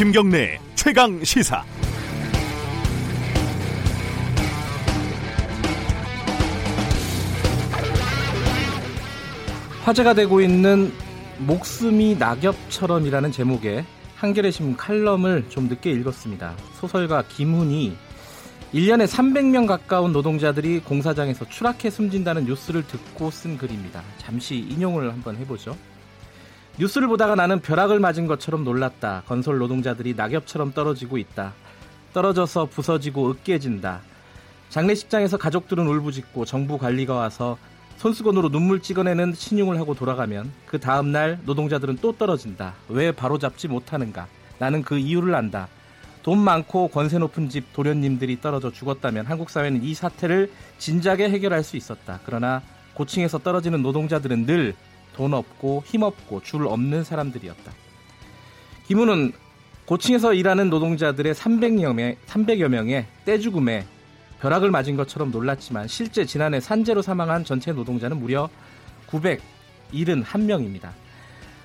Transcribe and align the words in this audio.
김경래 0.00 0.58
최강 0.76 1.22
시사. 1.22 1.62
화제가 9.82 10.14
되고 10.14 10.40
있는 10.40 10.90
목숨이 11.40 12.16
낙엽처럼이라는 12.18 13.30
제목의 13.30 13.84
한겨레 14.16 14.50
신문 14.52 14.78
칼럼을 14.78 15.50
좀 15.50 15.68
늦게 15.68 15.90
읽었습니다. 15.90 16.54
소설가 16.80 17.22
김훈이 17.28 17.94
1년에 18.72 19.06
300명 19.06 19.66
가까운 19.66 20.12
노동자들이 20.12 20.80
공사장에서 20.80 21.46
추락해 21.46 21.90
숨진다는 21.90 22.46
뉴스를 22.46 22.86
듣고 22.86 23.30
쓴 23.30 23.58
글입니다. 23.58 24.02
잠시 24.16 24.56
인용을 24.56 25.12
한번 25.12 25.36
해보죠. 25.36 25.76
뉴스를 26.80 27.08
보다가 27.08 27.34
나는 27.34 27.60
벼락을 27.60 28.00
맞은 28.00 28.26
것처럼 28.26 28.64
놀랐다. 28.64 29.24
건설 29.26 29.58
노동자들이 29.58 30.14
낙엽처럼 30.14 30.72
떨어지고 30.72 31.18
있다. 31.18 31.52
떨어져서 32.14 32.66
부서지고 32.70 33.28
으깨진다. 33.32 34.00
장례식장에서 34.70 35.36
가족들은 35.36 35.86
울부짖고 35.86 36.46
정부 36.46 36.78
관리가 36.78 37.14
와서 37.14 37.58
손수건으로 37.98 38.48
눈물 38.48 38.80
찍어내는 38.80 39.34
신용을 39.34 39.78
하고 39.78 39.92
돌아가면 39.92 40.50
그 40.64 40.80
다음날 40.80 41.40
노동자들은 41.44 41.98
또 42.00 42.12
떨어진다. 42.16 42.72
왜 42.88 43.12
바로잡지 43.12 43.68
못하는가? 43.68 44.26
나는 44.58 44.82
그 44.82 44.96
이유를 44.96 45.34
안다. 45.34 45.68
돈 46.22 46.38
많고 46.38 46.88
권세 46.88 47.18
높은 47.18 47.50
집 47.50 47.74
도련님들이 47.74 48.40
떨어져 48.40 48.72
죽었다면 48.72 49.26
한국 49.26 49.50
사회는 49.50 49.82
이 49.82 49.92
사태를 49.92 50.50
진작에 50.78 51.28
해결할 51.28 51.62
수 51.62 51.76
있었다. 51.76 52.20
그러나 52.24 52.62
고층에서 52.94 53.36
떨어지는 53.36 53.82
노동자들은 53.82 54.46
늘 54.46 54.74
돈 55.14 55.34
없고 55.34 55.82
힘 55.86 56.02
없고 56.02 56.42
줄 56.42 56.66
없는 56.66 57.04
사람들이었다. 57.04 57.72
김우는 58.86 59.32
고층에서 59.86 60.34
일하는 60.34 60.70
노동자들의 60.70 61.34
300여, 61.34 61.94
명, 61.94 62.14
300여 62.26 62.68
명의 62.68 63.06
떼죽음에 63.24 63.84
벼락을 64.40 64.70
맞은 64.70 64.96
것처럼 64.96 65.30
놀랐지만 65.30 65.88
실제 65.88 66.24
지난해 66.24 66.60
산재로 66.60 67.02
사망한 67.02 67.44
전체 67.44 67.72
노동자는 67.72 68.18
무려 68.18 68.48
971명입니다. 69.08 70.90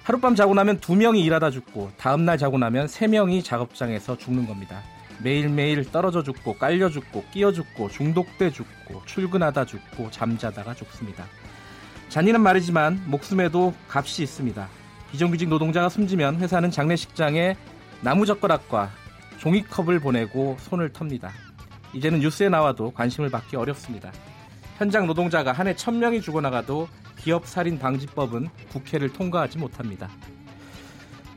하룻밤 0.04 0.36
자고 0.36 0.54
나면 0.54 0.80
두 0.80 0.96
명이 0.96 1.24
일하다 1.24 1.52
죽고 1.52 1.92
다음날 1.98 2.38
자고 2.38 2.58
나면 2.58 2.88
세 2.88 3.08
명이 3.08 3.44
작업장에서 3.44 4.18
죽는 4.18 4.46
겁니다. 4.46 4.84
매일매일 5.24 5.90
떨어져 5.92 6.22
죽고 6.22 6.58
깔려 6.58 6.90
죽고 6.90 7.26
끼어 7.32 7.52
죽고 7.52 7.90
중독돼 7.90 8.52
죽고 8.52 9.02
출근하다 9.06 9.66
죽고 9.66 10.12
잠자다가 10.12 10.74
죽습니다. 10.74 11.26
잔인한 12.16 12.44
말이지만 12.44 13.04
목숨에도 13.08 13.74
값이 13.90 14.24
있습니다. 14.24 14.70
비정규직 15.12 15.50
노동자가 15.50 15.90
숨지면 15.90 16.38
회사는 16.38 16.72
장례식장에 16.72 17.58
나무젓가락과 18.00 18.90
종이컵을 19.40 20.00
보내고 20.00 20.56
손을 20.62 20.94
텁니다. 20.94 21.34
이제는 21.92 22.22
뉴스에 22.22 22.48
나와도 22.48 22.92
관심을 22.92 23.30
받기 23.30 23.58
어렵습니다. 23.58 24.14
현장 24.78 25.08
노동자가 25.08 25.52
한해 25.52 25.76
천명이 25.76 26.22
죽어나가도 26.22 26.88
기업 27.18 27.46
살인 27.46 27.78
방지법은 27.78 28.48
국회를 28.70 29.12
통과하지 29.12 29.58
못합니다. 29.58 30.10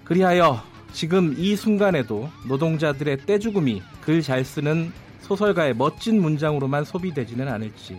그리하여 0.05 0.63
지금 0.93 1.35
이 1.37 1.57
순간에도 1.57 2.31
노동자들의 2.47 3.27
떼죽음이 3.27 3.83
글 4.01 4.23
잘 4.23 4.45
쓰는 4.45 4.93
소설가의 5.23 5.75
멋진 5.75 6.23
문장으로만 6.23 6.85
소비되지는 6.85 7.49
않을지 7.49 7.99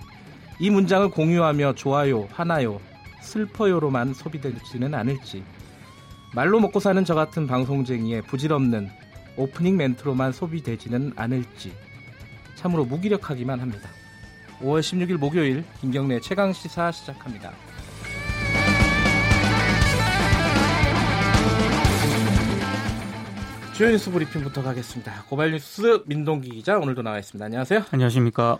이 0.59 0.69
문장을 0.69 1.09
공유하며 1.09 1.75
좋아요, 1.75 2.27
화나요, 2.33 2.81
슬퍼요로만 3.21 4.13
소비되지는 4.13 4.93
않을지 4.93 5.43
말로 6.35 6.59
먹고 6.59 6.79
사는 6.79 7.03
저 7.05 7.15
같은 7.15 7.47
방송쟁이의 7.47 8.23
부질없는 8.23 8.89
오프닝 9.37 9.77
멘트로만 9.77 10.33
소비되지는 10.33 11.13
않을지 11.15 11.73
참으로 12.55 12.83
무기력하기만 12.83 13.59
합니다. 13.59 13.89
5월 14.61 14.81
16일 14.81 15.17
목요일 15.17 15.63
김경래 15.79 16.19
최강 16.19 16.51
시사 16.51 16.91
시작합니다. 16.91 17.53
주요 23.73 23.91
뉴스 23.91 24.11
브리핑부터 24.11 24.61
가겠습니다. 24.61 25.23
고발 25.29 25.51
뉴스 25.51 26.03
민동기 26.05 26.49
기자 26.49 26.77
오늘도 26.77 27.01
나와 27.01 27.17
있습니다. 27.17 27.45
안녕하세요. 27.45 27.85
안녕하십니까. 27.91 28.59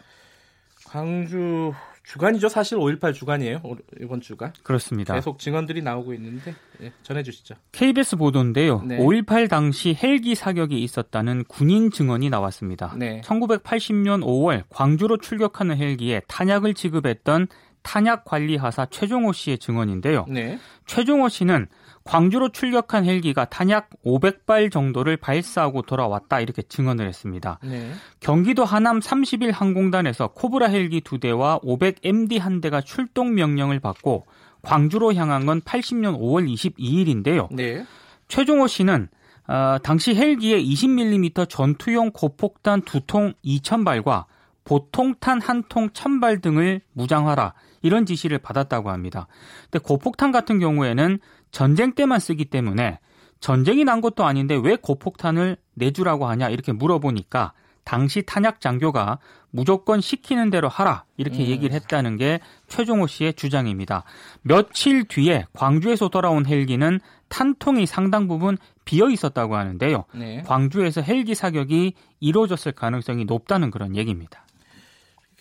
광주 0.86 1.74
주간이죠. 2.10 2.50
사실 2.50 2.80
5.18 2.80 3.14
주간이에요. 3.14 3.62
이번 4.02 4.20
주가. 4.20 4.52
그렇습니다. 4.64 5.14
계속 5.14 5.38
증언들이 5.38 5.84
나오고 5.84 6.16
있는데 6.16 6.56
예, 6.82 6.92
전해주시죠. 7.04 7.54
KBS 7.72 8.16
보도인데요. 8.16 8.82
네. 8.82 8.98
5.18 8.98 9.48
당시 9.48 9.96
헬기 10.02 10.34
사격이 10.34 10.82
있었다는 10.82 11.44
군인 11.44 11.92
증언이 11.92 12.32
나왔습니다. 12.32 12.96
네. 12.98 13.22
1980년 13.22 14.24
5월 14.24 14.64
광주로 14.70 15.18
출격하는 15.18 15.78
헬기에 15.78 16.24
탄약을 16.28 16.74
지급했던 16.74 17.48
탄약 17.84 18.26
관리 18.26 18.58
하사 18.58 18.88
최종호 18.88 19.32
씨의 19.32 19.60
증언인데요. 19.60 20.26
네. 20.30 20.58
최종호 20.88 21.30
씨는 21.30 21.68
광주로 22.04 22.50
출격한 22.50 23.06
헬기가 23.06 23.46
탄약 23.46 23.90
500발 24.06 24.72
정도를 24.72 25.18
발사하고 25.18 25.82
돌아왔다 25.84 26.40
이렇게 26.40 26.62
증언을 26.62 27.08
했습니다. 27.08 27.60
네. 27.64 27.92
경기도 28.20 28.66
하남 28.66 29.02
31 29.02 29.52
항공단에서 29.52 30.30
코브라 30.30 30.68
헬기 30.68 31.02
2대와 31.02 31.62
500MD 31.64 32.40
한 32.40 32.62
대가 32.62 32.82
출동 32.82 33.36
명령을 33.36 33.80
받고 33.80 34.26
광주로 34.62 35.14
향한 35.14 35.46
건 35.46 35.62
80년 35.62 36.18
5월 36.20 36.52
22일인데요. 36.52 37.48
네. 37.52 37.86
최종호 38.28 38.68
씨는 38.68 39.08
어, 39.48 39.78
당시 39.82 40.14
헬기에 40.16 40.62
20mm 40.62 41.50
전투용 41.50 42.12
고폭탄 42.12 42.82
두 42.84 43.02
통 43.08 43.34
2,000발과 43.44 44.26
보통탄 44.64 45.42
한 45.42 45.64
통 45.70 45.90
1,000발 45.90 46.42
등을 46.44 46.82
무장하라 46.94 47.54
이런 47.82 48.06
지시를 48.06 48.38
받았다고 48.38 48.92
합니다. 48.92 49.28
근데 49.64 49.80
고폭탄 49.80 50.32
같은 50.32 50.60
경우에는 50.60 51.20
전쟁 51.52 51.94
때만 51.94 52.20
쓰기 52.20 52.46
때문에 52.46 53.00
전쟁이 53.40 53.84
난 53.84 54.02
것도 54.02 54.26
아닌데 54.26 54.60
왜 54.62 54.76
고폭탄을 54.76 55.58
내주라고 55.76 56.28
하냐 56.28 56.50
이렇게 56.50 56.72
물어보니까 56.72 57.54
당시 57.84 58.22
탄약 58.22 58.62
장교가 58.62 59.20
무조건 59.52 60.00
시키는 60.00 60.52
대로 60.52 60.70
하라 60.70 61.06
이렇게 61.18 61.44
음. 61.44 61.48
얘기를 61.48 61.74
했다는 61.74 62.18
게 62.18 62.40
최종호 62.68 63.08
씨의 63.08 63.34
주장입니다. 63.34 64.04
며칠 64.42 65.06
뒤에 65.06 65.48
광주에서 65.54 66.10
돌아온 66.10 66.46
헬기는 66.46 67.00
탄통이 67.30 67.86
상당 67.86 68.28
부분 68.28 68.58
비어 68.86 69.10
있었다고 69.10 69.56
하는데요. 69.56 70.06
네. 70.14 70.44
광주에서 70.46 71.02
헬기 71.02 71.34
사격이 71.34 71.94
이루어졌을 72.20 72.74
가능성이 72.74 73.26
높다는 73.26 73.72
그런 73.72 73.96
얘기입니다. 73.96 74.46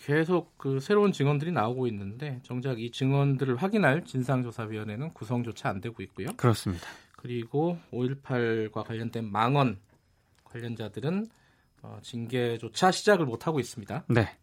계속 0.05 0.57
그 0.57 0.79
새로운 0.79 1.11
증언들이 1.11 1.51
나오고 1.51 1.87
있는데 1.87 2.39
정작 2.43 2.79
이 2.79 2.91
증언들을 2.91 3.57
확인할 3.57 4.05
진상조사위원회는 4.05 5.13
구성조차 5.13 5.69
안 5.69 5.81
되고 5.81 6.01
있고요. 6.03 6.27
그렇습니다. 6.37 6.87
그리고 7.15 7.77
5.18과 7.91 8.83
관련된 8.85 9.29
망언 9.29 9.77
관련자들은 10.45 11.27
어, 11.81 11.99
징계조차 12.01 12.91
시작을 12.91 13.25
못 13.25 13.47
하고 13.47 13.59
있습니다. 13.59 14.05
네. 14.07 14.37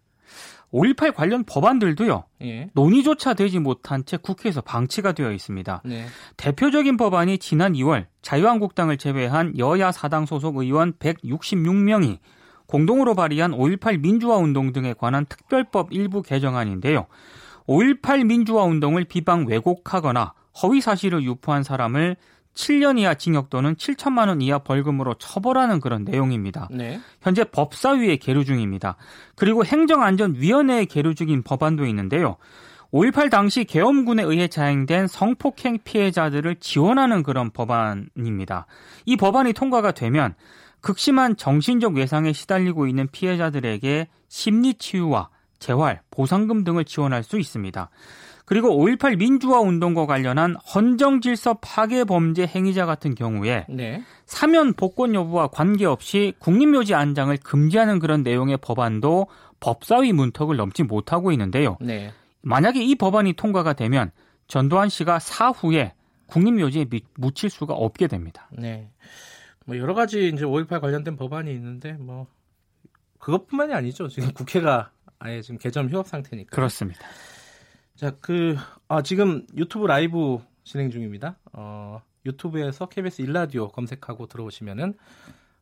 5.18 0.72 1.15
관련 1.15 1.45
법안들도요. 1.45 2.25
예. 2.43 2.71
논의조차 2.75 3.34
되지 3.34 3.61
못한 3.61 4.05
채 4.05 4.16
국회에서 4.16 4.61
방치가 4.61 5.12
되어 5.12 5.33
있습니다. 5.33 5.83
네. 5.84 6.06
대표적인 6.37 6.97
법안이 6.97 7.39
지난 7.39 7.75
2월 7.75 8.06
자유한국당을 8.22 8.97
제외한 8.97 9.56
여야 9.59 9.93
사당 9.93 10.27
소속 10.27 10.56
의원 10.56 10.95
166명이 10.95 12.19
공동으로 12.66 13.15
발의한 13.15 13.53
5.18 13.53 14.00
민주화 14.00 14.37
운동 14.37 14.72
등에 14.72 14.94
관한 14.94 15.27
특별법 15.27 15.93
일부 15.93 16.22
개정안인데요. 16.22 17.06
5.18 17.66 18.24
민주화 18.27 18.65
운동을 18.65 19.04
비방 19.04 19.47
왜곡하거나 19.47 20.34
허위 20.63 20.80
사실을 20.80 21.22
유포한 21.24 21.63
사람을 21.63 22.16
7년 22.54 22.98
이하 22.98 23.15
징역 23.15 23.51
또는 23.51 23.74
7천만 23.77 24.28
원 24.28 24.41
이하 24.41 24.59
벌금으로 24.59 25.15
처벌하는 25.15 25.78
그런 25.78 26.04
내용입니다. 26.04 26.68
네. 26.72 26.98
현재 27.21 27.45
법사위에 27.45 28.16
계류 28.16 28.45
중입니다. 28.45 28.97
그리고 29.34 29.65
행정안전위원회에 29.65 30.86
계류 30.86 31.15
중인 31.15 31.42
법안도 31.42 31.84
있는데요. 31.86 32.36
5.18 32.92 33.30
당시 33.30 33.65
계엄군에 33.65 34.22
의해 34.22 34.48
자행된 34.48 35.07
성폭행 35.07 35.80
피해자들을 35.84 36.57
지원하는 36.57 37.22
그런 37.22 37.51
법안입니다. 37.51 38.66
이 39.04 39.16
법안이 39.16 39.53
통과가 39.53 39.92
되면 39.92 40.34
극심한 40.81 41.37
정신적 41.37 41.95
외상에 41.95 42.33
시달리고 42.33 42.87
있는 42.87 43.09
피해자들에게 43.11 44.09
심리 44.28 44.75
치유와 44.75 45.31
재활, 45.59 46.01
보상금 46.11 46.65
등을 46.65 46.84
지원할 46.84 47.23
수 47.23 47.39
있습니다. 47.39 47.91
그리고 48.45 48.69
5.18 48.69 49.17
민주화 49.17 49.61
운동과 49.61 50.07
관련한 50.07 50.55
헌정 50.55 51.21
질서 51.21 51.55
파괴 51.61 52.05
범죄 52.05 52.47
행위자 52.47 52.87
같은 52.87 53.17
경우에 53.17 53.67
네. 53.69 54.03
사면 54.25 54.73
복권 54.73 55.15
여부와 55.15 55.49
관계없이 55.49 56.33
국립묘지 56.39 56.95
안장을 56.95 57.37
금지하는 57.39 57.99
그런 57.99 58.23
내용의 58.23 58.59
법안도 58.59 59.27
법사위 59.59 60.13
문턱을 60.13 60.57
넘지 60.57 60.84
못하고 60.84 61.33
있는데요. 61.33 61.77
네. 61.81 62.13
만약에 62.43 62.84
이 62.84 62.95
법안이 62.95 63.33
통과가 63.33 63.73
되면 63.73 64.13
전두환 64.47 64.89
씨가 64.89 65.19
사후에 65.19 65.95
국립묘지에 66.27 66.87
묻힐 67.17 67.51
수가 67.51 67.75
없게 67.75 68.07
됩니다. 68.07 68.49
네. 68.53 68.89
뭐 69.66 69.77
여러 69.77 69.95
가지 69.95 70.28
이제 70.28 70.45
5.18 70.45 70.80
관련된 70.80 71.16
법안이 71.16 71.53
있는데 71.53 71.92
뭐 71.92 72.27
그것뿐만이 73.18 73.74
아니죠. 73.74 74.09
지금 74.09 74.33
국회가 74.33 74.92
아예 75.18 75.42
지금 75.42 75.59
개점 75.59 75.91
휴업 75.91 76.07
상태니까. 76.07 76.54
그렇습니다. 76.54 77.01
자, 77.97 78.13
그, 78.21 78.57
아, 78.89 79.03
지금 79.03 79.47
유튜브 79.57 79.86
라이브 79.86 80.39
진행 80.65 80.91
중입니다. 80.91 81.39
어, 81.53 82.03
유튜브에서 82.24 82.89
KBS 82.89 83.22
일라디오 83.22 83.68
검색하고 83.68 84.27
들어오시면은 84.27 84.95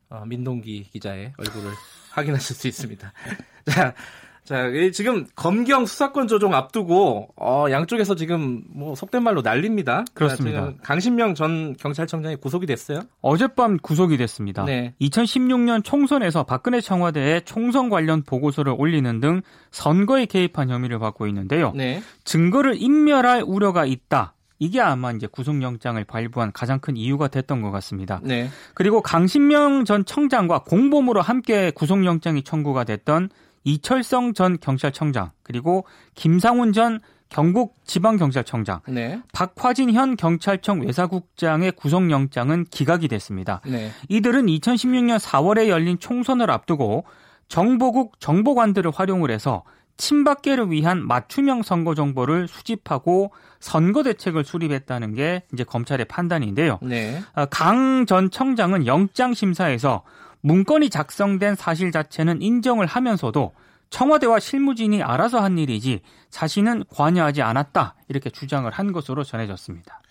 어, 0.09 0.25
민동기 0.25 0.83
기자의 0.83 1.33
얼굴을 1.37 1.71
확인하실 2.11 2.55
수 2.55 2.67
있습니다. 2.67 3.13
자, 3.65 3.95
자, 4.45 4.69
지금 4.93 5.25
검경 5.35 5.87
수사권 5.87 6.27
조정 6.27 6.53
앞두고 6.53 7.29
어, 7.35 7.65
양쪽에서 7.71 8.13
지금 8.13 8.63
뭐 8.69 8.93
속된 8.93 9.23
말로 9.23 9.41
난립니다. 9.41 10.05
그렇습니다. 10.13 10.73
강신명 10.83 11.33
전 11.33 11.75
경찰청장이 11.77 12.35
구속이 12.35 12.67
됐어요? 12.67 13.01
어젯밤 13.21 13.77
구속이 13.77 14.17
됐습니다. 14.17 14.63
네. 14.63 14.93
2016년 15.01 15.83
총선에서 15.83 16.43
박근혜 16.43 16.79
청와대에 16.79 17.41
총선 17.41 17.89
관련 17.89 18.21
보고서를 18.21 18.75
올리는 18.77 19.19
등 19.19 19.41
선거에 19.71 20.27
개입한 20.27 20.69
혐의를 20.69 20.99
받고 20.99 21.25
있는데요. 21.27 21.73
네. 21.75 22.03
증거를 22.23 22.75
인멸할 22.79 23.43
우려가 23.45 23.85
있다. 23.85 24.35
이게 24.59 24.79
아마 24.79 25.11
이제 25.11 25.27
구속영장을 25.27 26.01
발부한 26.05 26.51
가장 26.53 26.79
큰 26.79 26.95
이유가 26.95 27.27
됐던 27.27 27.61
것 27.61 27.71
같습니다. 27.71 28.21
네. 28.23 28.49
그리고 28.73 29.01
강신명 29.01 29.85
전 29.85 30.05
청장과 30.05 30.59
공범으로 30.59 31.21
함께 31.21 31.71
구속영장이 31.71 32.43
청구가 32.43 32.85
됐던 32.85 33.29
이철성 33.65 34.33
전 34.33 34.57
경찰청장 34.59 35.31
그리고 35.43 35.85
김상훈 36.13 36.71
전 36.71 37.01
경북 37.27 37.75
지방경찰청장, 37.85 38.81
네. 38.87 39.19
박화진 39.33 39.91
현 39.91 40.15
경찰청 40.15 40.81
외사국장의 40.81 41.73
구속영장은 41.73 42.65
기각이 42.69 43.07
됐습니다. 43.07 43.61
네. 43.65 43.91
이들은 44.09 44.45
2016년 44.45 45.19
4월에 45.19 45.67
열린 45.67 45.99
총선을 45.99 46.49
앞두고 46.49 47.03
정보국 47.47 48.19
정보관들을 48.19 48.91
활용을 48.91 49.31
해서 49.31 49.63
친박계를 49.97 50.71
위한 50.71 51.05
맞춤형 51.05 51.63
선거 51.63 51.95
정보를 51.95 52.47
수집하고 52.47 53.31
선거 53.59 54.03
대책을 54.03 54.43
수립했다는 54.43 55.13
게 55.13 55.43
이제 55.53 55.63
검찰의 55.63 56.05
판단인데요. 56.05 56.79
네. 56.81 57.21
아, 57.33 57.45
강전 57.45 58.29
청장은 58.29 58.85
영장 58.85 59.33
심사에서 59.33 60.03
문건이 60.45 60.91
작성된 60.91 61.55
사실 61.55 61.91
자체는 61.91 62.43
인정을 62.43 62.85
하면서도 62.85 63.53
청와대와 63.89 64.39
실무진이 64.39 65.01
알아서 65.01 65.39
한 65.39 65.57
일이지 65.57 66.01
자신은 66.29 66.83
관여하지 66.87 67.41
않았다 67.41 67.95
이렇게 68.09 68.29
주장을 68.29 68.69
한 68.69 68.91
것으로 68.91 69.23
전해졌습니다. 69.23 70.03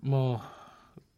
뭐 0.00 0.40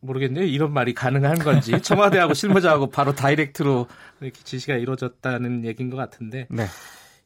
모르겠네요. 0.00 0.44
이런 0.44 0.72
말이 0.72 0.92
가능한 0.92 1.38
건지 1.38 1.70
청와대하고 1.80 2.34
실무자하고 2.34 2.90
바로 2.90 3.14
다이렉트로 3.14 3.86
이렇게 4.20 4.42
지시가 4.42 4.74
이루어졌다는 4.74 5.64
얘기인 5.64 5.88
것 5.88 5.96
같은데 5.96 6.48
네. 6.50 6.66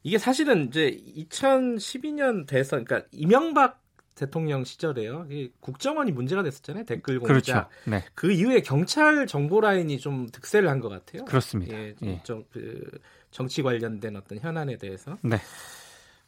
이게 0.03 0.19
사실은 0.19 0.67
이제 0.67 0.99
2012년 1.17 2.45
대선 2.45 2.85
그러니까 2.85 3.07
이명박 3.11 3.80
대통령 4.21 4.63
시절에요. 4.63 5.25
국정원이 5.61 6.11
문제가 6.11 6.43
됐었잖아요. 6.43 6.85
댓글 6.85 7.17
공작. 7.19 7.27
그렇죠. 7.33 7.65
네. 7.85 8.03
그 8.13 8.31
이후에 8.31 8.61
경찰 8.61 9.25
정보 9.25 9.59
라인이 9.61 9.97
좀 9.97 10.29
득세를 10.31 10.69
한 10.69 10.79
것 10.79 10.89
같아요. 10.89 11.25
그렇습니다. 11.25 11.75
예, 11.75 11.95
예. 12.03 12.21
좀, 12.23 12.43
그 12.51 12.81
정치 13.31 13.63
관련된 13.63 14.15
어떤 14.15 14.37
현안에 14.39 14.77
대해서. 14.77 15.17
네. 15.21 15.37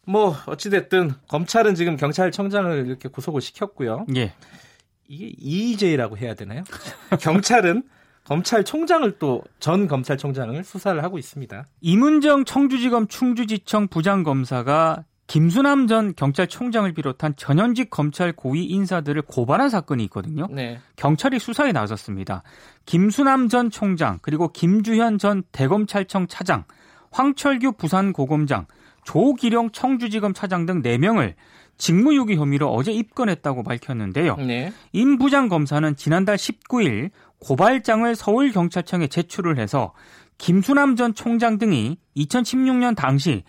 뭐 0.06 0.36
어찌 0.48 0.69
됐든 0.72 1.12
검찰은 1.28 1.75
지금 1.75 1.95
경찰청장을 1.98 2.88
이렇게 2.88 3.10
구속을 3.10 3.42
시켰고요. 3.42 4.06
예. 4.16 4.34
이게 5.07 5.34
EJ라고 5.38 6.18
해야 6.18 6.34
되나요? 6.34 6.63
경찰은 7.22 7.84
검찰총장을 8.25 9.19
또 9.19 9.44
전 9.60 9.88
검찰총장을 9.88 10.63
수사를 10.63 11.01
하고 11.04 11.18
있습니다. 11.19 11.68
이문정 11.81 12.45
청주지검 12.45 13.07
충주지청 13.07 13.88
부장검사가 13.90 15.06
김수남 15.27 15.87
전 15.87 16.13
경찰총장을 16.15 16.91
비롯한 16.93 17.35
전현직 17.37 17.89
검찰 17.89 18.33
고위 18.33 18.65
인사들을 18.65 19.21
고발한 19.23 19.69
사건이 19.69 20.03
있거든요. 20.05 20.47
네. 20.51 20.79
경찰이 20.95 21.39
수사에 21.39 21.71
나섰습니다. 21.71 22.43
김수남 22.85 23.47
전 23.47 23.69
총장 23.69 24.19
그리고 24.21 24.49
김주현 24.51 25.17
전 25.17 25.43
대검찰청 25.51 26.27
차장, 26.27 26.65
황철규 27.11 27.73
부산고검장, 27.73 28.67
조기룡 29.05 29.71
청주지검 29.71 30.33
차장 30.33 30.65
등 30.65 30.81
4명을 30.81 31.35
직무유기 31.77 32.35
혐의로 32.35 32.69
어제 32.73 32.91
입건했다고 32.91 33.63
밝혔는데요. 33.63 34.35
네. 34.37 34.71
임 34.91 35.17
부장 35.17 35.49
검사는 35.49 35.95
지난달 35.95 36.35
19일 36.35 37.09
고발장을 37.39 38.15
서울경찰청에 38.15 39.07
제출을 39.07 39.57
해서 39.57 39.93
김수남 40.37 40.95
전 40.95 41.13
총장 41.13 41.57
등이 41.57 41.97
2016년 42.15 42.95
당시 42.95 43.43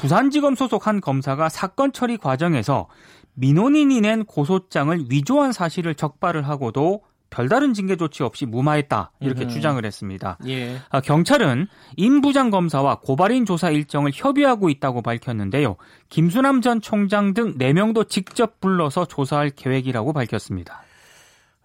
부산지검 0.00 0.54
소속 0.54 0.86
한 0.86 1.00
검사가 1.00 1.48
사건 1.48 1.92
처리 1.92 2.16
과정에서 2.16 2.88
민원인이 3.34 4.00
낸 4.00 4.24
고소장을 4.24 5.06
위조한 5.10 5.52
사실을 5.52 5.94
적발을 5.94 6.48
하고도 6.48 7.02
별다른 7.28 7.74
징계 7.74 7.96
조치 7.96 8.24
없이 8.24 8.44
무마했다 8.44 9.12
이렇게 9.20 9.44
음. 9.44 9.48
주장을 9.48 9.84
했습니다. 9.84 10.36
예. 10.48 10.78
아, 10.90 11.00
경찰은 11.00 11.68
임 11.96 12.20
부장 12.22 12.50
검사와 12.50 13.00
고발인 13.00 13.46
조사 13.46 13.70
일정을 13.70 14.10
협의하고 14.12 14.68
있다고 14.68 15.02
밝혔는데요. 15.02 15.76
김수남 16.08 16.60
전 16.60 16.80
총장 16.80 17.32
등 17.32 17.56
4명도 17.56 18.08
직접 18.08 18.60
불러서 18.60 19.04
조사할 19.04 19.50
계획이라고 19.50 20.12
밝혔습니다. 20.12 20.82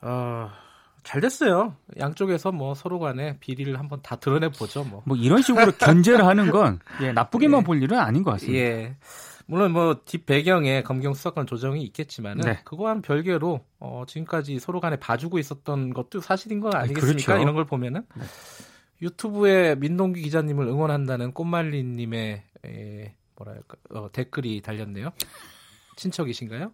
어... 0.02 0.65
잘 1.06 1.22
됐어요. 1.22 1.76
양쪽에서 2.00 2.52
뭐 2.52 2.74
서로 2.74 3.00
간에 3.00 3.38
비리를 3.40 3.78
한번 3.80 4.02
다 4.02 4.16
드러내 4.16 4.50
보죠. 4.50 4.84
뭐. 4.84 5.04
뭐 5.06 5.16
이런 5.16 5.42
식으로 5.42 5.72
견제를 5.74 6.26
하는 6.26 6.50
건 6.50 6.80
예, 7.02 7.12
나쁘게만 7.12 7.62
예. 7.62 7.64
볼 7.64 7.82
일은 7.82 7.98
아닌 8.00 8.24
것 8.24 8.32
같습니다. 8.32 8.58
예. 8.60 8.98
물론 9.46 9.72
뭐 9.72 10.02
뒷 10.06 10.26
배경에 10.26 10.82
검경 10.82 11.14
수사권 11.14 11.46
조정이 11.46 11.84
있겠지만은 11.84 12.42
네. 12.44 12.60
그거와는 12.66 13.04
별개로 13.04 13.64
어, 13.80 14.04
지금까지 14.08 14.58
서로 14.58 14.80
간에 14.80 14.96
봐주고 14.98 15.38
있었던 15.38 15.94
것도 15.94 16.20
사실인 16.22 16.60
거 16.60 16.70
아니겠습니까? 16.70 17.24
그렇죠. 17.26 17.42
이런 17.42 17.54
걸 17.54 17.66
보면은 17.66 18.04
네. 18.16 18.24
유튜브에 19.04 19.76
민동기 19.76 20.24
기자님을 20.24 20.68
응원한다는 20.68 21.34
꽃말리님의 21.34 22.44
에, 22.66 23.16
뭐랄까 23.36 23.76
어, 23.92 24.12
댓글이 24.12 24.62
달렸네요. 24.62 25.12
친척이신가요? 25.98 26.72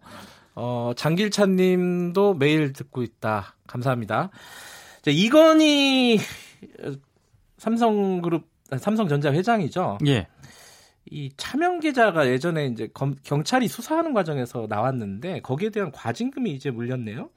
어, 0.54 0.92
장길찬 0.96 1.56
님도 1.56 2.34
매일 2.34 2.72
듣고 2.72 3.02
있다. 3.02 3.56
감사합니다. 3.66 4.30
자, 5.02 5.10
이건희 5.10 6.18
삼성그룹, 7.58 8.46
삼성전자 8.78 9.32
회장이죠. 9.32 9.98
예. 10.06 10.28
이 11.10 11.30
차명 11.36 11.80
계좌가 11.80 12.28
예전에 12.28 12.66
이제 12.66 12.88
검, 12.94 13.16
경찰이 13.22 13.68
수사하는 13.68 14.14
과정에서 14.14 14.66
나왔는데 14.68 15.40
거기에 15.40 15.70
대한 15.70 15.90
과징금이 15.90 16.50
이제 16.52 16.70
물렸네요. 16.70 17.28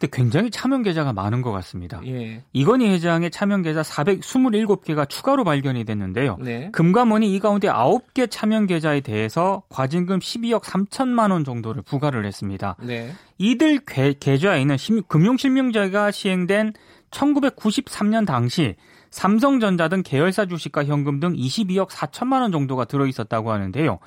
근데 0.00 0.16
굉장히 0.16 0.50
차명 0.50 0.82
계좌가 0.82 1.12
많은 1.12 1.42
것 1.42 1.52
같습니다. 1.52 2.00
예. 2.06 2.42
이건희 2.54 2.88
회장의 2.88 3.30
차명 3.30 3.60
계좌 3.60 3.82
427개가 3.82 5.06
추가로 5.06 5.44
발견이 5.44 5.84
됐는데요. 5.84 6.38
네. 6.40 6.70
금감원이 6.72 7.30
이 7.30 7.38
가운데 7.38 7.68
9개 7.68 8.30
차명 8.30 8.64
계좌에 8.64 9.00
대해서 9.02 9.62
과징금 9.68 10.20
12억 10.20 10.62
3천만 10.62 11.32
원 11.32 11.44
정도를 11.44 11.82
부과를 11.82 12.24
했습니다. 12.24 12.76
네. 12.82 13.12
이들 13.36 13.80
계좌에는 14.18 14.76
금융실명제가 15.06 16.10
시행된 16.10 16.72
1993년 17.10 18.26
당시 18.26 18.76
삼성전자 19.10 19.88
등 19.88 20.02
계열사 20.02 20.46
주식과 20.46 20.84
현금 20.84 21.20
등 21.20 21.34
22억 21.34 21.90
4천만 21.90 22.40
원 22.40 22.52
정도가 22.52 22.86
들어 22.86 23.06
있었다고 23.06 23.52
하는데요. 23.52 23.98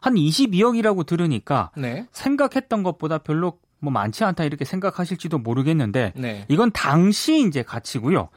한 0.00 0.14
22억이라고 0.14 1.04
들으니까 1.04 1.72
네. 1.76 2.06
생각했던 2.10 2.82
것보다 2.82 3.18
별로 3.18 3.58
뭐 3.82 3.92
많지 3.92 4.24
않다 4.24 4.44
이렇게 4.44 4.64
생각하실지도 4.64 5.38
모르겠는데 5.38 6.12
네. 6.16 6.46
이건 6.48 6.70
당시 6.70 7.44
이제 7.46 7.62
가치고요. 7.62 8.28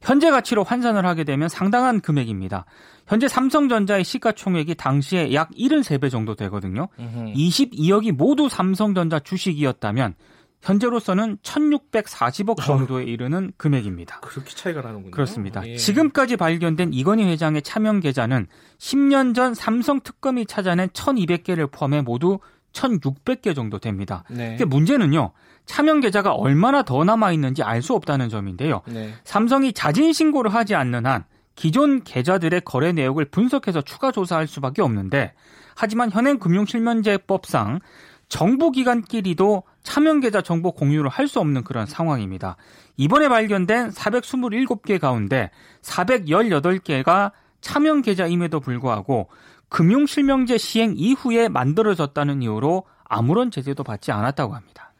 현재 0.00 0.30
가치로 0.30 0.64
환산을 0.64 1.06
하게 1.06 1.24
되면 1.24 1.48
상당한 1.48 2.00
금액입니다. 2.00 2.64
현재 3.06 3.28
삼성전자의 3.28 4.02
시가총액이 4.02 4.74
당시에 4.74 5.34
약 5.34 5.50
73배 5.52 6.10
정도 6.10 6.34
되거든요. 6.34 6.88
으흠. 6.98 7.34
22억이 7.34 8.12
모두 8.12 8.48
삼성전자 8.48 9.18
주식이었다면 9.18 10.14
현재로서는 10.62 11.36
1,640억 11.42 12.62
정도에 12.62 13.04
이르는 13.04 13.52
금액입니다. 13.58 14.20
그렇게 14.20 14.54
차이가 14.54 14.80
나는군요. 14.80 15.10
그렇습니다. 15.10 15.66
예. 15.68 15.76
지금까지 15.76 16.36
발견된 16.36 16.94
이건희 16.94 17.24
회장의 17.24 17.60
차명 17.60 18.00
계좌는 18.00 18.46
10년 18.78 19.34
전 19.34 19.52
삼성 19.52 20.00
특검이 20.00 20.46
찾아낸 20.46 20.88
1,200개를 20.88 21.70
포함해 21.70 22.00
모두 22.00 22.38
1,600개 22.74 23.54
정도 23.54 23.78
됩니다. 23.78 24.24
네. 24.28 24.58
문제는요. 24.64 25.32
차명 25.64 26.00
계좌가 26.00 26.32
얼마나 26.34 26.82
더 26.82 27.04
남아 27.04 27.32
있는지 27.32 27.62
알 27.62 27.80
수 27.80 27.94
없다는 27.94 28.28
점인데요. 28.28 28.82
네. 28.86 29.14
삼성이 29.24 29.72
자진 29.72 30.12
신고를 30.12 30.52
하지 30.52 30.74
않는 30.74 31.06
한 31.06 31.24
기존 31.54 32.02
계좌들의 32.02 32.62
거래 32.62 32.92
내역을 32.92 33.26
분석해서 33.26 33.80
추가 33.82 34.10
조사할 34.10 34.46
수밖에 34.46 34.82
없는데 34.82 35.32
하지만 35.76 36.10
현행 36.10 36.38
금융실명제법상 36.38 37.80
정부 38.28 38.70
기관끼리도 38.72 39.62
차명 39.82 40.20
계좌 40.20 40.40
정보 40.40 40.72
공유를 40.72 41.08
할 41.10 41.28
수 41.28 41.40
없는 41.40 41.62
그런 41.64 41.86
상황입니다. 41.86 42.56
이번에 42.96 43.28
발견된 43.28 43.90
427개 43.90 44.98
가운데 44.98 45.50
418개가 45.82 47.32
차명 47.60 48.02
계좌임에도 48.02 48.60
불구하고 48.60 49.28
금융실명제 49.74 50.56
시행 50.56 50.94
이후에 50.96 51.48
만들어졌다는 51.48 52.42
이유로 52.42 52.84
아무런 53.02 53.50
제재도 53.50 53.82
받지 53.82 54.12
않았다고 54.12 54.54
합니다. 54.54 54.92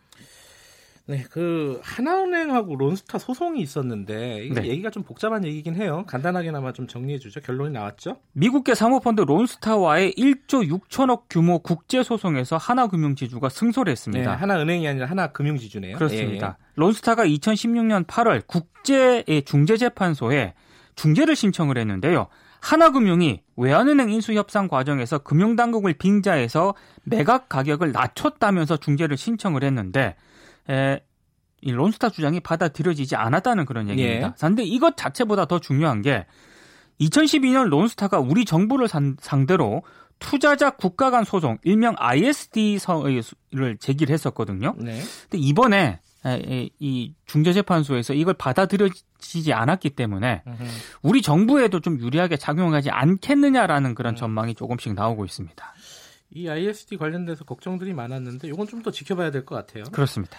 네, 1.06 1.22
그 1.30 1.80
하나은행하고 1.84 2.74
론스타 2.74 3.18
소송이 3.18 3.60
있었는데 3.60 4.42
이게 4.46 4.62
네. 4.62 4.68
얘기가 4.70 4.90
좀 4.90 5.04
복잡한 5.04 5.44
얘기긴 5.44 5.76
해요. 5.76 6.02
간단하게나마 6.08 6.72
좀 6.72 6.88
정리해 6.88 7.20
주죠. 7.20 7.40
결론이 7.40 7.72
나왔죠? 7.72 8.16
미국계 8.32 8.74
사모펀드 8.74 9.20
론스타와의 9.20 10.14
1조 10.14 10.68
6천억 10.68 11.24
규모 11.30 11.60
국제 11.60 12.02
소송에서 12.02 12.56
하나금융지주가 12.56 13.50
승소를 13.50 13.92
했습니다. 13.92 14.32
네, 14.32 14.36
하나은행이 14.36 14.88
아니라 14.88 15.06
하나금융지주네요. 15.06 15.96
그렇습니다. 15.98 16.56
예. 16.58 16.64
론스타가 16.74 17.24
2016년 17.26 18.06
8월 18.06 18.44
국제의 18.48 19.44
중재재판소에 19.44 20.54
중재를 20.96 21.36
신청을 21.36 21.78
했는데요. 21.78 22.26
하나금융이 22.64 23.42
외환은행 23.56 24.10
인수 24.10 24.32
협상 24.32 24.68
과정에서 24.68 25.18
금융당국을 25.18 25.92
빙자해서 25.92 26.74
매각 27.02 27.50
가격을 27.50 27.92
낮췄다면서 27.92 28.78
중재를 28.78 29.18
신청을 29.18 29.62
했는데 29.62 30.16
에, 30.70 31.00
이 31.60 31.72
론스타 31.72 32.08
주장이 32.08 32.40
받아들여지지 32.40 33.16
않았다는 33.16 33.66
그런 33.66 33.90
얘기입니다. 33.90 34.28
예. 34.28 34.32
그런데 34.34 34.62
이것 34.64 34.96
자체보다 34.96 35.44
더 35.44 35.58
중요한 35.58 36.00
게 36.00 36.24
2012년 37.02 37.68
론스타가 37.68 38.18
우리 38.18 38.46
정부를 38.46 38.88
산, 38.88 39.18
상대로 39.20 39.82
투자자 40.18 40.70
국가 40.70 41.10
간 41.10 41.24
소송, 41.24 41.58
일명 41.64 41.94
ISD를 41.98 43.76
제기를 43.78 44.14
했었거든요. 44.14 44.74
네. 44.78 45.02
근데 45.28 45.38
이번에 45.38 46.00
이 46.78 47.14
중재재판소에서 47.26 48.14
이걸 48.14 48.34
받아들여지지 48.34 49.52
않았기 49.52 49.90
때문에 49.90 50.42
우리 51.02 51.20
정부에도 51.22 51.80
좀 51.80 51.98
유리하게 52.00 52.36
작용하지 52.36 52.90
않겠느냐라는 52.90 53.94
그런 53.94 54.14
음. 54.14 54.16
전망이 54.16 54.54
조금씩 54.54 54.94
나오고 54.94 55.24
있습니다. 55.24 55.74
이 56.36 56.48
ISD 56.48 56.96
관련돼서 56.96 57.44
걱정들이 57.44 57.92
많았는데 57.94 58.48
이건 58.48 58.66
좀 58.66 58.82
더 58.82 58.90
지켜봐야 58.90 59.30
될 59.30 59.44
것 59.44 59.54
같아요. 59.54 59.84
그렇습니다. 59.92 60.36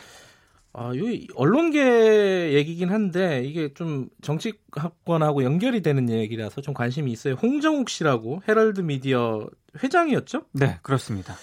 아, 0.73 0.91
요 0.93 1.03
언론계 1.35 2.53
얘기긴 2.53 2.89
한데 2.91 3.43
이게 3.45 3.73
좀 3.73 4.09
정치학권하고 4.21 5.43
연결이 5.43 5.81
되는 5.81 6.09
얘기라서 6.09 6.59
좀 6.61 6.73
관심이 6.73 7.11
있어요. 7.13 7.35
홍정욱 7.35 7.89
씨라고 7.89 8.41
헤럴드 8.47 8.81
미디어 8.81 9.47
회장이었죠? 9.81 10.43
네, 10.51 10.77
그렇습니다. 10.81 11.35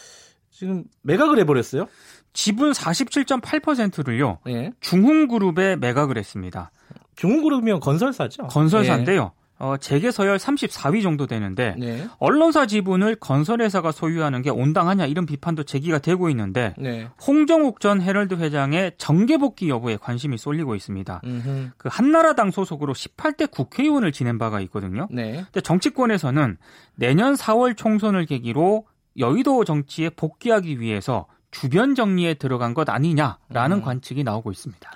지금 0.51 0.85
매각을 1.03 1.39
해버렸어요? 1.41 1.89
지분 2.33 2.73
47.8%를요. 2.73 4.39
네. 4.47 4.73
중흥그룹에 4.81 5.77
매각을 5.77 6.17
했습니다. 6.19 6.71
중흥그룹이면 7.17 7.81
건설사죠? 7.81 8.47
건설사인데요. 8.47 9.33
어, 9.59 9.77
재계 9.77 10.11
서열 10.11 10.39
34위 10.39 11.03
정도 11.03 11.29
되는데 11.29 11.77
네. 11.79 12.05
언론사 12.19 12.67
지분을 12.67 13.15
건설회사가 13.15 13.93
소유하는 13.93 14.43
게 14.43 14.51
온당하냐 14.51 15.07
이런 15.07 15.25
비판도 15.25 15.63
제기가 15.63 16.01
되고 16.01 16.29
있는데 16.31 16.75
네. 16.79 17.09
홍정욱 17.25 17.79
전 17.79 18.03
헤럴드 18.03 18.35
회장의 18.35 18.95
정계 18.99 19.37
복귀 19.37 19.69
여부에 19.69 19.99
관심이 19.99 20.37
쏠리고 20.37 20.75
있습니다. 20.75 21.21
음흠. 21.25 21.71
그 21.77 21.89
한나라당 21.93 22.51
소속으로 22.51 22.93
18대 22.93 23.49
국회의원을 23.53 24.11
지낸 24.11 24.37
바가 24.37 24.61
있거든요. 24.63 25.07
네. 25.13 25.45
근데 25.45 25.61
정치권에서는 25.61 26.57
내년 26.97 27.35
4월 27.35 27.77
총선을 27.77 28.27
계기로 28.27 28.87
여의도 29.17 29.65
정치에 29.65 30.11
복귀하기 30.11 30.81
위해서 30.81 31.27
주변 31.53 31.95
정리에 31.95 32.35
들어간 32.35 32.75
것 32.75 32.89
아니냐라는 32.89 33.77
음. 33.79 33.83
관측이 33.83 34.25
나오고 34.25 34.51
있습니다. 34.51 34.91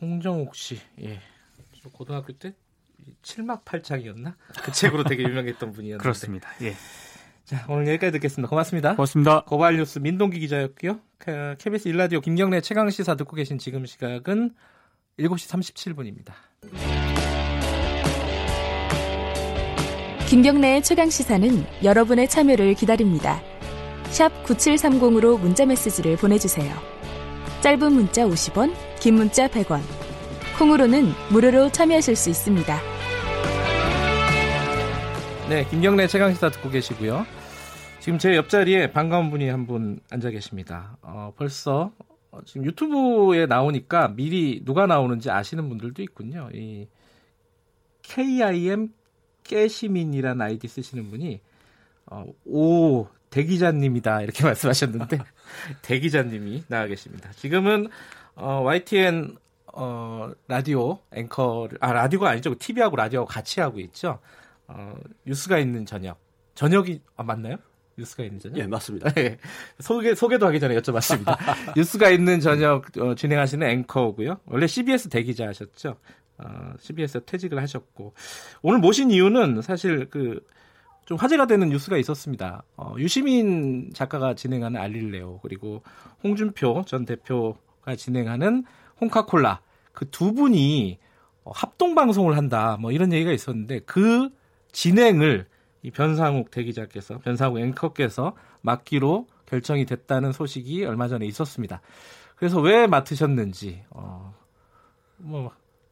홍정욱 0.00 0.54
씨, 0.54 0.78
예. 1.02 1.20
고등학교 1.92 2.32
때 2.32 2.54
칠막팔창이었나? 3.22 4.36
그 4.62 4.70
책으로 4.72 5.02
되게 5.04 5.24
유명했던 5.24 5.72
분이었는데. 5.72 6.02
그렇습니다. 6.02 6.48
예. 6.62 6.74
자, 7.44 7.64
오늘 7.68 7.88
여기까지 7.88 8.12
듣겠습니다. 8.12 8.48
고맙습니다. 8.48 8.94
고맙습니다. 8.94 9.40
고발 9.44 9.76
뉴스 9.76 9.98
민동기 9.98 10.38
기자였고요. 10.38 11.00
KBS 11.58 11.88
일라디오 11.88 12.20
김경래 12.20 12.60
최강 12.60 12.88
시사 12.90 13.16
듣고 13.16 13.34
계신 13.34 13.58
지금 13.58 13.86
시각은 13.86 14.54
7시 15.18 15.50
37분입니다. 15.74 16.32
김경래의 20.28 20.84
최강 20.84 21.10
시사는 21.10 21.64
여러분의 21.82 22.28
참여를 22.28 22.74
기다립니다. 22.74 23.42
샵 24.10 24.30
9730으로 24.44 25.38
문자 25.40 25.64
메시지를 25.64 26.16
보내주세요. 26.16 26.74
짧은 27.62 27.92
문자 27.92 28.24
50원, 28.26 28.74
긴 29.00 29.14
문자 29.14 29.46
100원. 29.48 29.80
콩으로는 30.58 31.06
무료로 31.30 31.70
참여하실 31.70 32.16
수 32.16 32.30
있습니다. 32.30 32.78
네, 35.48 35.64
김경래 35.68 36.06
최강시사 36.06 36.50
듣고 36.50 36.70
계시고요. 36.70 37.24
지금 38.00 38.18
제 38.18 38.36
옆자리에 38.36 38.92
반가운 38.92 39.30
분이 39.30 39.48
한 39.48 39.66
분 39.66 40.00
앉아 40.10 40.30
계십니다. 40.30 40.96
어, 41.02 41.32
벌써 41.36 41.92
어, 42.30 42.38
지금 42.44 42.64
유튜브에 42.66 43.46
나오니까 43.46 44.08
미리 44.08 44.62
누가 44.64 44.86
나오는지 44.86 45.30
아시는 45.30 45.68
분들도 45.68 46.02
있군요. 46.02 46.48
이 46.54 46.88
KIM 48.02 48.88
깨시민이라는 49.44 50.40
아이디 50.40 50.66
쓰시는 50.68 51.10
분이 51.10 51.40
어, 52.06 52.24
오 52.46 53.06
대기자님이다 53.30 54.22
이렇게 54.22 54.44
말씀하셨는데 54.44 55.18
대기자님이 55.82 56.64
나와 56.68 56.86
계십니다. 56.86 57.30
지금은 57.36 57.88
어, 58.34 58.60
YTN 58.62 59.36
어, 59.72 60.30
라디오 60.48 60.98
앵커를, 61.12 61.78
아, 61.80 61.92
라디오가 61.92 62.30
아니죠. 62.30 62.54
TV하고 62.58 62.96
라디오하고 62.96 63.28
같이 63.28 63.60
하고 63.60 63.78
있죠. 63.80 64.18
어, 64.66 64.94
뉴스가 65.26 65.58
있는 65.58 65.86
저녁. 65.86 66.18
저녁이, 66.54 67.00
아, 67.16 67.22
맞나요? 67.22 67.56
뉴스가 67.96 68.24
있는 68.24 68.38
저녁? 68.40 68.58
예, 68.58 68.66
맞습니다. 68.66 69.12
예. 69.18 69.38
소개, 69.78 70.14
소개도 70.14 70.46
하기 70.46 70.58
전에 70.58 70.76
여쭤봤습니다. 70.78 71.36
뉴스가 71.76 72.10
있는 72.10 72.40
저녁 72.40 72.86
어, 72.98 73.14
진행하시는 73.14 73.66
앵커고요. 73.66 74.40
원래 74.46 74.66
CBS 74.66 75.08
대기자 75.08 75.46
하셨죠. 75.48 75.96
어, 76.38 76.72
CBS 76.78 77.24
퇴직을 77.24 77.60
하셨고. 77.60 78.14
오늘 78.62 78.80
모신 78.80 79.10
이유는 79.10 79.62
사실 79.62 80.08
그, 80.10 80.40
좀 81.10 81.18
화제가 81.18 81.48
되는 81.48 81.70
뉴스가 81.70 81.96
있었습니다. 81.96 82.62
어, 82.76 82.94
유시민 82.96 83.90
작가가 83.92 84.34
진행하는 84.34 84.80
알릴레오, 84.80 85.40
그리고 85.42 85.82
홍준표 86.22 86.84
전 86.86 87.04
대표가 87.04 87.96
진행하는 87.96 88.62
홍카콜라 89.00 89.60
그 89.92 90.04
두 90.12 90.32
분이 90.32 91.00
어, 91.42 91.50
합동 91.52 91.96
방송을 91.96 92.36
한다 92.36 92.76
뭐 92.80 92.92
이런 92.92 93.12
얘기가 93.12 93.32
있었는데 93.32 93.80
그 93.86 94.30
진행을 94.70 95.46
이 95.82 95.90
변상욱 95.90 96.52
대기자께서 96.52 97.18
변상욱 97.18 97.58
앵커께서 97.58 98.36
맡기로 98.60 99.26
결정이 99.46 99.86
됐다는 99.86 100.30
소식이 100.30 100.84
얼마 100.84 101.08
전에 101.08 101.26
있었습니다. 101.26 101.80
그래서 102.36 102.60
왜 102.60 102.86
맡으셨는지 102.86 103.82
어 103.90 104.32
뭐 105.22 105.50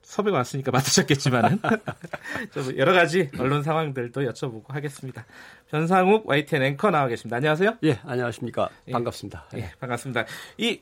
섭외가 0.08 0.38
왔으니까 0.38 0.70
맡으셨겠지만은 0.70 1.60
좀 2.52 2.76
여러 2.78 2.92
가지 2.92 3.30
언론 3.38 3.62
상황들도 3.62 4.22
여쭤보고 4.22 4.68
하겠습니다. 4.68 5.26
변상욱 5.70 6.26
YTN 6.28 6.62
앵커 6.62 6.90
나와 6.90 7.08
계십니다. 7.08 7.36
안녕하세요. 7.36 7.76
예, 7.84 8.00
안녕하십니까. 8.04 8.70
예. 8.88 8.92
반갑습니다. 8.92 9.46
예, 9.54 9.58
예 9.58 9.70
반갑습니다. 9.80 10.24
이 10.58 10.80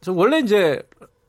저 0.00 0.12
원래 0.12 0.38
이제 0.38 0.82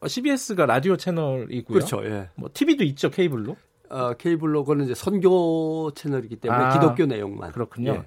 CBS가 0.05 0.65
라디오 0.65 0.95
채널이고요. 0.97 1.73
그렇죠. 1.73 2.03
예. 2.05 2.29
뭐 2.35 2.49
TV도 2.53 2.83
있죠 2.85 3.09
케이블로. 3.09 3.57
어, 3.89 4.13
케이블로 4.13 4.63
그는 4.63 4.85
이제 4.85 4.95
선교 4.95 5.91
채널이기 5.93 6.37
때문에 6.37 6.63
아, 6.63 6.69
기독교 6.69 7.05
내용만. 7.05 7.51
그렇군요. 7.51 7.91
예. 7.91 8.03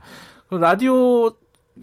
그 0.49 0.55
라디오 0.55 1.31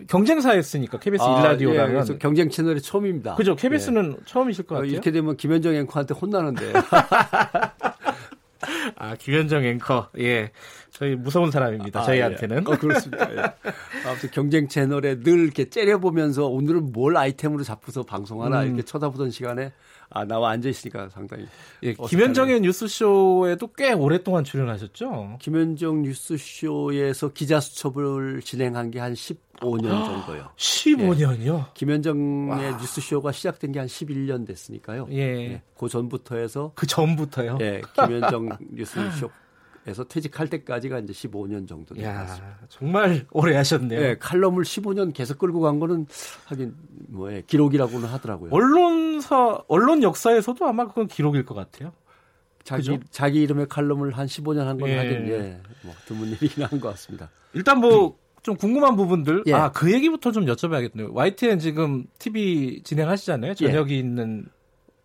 경쟁사였으니까 0.07 0.99
KBS 0.99 1.23
아, 1.23 1.39
일라디오라는. 1.39 1.89
예, 1.89 1.93
그래서 1.93 2.17
경쟁 2.17 2.49
채널이 2.49 2.81
처음입니다. 2.81 3.35
그죠. 3.35 3.55
KBS는 3.55 4.15
예. 4.19 4.25
처음이실 4.25 4.65
것 4.65 4.75
어, 4.75 4.77
같아요. 4.79 4.91
이렇게 4.91 5.11
되면 5.11 5.35
김현정 5.35 5.75
앵커한테 5.75 6.13
혼나는데. 6.13 6.73
아 8.95 9.15
김현정 9.15 9.65
앵커. 9.65 10.09
예. 10.19 10.51
저희 10.91 11.15
무서운 11.15 11.51
사람입니다. 11.51 12.01
아, 12.01 12.03
저희한테는. 12.03 12.63
예. 12.67 12.71
어, 12.71 12.77
그렇습니다. 12.77 13.31
예. 13.33 13.37
아무튼 14.07 14.29
경쟁 14.31 14.67
채널에 14.67 15.19
늘 15.19 15.39
이렇게 15.39 15.69
째려보면서 15.69 16.45
오늘은 16.45 16.91
뭘 16.93 17.17
아이템으로 17.17 17.63
잡고서 17.63 18.03
방송하나 18.03 18.61
음. 18.61 18.67
이렇게 18.67 18.83
쳐다보던 18.83 19.31
시간에 19.31 19.73
아 20.13 20.25
나와 20.25 20.51
앉아 20.51 20.67
있으니까 20.69 21.09
상당히. 21.09 21.45
예, 21.83 21.93
김현정의 21.93 22.59
뉴스쇼에도 22.61 23.67
꽤 23.77 23.93
오랫동안 23.93 24.43
출연하셨죠? 24.43 25.37
김현정 25.39 26.01
뉴스쇼에서 26.03 27.29
기자 27.33 27.59
수첩을 27.59 28.41
진행한 28.43 28.91
게 28.91 28.99
한 28.99 29.13
15년 29.13 29.89
정도요. 30.05 30.49
15년이요? 30.57 31.59
예. 31.59 31.63
김현정의 31.73 32.49
와. 32.49 32.77
뉴스쇼가 32.77 33.31
시작된 33.31 33.71
게 33.71 33.79
한 33.79 33.87
11년 33.87 34.45
됐으니까요. 34.45 35.07
예. 35.11 35.17
예. 35.17 35.61
그 35.77 35.87
전부터 35.89 36.35
해서 36.35 36.71
그 36.75 36.85
전부터요? 36.85 37.57
예. 37.61 37.81
김현정 37.95 38.49
뉴스쇼 38.71 39.29
에서 39.87 40.03
퇴직할 40.03 40.47
때까지가 40.47 40.99
이제 40.99 41.11
15년 41.11 41.67
정도 41.67 41.95
됐습니다. 41.95 42.37
정말 42.69 43.25
오래 43.31 43.55
하셨네요. 43.55 43.99
네, 43.99 44.17
칼럼을 44.19 44.63
15년 44.63 45.11
계속 45.13 45.39
끌고 45.39 45.59
간 45.61 45.79
거는 45.79 46.05
하긴 46.45 46.75
뭐 47.09 47.33
예, 47.33 47.41
기록이라고는 47.47 48.07
하더라고요. 48.07 48.51
언론사 48.53 49.59
언론 49.67 50.03
역사에서도 50.03 50.63
아마 50.67 50.87
그건 50.87 51.07
기록일 51.07 51.45
것 51.45 51.55
같아요. 51.55 51.93
자기 52.63 52.89
그죠? 52.89 52.99
자기 53.09 53.41
이름의 53.41 53.67
칼럼을 53.69 54.11
한 54.11 54.27
15년 54.27 54.65
한 54.65 54.77
건 54.77 54.89
예. 54.89 54.97
하긴 54.97 55.27
예. 55.29 55.59
뭐 55.81 55.95
드문 56.05 56.27
일이긴 56.29 56.63
한 56.63 56.79
것 56.79 56.89
같습니다. 56.89 57.29
일단 57.53 57.79
뭐 57.79 58.15
좀 58.43 58.55
궁금한 58.55 58.95
부분들 58.95 59.43
예. 59.45 59.53
아그 59.53 59.91
얘기부터 59.93 60.31
좀 60.31 60.45
여쭤봐야겠네요. 60.45 61.13
YTN 61.13 61.59
지금 61.59 62.05
TV 62.17 62.81
진행하시잖아요. 62.83 63.53
저녁이 63.53 63.93
예. 63.93 63.97
있는 63.99 64.45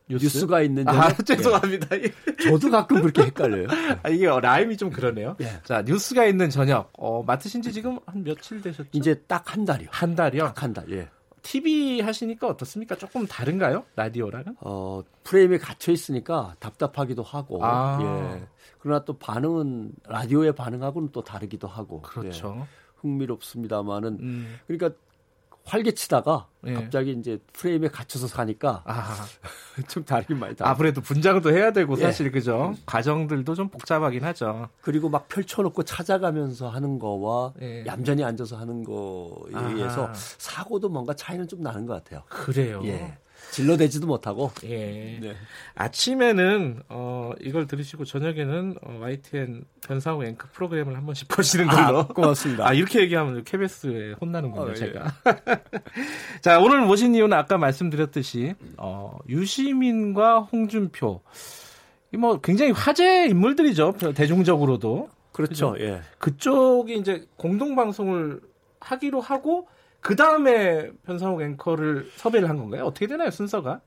뉴스? 0.08 0.46
가 0.46 0.60
있는 0.62 0.88
아, 0.88 1.12
죄송합니다. 1.24 1.96
예. 2.00 2.12
저도 2.48 2.70
가끔 2.70 3.00
그렇게 3.00 3.22
헷갈려요. 3.22 3.66
아, 4.02 4.08
이게 4.08 4.26
라임이 4.26 4.76
좀 4.76 4.90
그러네요. 4.90 5.36
예. 5.40 5.60
자, 5.64 5.82
뉴스가 5.82 6.24
있는 6.26 6.48
저녁. 6.50 6.92
어, 6.96 7.22
맡으신 7.24 7.62
지 7.62 7.72
지금 7.72 7.98
한 8.06 8.22
며칠 8.22 8.60
되셨죠? 8.60 8.88
이제 8.92 9.14
딱 9.26 9.52
한 9.52 9.64
달이요. 9.64 9.88
한 9.90 10.14
달이요? 10.14 10.44
딱 10.44 10.62
한 10.62 10.72
달, 10.72 10.90
예. 10.92 11.08
TV 11.42 12.00
하시니까 12.00 12.48
어떻습니까? 12.48 12.96
조금 12.96 13.26
다른가요? 13.26 13.84
라디오랑은? 13.94 14.56
어, 14.60 15.02
프레임에 15.22 15.58
갇혀 15.58 15.92
있으니까 15.92 16.54
답답하기도 16.58 17.22
하고. 17.22 17.64
아. 17.64 17.98
예. 18.36 18.46
그러나 18.80 19.04
또 19.04 19.16
반응은 19.18 19.92
라디오의 20.08 20.54
반응하고는 20.54 21.10
또 21.12 21.22
다르기도 21.22 21.68
하고. 21.68 22.02
그렇죠. 22.02 22.56
예. 22.60 22.66
흥미롭습니다만은 23.00 24.18
음. 24.20 24.56
그러니까 24.66 24.98
활개치다가 25.66 26.48
예. 26.66 26.74
갑자기 26.74 27.12
이제 27.12 27.38
프레임에 27.52 27.88
갇혀서 27.88 28.28
사니까 28.28 28.82
아. 28.86 29.26
좀 29.88 30.04
다르긴 30.04 30.38
많이 30.38 30.54
다. 30.56 30.68
아무래도 30.68 31.00
분장도 31.00 31.50
해야 31.50 31.72
되고 31.72 31.96
예. 31.98 32.02
사실 32.02 32.30
그죠. 32.30 32.74
과정들도 32.86 33.54
좀 33.54 33.68
복잡하긴 33.68 34.24
하죠. 34.24 34.68
그리고 34.80 35.08
막 35.08 35.28
펼쳐놓고 35.28 35.82
찾아가면서 35.82 36.68
하는 36.68 36.98
거와 36.98 37.52
예. 37.60 37.84
얌전히 37.84 38.24
앉아서 38.24 38.56
하는 38.56 38.84
거에 38.84 39.52
의해서 39.52 40.10
사고도 40.14 40.88
뭔가 40.88 41.14
차이는 41.14 41.48
좀 41.48 41.60
나는 41.60 41.84
것 41.86 41.94
같아요. 41.94 42.22
그래요. 42.28 42.80
예. 42.84 43.18
질러대지도 43.50 44.06
못하고. 44.06 44.50
예. 44.64 45.18
네. 45.20 45.34
아침에는 45.74 46.82
어 46.88 47.32
이걸 47.40 47.66
들으시고 47.66 48.04
저녁에는 48.04 48.76
어, 48.82 48.98
YTN 49.00 49.64
변상우 49.86 50.24
앵커 50.24 50.48
프로그램을 50.52 50.96
한 50.96 51.06
번씩 51.06 51.28
보시는 51.28 51.66
걸로. 51.66 52.00
아, 52.00 52.06
고맙습니다. 52.06 52.66
아 52.66 52.72
이렇게 52.72 53.00
얘기하면 53.00 53.44
KBS에 53.44 54.14
혼나는군요, 54.20 54.62
어, 54.62 54.70
예. 54.70 54.74
제가. 54.74 55.14
자 56.42 56.58
오늘 56.60 56.82
모신 56.82 57.14
이유는 57.14 57.36
아까 57.36 57.58
말씀드렸듯이 57.58 58.54
어, 58.76 59.16
유시민과 59.28 60.40
홍준표. 60.40 61.22
뭐 62.18 62.40
굉장히 62.40 62.72
화제 62.72 63.26
인물들이죠 63.26 63.94
대중적으로도. 64.14 65.10
그렇죠. 65.32 65.72
그죠? 65.72 65.84
예. 65.84 66.00
그쪽이 66.18 66.96
이제 66.96 67.26
공동 67.36 67.76
방송을 67.76 68.40
하기로 68.80 69.20
하고 69.20 69.68
그 70.06 70.14
다음에 70.14 70.92
변상욱 71.04 71.42
앵커를 71.42 72.08
섭외를 72.14 72.48
한 72.48 72.58
건가요? 72.58 72.84
어떻게 72.84 73.08
되나요 73.08 73.28
순서가? 73.28 73.80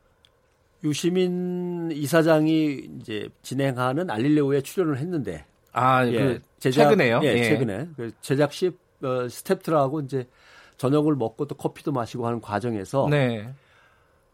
유시민 0.84 1.92
이사장이 1.94 2.90
이제 3.00 3.30
진행하는 3.42 4.10
알릴레오에 4.10 4.60
출연을 4.60 4.98
했는데 4.98 5.46
아, 5.72 6.06
예, 6.06 6.12
그 6.12 6.42
제작, 6.60 6.90
최근에요? 6.90 7.22
예, 7.24 7.28
예. 7.38 7.44
최근에 7.46 7.88
그 7.96 8.12
제작 8.20 8.52
시 8.52 8.68
어, 8.68 9.28
스탭들하고 9.28 10.04
이제 10.04 10.28
저녁을 10.76 11.16
먹고 11.16 11.48
또 11.48 11.56
커피도 11.56 11.94
마시고 11.94 12.28
하는 12.28 12.42
과정에서 12.42 13.08
네. 13.10 13.54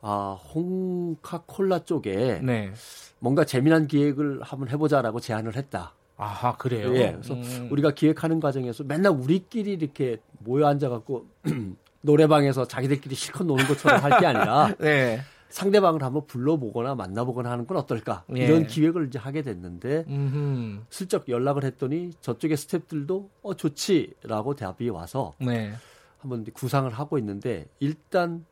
아 0.02 0.40
홍카콜라 0.56 1.86
쪽에 1.86 2.40
네. 2.42 2.74
뭔가 3.20 3.46
재미난 3.46 3.86
기획을 3.86 4.42
한번 4.42 4.70
해보자라고 4.70 5.20
제안을 5.20 5.56
했다. 5.56 5.94
아하 6.18 6.56
그래요. 6.58 6.96
예. 6.96 7.12
그래서 7.12 7.34
음. 7.34 7.68
우리가 7.72 7.92
기획하는 7.92 8.40
과정에서 8.40 8.84
맨날 8.84 9.12
우리끼리 9.12 9.74
이렇게 9.74 10.18
모여 10.40 10.68
앉아갖고 10.68 11.26
노래방에서 12.02 12.68
자기들끼리 12.68 13.16
실컷 13.16 13.44
노는 13.46 13.66
것처럼 13.68 14.02
할 14.02 14.20
게 14.20 14.26
아니라 14.26 14.74
네. 14.80 15.20
상대방을 15.50 16.04
한번 16.04 16.26
불러보거나 16.28 16.96
만나보거나 16.96 17.50
하는 17.52 17.66
건 17.68 17.78
어떨까 17.78 18.24
예. 18.36 18.46
이런 18.46 18.68
기획을 18.68 19.08
이제 19.08 19.20
하게 19.20 19.42
됐는데 19.42 20.06
음흠. 20.08 20.82
슬쩍 20.90 21.28
연락을 21.30 21.64
했더니 21.64 22.12
저쪽의 22.22 22.58
스탭들도 22.58 23.28
어 23.42 23.54
좋지라고 23.56 24.56
대답이 24.56 24.90
와서 24.90 25.34
네. 25.40 25.74
한번 26.20 26.46
구상을 26.54 26.90
하고 26.92 27.18
있는데 27.18 27.68
일단 27.80 28.46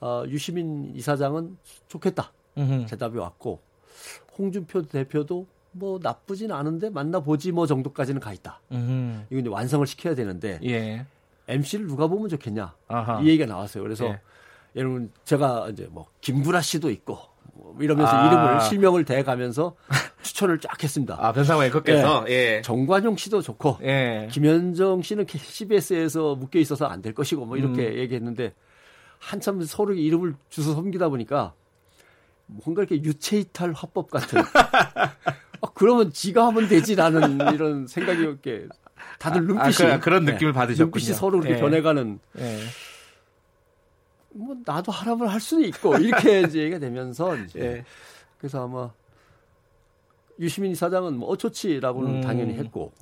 어, 0.00 0.24
유시민 0.28 0.92
이사장은 0.94 1.56
좋겠다 1.88 2.32
음흠. 2.56 2.86
대답이 2.86 3.18
왔고 3.18 3.60
홍준표 4.38 4.82
대표도 4.82 5.46
뭐 5.72 5.98
나쁘진 6.02 6.50
않은데 6.52 6.90
만나보지 6.90 7.52
뭐 7.52 7.66
정도까지는 7.66 8.20
가 8.20 8.32
있다. 8.32 8.60
음. 8.72 9.24
이거 9.30 9.40
이제 9.40 9.48
완성을 9.48 9.86
시켜야 9.86 10.14
되는데 10.14 10.58
예. 10.64 11.06
MC를 11.48 11.86
누가 11.86 12.06
보면 12.06 12.28
좋겠냐 12.28 12.74
아하. 12.88 13.20
이 13.20 13.28
얘기가 13.28 13.46
나왔어요. 13.46 13.82
그래서 13.82 14.06
예. 14.06 14.20
여러분 14.76 15.10
제가 15.24 15.68
이제 15.70 15.88
뭐 15.90 16.06
김구라 16.20 16.60
씨도 16.60 16.90
있고 16.90 17.18
뭐 17.52 17.76
이러면서 17.80 18.12
아. 18.12 18.26
이름을 18.26 18.60
실명을 18.62 19.04
대가면서 19.04 19.74
추천을 20.22 20.58
쫙 20.60 20.82
했습니다. 20.82 21.16
아 21.20 21.32
변상호 21.32 21.62
앵커께서 21.64 22.24
예. 22.28 22.32
예. 22.56 22.62
정관용 22.62 23.16
씨도 23.16 23.42
좋고 23.42 23.78
예. 23.82 24.28
김현정 24.30 25.02
씨는 25.02 25.26
CBS에서 25.28 26.34
묶여 26.36 26.58
있어서 26.58 26.86
안 26.86 27.00
될 27.02 27.14
것이고 27.14 27.46
뭐 27.46 27.56
이렇게 27.56 27.88
음. 27.88 27.98
얘기했는데 27.98 28.54
한참 29.18 29.62
서로 29.62 29.94
이름을 29.94 30.34
주워 30.48 30.74
섬기다 30.74 31.08
보니까 31.10 31.52
뭔가 32.46 32.82
이렇게 32.82 32.96
유체이탈 33.02 33.72
화법 33.72 34.10
같은 34.10 34.42
아, 35.62 35.68
그러면 35.74 36.12
지가 36.12 36.46
하면 36.48 36.68
되지라는 36.68 37.52
이런 37.54 37.86
생각이 37.86 38.20
이렇게 38.20 38.66
다들 39.18 39.46
눈빛이 39.46 39.90
아, 39.90 40.00
그, 40.00 40.08
런 40.08 40.24
느낌을 40.24 40.52
네. 40.52 40.58
받으셨군요. 40.58 40.86
눈빛이 40.86 41.14
서로 41.14 41.38
이렇게 41.38 41.54
네. 41.54 41.60
변해가는. 41.60 42.18
네. 42.34 42.58
뭐 44.32 44.56
나도 44.64 44.92
하라면 44.92 45.28
할 45.28 45.40
수는 45.40 45.64
있고 45.68 45.96
이렇게 45.96 46.42
이제 46.42 46.60
얘기가 46.60 46.78
되면서 46.78 47.36
이제 47.36 47.58
네. 47.58 47.84
그래서 48.38 48.64
아마 48.64 48.90
유시민 50.38 50.74
사장은 50.74 51.16
뭐 51.18 51.30
어 51.30 51.36
좋지라고는 51.36 52.16
음. 52.16 52.20
당연히 52.20 52.54
했고 52.54 52.92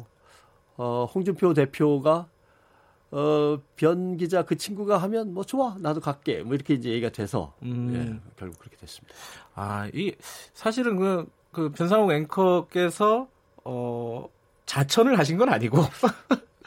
어 0.77 1.05
홍준표 1.05 1.53
대표가 1.55 2.29
어, 3.11 3.59
변 3.77 4.17
기자 4.17 4.43
그 4.45 4.57
친구가 4.57 4.99
하면 4.99 5.33
뭐 5.33 5.45
좋아 5.45 5.77
나도 5.79 6.01
갈게 6.01 6.43
뭐 6.43 6.55
이렇게 6.55 6.75
이제 6.75 6.91
얘기가 6.91 7.11
돼서 7.11 7.55
음. 7.63 7.93
예, 7.95 8.31
결국 8.37 8.59
그렇게 8.59 8.77
됐습니다. 8.77 9.15
아, 9.55 9.89
이 9.95 10.15
사실은 10.53 10.97
그 10.97 11.27
그 11.59 11.73
변상욱 11.73 12.13
앵커께서 12.13 13.27
어 13.65 14.29
자천을 14.65 15.19
하신 15.19 15.39
건 15.39 15.49
아니고 15.49 15.79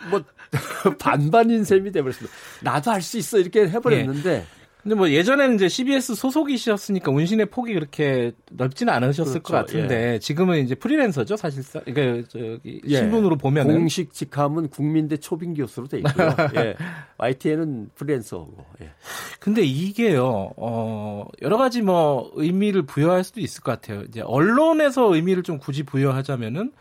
뭐 0.09 0.21
반반인 0.99 1.63
셈이 1.63 1.91
돼버렸습니다. 1.93 2.35
나도 2.61 2.91
할 2.91 3.01
수 3.01 3.17
있어 3.17 3.37
이렇게 3.37 3.69
해버렸는데 3.69 4.39
네. 4.39 4.45
근데 4.83 4.95
뭐 4.95 5.09
예전에는 5.09 5.55
이제 5.55 5.69
CBS 5.69 6.15
소속이셨으니까 6.15 7.11
운신의 7.11 7.47
폭이 7.47 7.73
그렇게 7.73 8.31
넓지는 8.49 8.91
않으셨을 8.91 9.41
그렇죠. 9.41 9.43
것 9.43 9.53
같은데 9.53 10.13
예. 10.13 10.19
지금은 10.19 10.59
이제 10.63 10.73
프리랜서죠 10.73 11.37
사실상. 11.37 11.83
그러니까 11.83 12.27
저기 12.29 12.81
예. 12.87 12.97
신분으로 12.97 13.37
보면 13.37 13.67
공식 13.67 14.11
직함은 14.11 14.69
국민대 14.69 15.17
초빙 15.17 15.53
교수로 15.53 15.87
돼 15.87 15.99
있고요. 15.99 16.35
예. 16.55 16.75
YTN은 17.17 17.91
프리랜서고. 17.93 18.65
예. 18.81 18.91
근데 19.39 19.61
이게요. 19.61 20.53
어 20.57 21.25
여러 21.43 21.57
가지 21.57 21.83
뭐 21.83 22.31
의미를 22.33 22.81
부여할 22.81 23.23
수도 23.23 23.39
있을 23.39 23.61
것 23.61 23.71
같아요. 23.71 24.01
이제 24.07 24.21
언론에서 24.21 25.13
의미를 25.13 25.43
좀 25.43 25.59
굳이 25.59 25.83
부여하자면은 25.83 26.71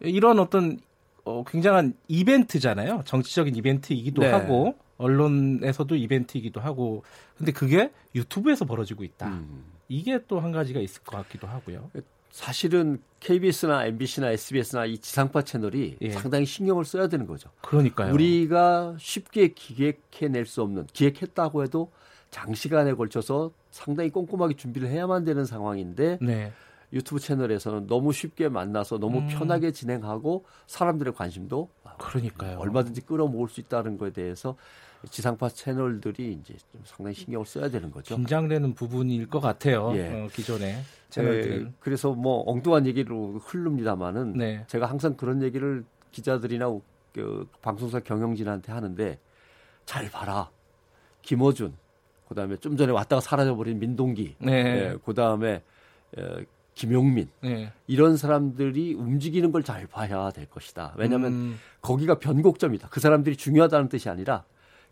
이런 0.00 0.38
어떤 0.38 0.78
어 1.24 1.42
굉장한 1.44 1.94
이벤트잖아요. 2.06 3.02
정치적인 3.04 3.56
이벤트이기도 3.56 4.22
네. 4.22 4.30
하고 4.30 4.76
언론에서도 4.98 5.94
이벤트이기도 5.94 6.60
하고 6.60 7.04
근데 7.36 7.52
그게 7.52 7.90
유튜브에서 8.14 8.64
벌어지고 8.64 9.04
있다. 9.04 9.28
음. 9.28 9.64
이게 9.88 10.20
또 10.26 10.40
한 10.40 10.52
가지가 10.52 10.80
있을 10.80 11.02
것 11.02 11.16
같기도 11.16 11.46
하고요. 11.46 11.90
사실은 12.30 13.00
KBS나 13.20 13.86
MBC나 13.86 14.30
SBS나 14.32 14.84
이 14.86 14.98
지상파 14.98 15.42
채널이 15.42 15.96
예. 16.02 16.10
상당히 16.10 16.44
신경을 16.44 16.84
써야 16.84 17.08
되는 17.08 17.26
거죠. 17.26 17.50
그러니까요. 17.62 18.12
우리가 18.12 18.96
쉽게 18.98 19.48
기획해낼 19.54 20.44
수 20.44 20.60
없는 20.62 20.86
기획했다고 20.92 21.62
해도 21.62 21.90
장시간에 22.30 22.92
걸쳐서 22.94 23.52
상당히 23.70 24.10
꼼꼼하게 24.10 24.56
준비를 24.56 24.88
해야만 24.88 25.24
되는 25.24 25.46
상황인데 25.46 26.18
네. 26.20 26.52
유튜브 26.92 27.20
채널에서는 27.20 27.86
너무 27.86 28.12
쉽게 28.12 28.48
만나서 28.48 28.98
너무 28.98 29.20
음. 29.20 29.28
편하게 29.28 29.70
진행하고 29.70 30.44
사람들의 30.66 31.14
관심도 31.14 31.70
그러니까요. 31.98 32.58
얼마든지 32.58 33.02
끌어모을 33.02 33.48
수 33.48 33.60
있다는 33.60 33.96
것에 33.96 34.12
대해서 34.12 34.56
지상파 35.10 35.50
채널들이 35.50 36.32
이제 36.40 36.54
좀 36.72 36.80
상당히 36.84 37.14
신경을 37.14 37.46
써야 37.46 37.68
되는 37.68 37.90
거죠. 37.90 38.16
긴장되는 38.16 38.74
부분일 38.74 39.28
것 39.28 39.40
같아요. 39.40 39.92
예. 39.94 40.08
어, 40.12 40.28
기존에 40.32 40.82
채널들. 41.10 41.64
네, 41.64 41.72
그래서 41.80 42.12
뭐 42.12 42.42
엉뚱한 42.50 42.86
얘기로 42.86 43.38
흐릅니다만은 43.38 44.32
네. 44.34 44.64
제가 44.66 44.86
항상 44.86 45.16
그런 45.16 45.42
얘기를 45.42 45.84
기자들이나 46.12 46.66
그 47.12 47.48
방송사 47.62 48.00
경영진한테 48.00 48.72
하는데 48.72 49.18
잘 49.84 50.10
봐라. 50.10 50.50
김어준, 51.22 51.74
그다음에 52.28 52.56
좀 52.56 52.76
전에 52.76 52.92
왔다가 52.92 53.20
사라져버린 53.20 53.78
민동기, 53.78 54.36
네. 54.38 54.52
예, 54.52 54.96
그다음에 55.04 55.62
예, 56.18 56.46
김용민 56.74 57.28
네. 57.40 57.72
이런 57.86 58.16
사람들이 58.16 58.94
움직이는 58.94 59.50
걸 59.50 59.62
잘 59.62 59.86
봐야 59.86 60.30
될 60.30 60.46
것이다. 60.46 60.94
왜냐하면 60.96 61.32
음. 61.32 61.58
거기가 61.80 62.18
변곡점이다. 62.18 62.88
그 62.90 63.00
사람들이 63.00 63.36
중요하다는 63.36 63.88
뜻이 63.88 64.08
아니라 64.08 64.44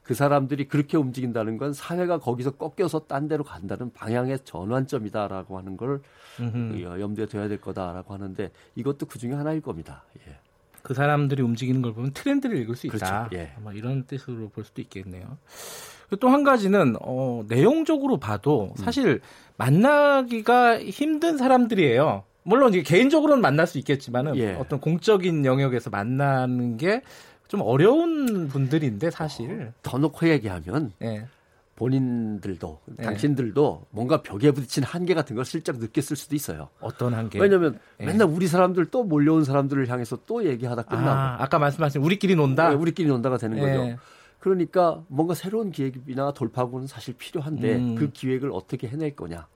그 0.05 0.13
사람들이 0.15 0.69
그렇게 0.69 0.97
움직인다는 0.97 1.57
건 1.57 1.73
사회가 1.73 2.19
거기서 2.19 2.53
꺾여서 2.53 3.07
딴 3.09 3.27
데로 3.27 3.43
간다는 3.43 3.91
방향의 3.93 4.41
전환점이다라고 4.45 5.59
하는 5.59 5.77
걸 5.77 6.03
음흠. 6.41 7.01
염두에 7.01 7.27
둬야 7.27 7.49
될 7.49 7.61
거다라고 7.61 8.13
하는데 8.13 8.51
이것도 8.77 9.07
그 9.07 9.19
중에 9.19 9.33
하나일 9.33 9.63
겁니다. 9.63 10.05
예. 10.29 10.37
그 10.83 10.93
사람들이 10.93 11.43
움직이는 11.43 11.81
걸 11.81 11.95
보면 11.95 12.13
트렌드를 12.13 12.59
읽을 12.59 12.77
수 12.77 12.87
있다. 12.87 13.29
그렇죠. 13.29 13.37
예. 13.37 13.53
아마 13.57 13.73
이런 13.73 14.05
뜻으로 14.05 14.51
볼 14.51 14.65
수도 14.65 14.83
있겠네요. 14.83 15.39
또 16.21 16.29
한 16.29 16.45
가지는 16.45 16.97
어, 17.01 17.43
내용적으로 17.49 18.19
봐도 18.19 18.75
음. 18.79 18.85
사실 18.85 19.07
음. 19.07 19.21
만나기가 19.57 20.81
힘든 20.81 21.39
사람들이에요. 21.39 22.25
물론 22.43 22.75
이제 22.75 22.83
개인적으로는 22.83 23.41
만날 23.41 23.67
수 23.67 23.79
있겠지만은 23.79 24.37
예. 24.37 24.53
어떤 24.55 24.81
공적인 24.81 25.47
영역에서 25.47 25.89
만나는 25.89 26.77
게 26.77 27.01
좀 27.49 27.61
어려운 27.61 28.49
분들인데 28.49 29.11
사실 29.11 29.69
어, 29.69 29.73
더 29.83 29.99
놓고 29.99 30.29
얘기하면 30.29 30.93
예. 31.03 31.27
본인들도 31.77 32.81
네. 32.87 33.05
당신들도 33.05 33.87
뭔가 33.91 34.23
벽에 34.23 34.53
부딪힌 34.53 34.85
한계 34.85 35.15
같은 35.15 35.35
걸 35.35 35.45
슬쩍 35.45 35.79
느꼈을 35.79 36.17
수도 36.17 36.37
있어요. 36.37 36.69
어떤 36.81 37.15
한계? 37.15 37.41
왜냐하면 37.41 37.79
네. 37.99 38.07
맨날 38.07 38.29
우리 38.29 38.47
사람들 38.47 38.87
또 38.87 39.03
몰려온 39.03 39.45
사람들을 39.45 39.89
향해서 39.89 40.21
또 40.27 40.45
얘기하다 40.45 40.83
끝나고 40.83 41.09
아, 41.09 41.37
아까 41.41 41.59
말씀하신 41.59 42.01
우리끼리 42.03 42.37
논다. 42.37 42.71
네, 42.71 42.75
우리끼리 42.77 43.09
논다가 43.09 43.39
되는 43.39 43.57
네. 43.57 43.77
거죠. 43.77 43.99
그러니까 44.39 45.03
뭔가 45.09 45.35
새로운 45.35 45.73
기획이나 45.73 46.33
돌파구는 46.33 46.87
사실 46.87 47.15
필요한데 47.15 47.77
음. 47.77 47.95
그 47.97 48.11
기획을 48.11 48.51
어떻게 48.53 48.87
해낼 48.87 49.17
거냐. 49.17 49.49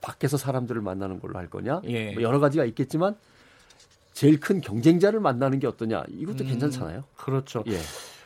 밖에서 0.00 0.36
사람들을 0.36 0.80
만나는 0.82 1.20
걸로 1.20 1.38
할 1.38 1.48
거냐. 1.48 1.80
예. 1.84 2.12
뭐 2.12 2.22
여러 2.22 2.40
가지가 2.40 2.64
있겠지만 2.64 3.16
제일 4.20 4.38
큰 4.38 4.60
경쟁자를 4.60 5.18
만나는 5.18 5.60
게 5.60 5.66
어떠냐. 5.66 6.04
이것도 6.08 6.44
음, 6.44 6.48
괜찮잖아요. 6.48 7.04
그렇죠. 7.16 7.64
예. 7.68 7.78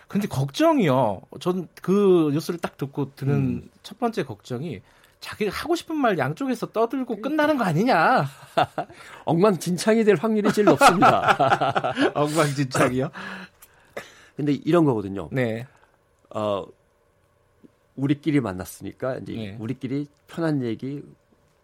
근데 0.09 0.27
걱정이요. 0.27 1.23
전 1.39 1.69
그 1.83 2.31
뉴스를 2.33 2.59
딱 2.59 2.77
듣고 2.77 3.15
드는 3.15 3.33
음. 3.35 3.71
첫 3.85 4.01
번째 4.01 4.25
걱정이 4.25 4.83
자기가 5.21 5.53
하고 5.53 5.77
싶은 5.77 5.95
말 5.95 6.19
양쪽에서 6.19 6.73
떠들고 6.73 7.21
끝나는 7.21 7.59
거 7.59 7.63
아니냐. 7.65 8.27
엉망진창이 9.25 10.03
될 10.03 10.17
확률이 10.17 10.53
제일 10.53 10.65
높습니다. 10.67 11.95
엉망진창이요? 12.15 13.11
근데 14.35 14.53
이런 14.53 14.85
거거든요. 14.85 15.29
네. 15.31 15.65
어, 16.31 16.67
우리끼리 17.95 18.41
만났으니까 18.41 19.19
이제 19.19 19.33
네. 19.33 19.57
우리끼리 19.61 20.09
편한 20.27 20.61
얘기 20.65 21.05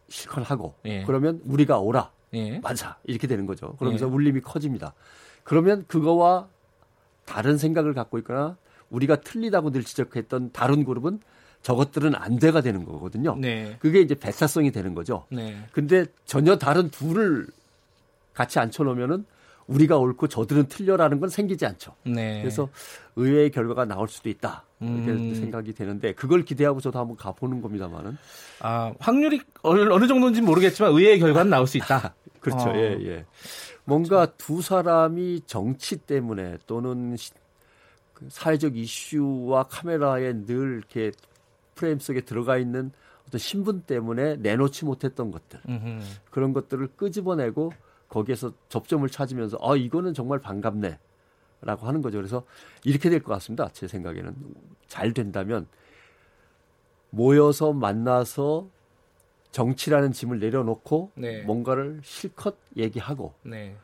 실컷 0.09 0.49
하고 0.49 0.75
네. 0.85 1.03
그러면 1.05 1.41
우리가 1.47 1.81
오라. 1.81 2.13
네. 2.33 2.61
맞아. 2.63 2.99
이렇게 3.05 3.27
되는 3.27 3.47
거죠. 3.47 3.75
그러면서 3.79 4.07
네. 4.07 4.13
울림이 4.13 4.41
커집니다. 4.41 4.95
그러면 5.43 5.85
그거와 5.87 6.49
다른 7.25 7.59
생각을 7.59 7.95
갖고 7.95 8.19
있거나 8.19 8.57
우리가 8.91 9.21
틀리다고 9.21 9.71
늘 9.71 9.85
지적했던 9.85 10.51
다른 10.53 10.85
그룹은 10.85 11.21
저것들은 11.63 12.15
안 12.15 12.39
돼가 12.39 12.61
되는 12.61 12.85
거거든요. 12.85 13.37
네. 13.37 13.77
그게 13.81 14.01
이제 14.01 14.15
배사성이 14.15 14.71
되는 14.73 14.95
거죠. 14.95 15.27
네. 15.31 15.67
근데 15.73 16.07
전혀 16.25 16.57
다른 16.57 16.91
둘을 16.91 17.47
같이 18.33 18.59
앉혀놓으면은 18.59 19.25
우리가 19.67 19.99
옳고 19.99 20.29
저들은 20.29 20.67
틀려라는 20.69 21.21
건 21.21 21.29
생기지 21.29 21.67
않죠. 21.67 21.95
네. 22.05 22.41
그래서 22.41 22.69
의외의 23.17 23.51
결과가 23.51 23.85
나올 23.85 24.09
수도 24.09 24.29
있다. 24.29 24.65
이렇게 24.81 25.11
음. 25.11 25.35
생각이 25.35 25.75
되는데 25.75 26.15
그걸 26.15 26.43
기대하고 26.43 26.81
저도 26.81 26.99
한번 26.99 27.17
가보는 27.17 27.61
겁니다만은. 27.61 28.17
아 28.61 28.93
확률이 28.99 29.41
어느, 29.63 29.91
어느 29.93 30.07
정도인지 30.07 30.41
모르겠지만 30.41 30.93
의외의 30.93 31.19
결과는 31.19 31.51
나올 31.51 31.67
수 31.67 31.77
있다. 31.77 32.15
그렇죠. 32.41 32.71
어. 32.71 32.77
예, 32.77 32.97
예. 33.03 33.25
뭔가 33.85 34.27
두 34.27 34.63
사람이 34.63 35.43
정치 35.47 35.97
때문에 35.99 36.59
또는 36.67 37.17
그 38.15 38.27
사회적 38.31 38.77
이슈와 38.77 39.65
카메라에 39.65 40.45
늘 40.47 40.79
이렇게 40.79 41.13
프레임 41.75 41.99
속에 41.99 42.23
들어가 42.23 42.57
있는 42.57 42.93
어떤 43.27 43.39
신분 43.39 43.83
때문에 43.83 44.37
내놓지 44.37 44.85
못했던 44.85 45.31
것들 45.31 45.61
음흠. 45.69 46.01
그런 46.31 46.53
것들을 46.53 46.89
끄집어내고 46.97 47.73
거기에서 48.09 48.53
접점을 48.69 49.09
찾으면서 49.09 49.59
아 49.63 49.77
이거는 49.77 50.15
정말 50.15 50.41
반갑네 50.41 50.99
라고 51.63 51.87
하는 51.87 52.01
거죠 52.03 52.17
그래서 52.19 52.45
이렇게 52.85 53.11
될 53.11 53.21
것 53.23 53.33
같습니다 53.35 53.69
제 53.73 53.87
생각에는 53.87 54.35
잘 54.87 55.13
된다면 55.13 55.67
모여서 57.11 57.73
만나서 57.73 58.69
정치라는 59.51 60.13
짐을 60.13 60.39
내려놓고 60.39 61.11
네. 61.17 61.43
뭔가를 61.43 62.01
실컷 62.05 62.57
얘기하고 62.77 63.35
네. 63.43 63.77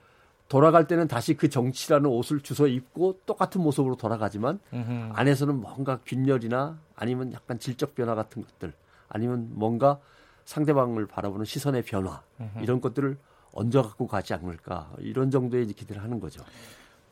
돌아갈 0.49 0.87
때는 0.87 1.09
다시 1.09 1.35
그 1.35 1.49
정치라는 1.49 2.09
옷을 2.09 2.41
주워 2.41 2.69
입고 2.69 3.21
똑같은 3.27 3.61
모습으로 3.63 3.97
돌아가지만 3.97 4.61
음흠. 4.73 5.11
안에서는 5.15 5.57
뭔가 5.61 5.99
균열이나 6.07 6.79
아니면 6.95 7.33
약간 7.33 7.59
질적 7.59 7.97
변화 7.97 8.15
같은 8.15 8.43
것들 8.43 8.73
아니면 9.09 9.49
뭔가 9.51 9.99
상대방을 10.45 11.07
바라보는 11.07 11.45
시선의 11.45 11.83
변화 11.83 12.23
음흠. 12.41 12.61
이런 12.63 12.81
것들을 12.81 13.19
얹어 13.53 13.83
갖고 13.83 14.07
가지 14.07 14.35
않을까 14.35 14.93
이런 14.99 15.33
정도의 15.33 15.67
기대를 15.67 16.01
하는 16.01 16.21
거죠. 16.21 16.45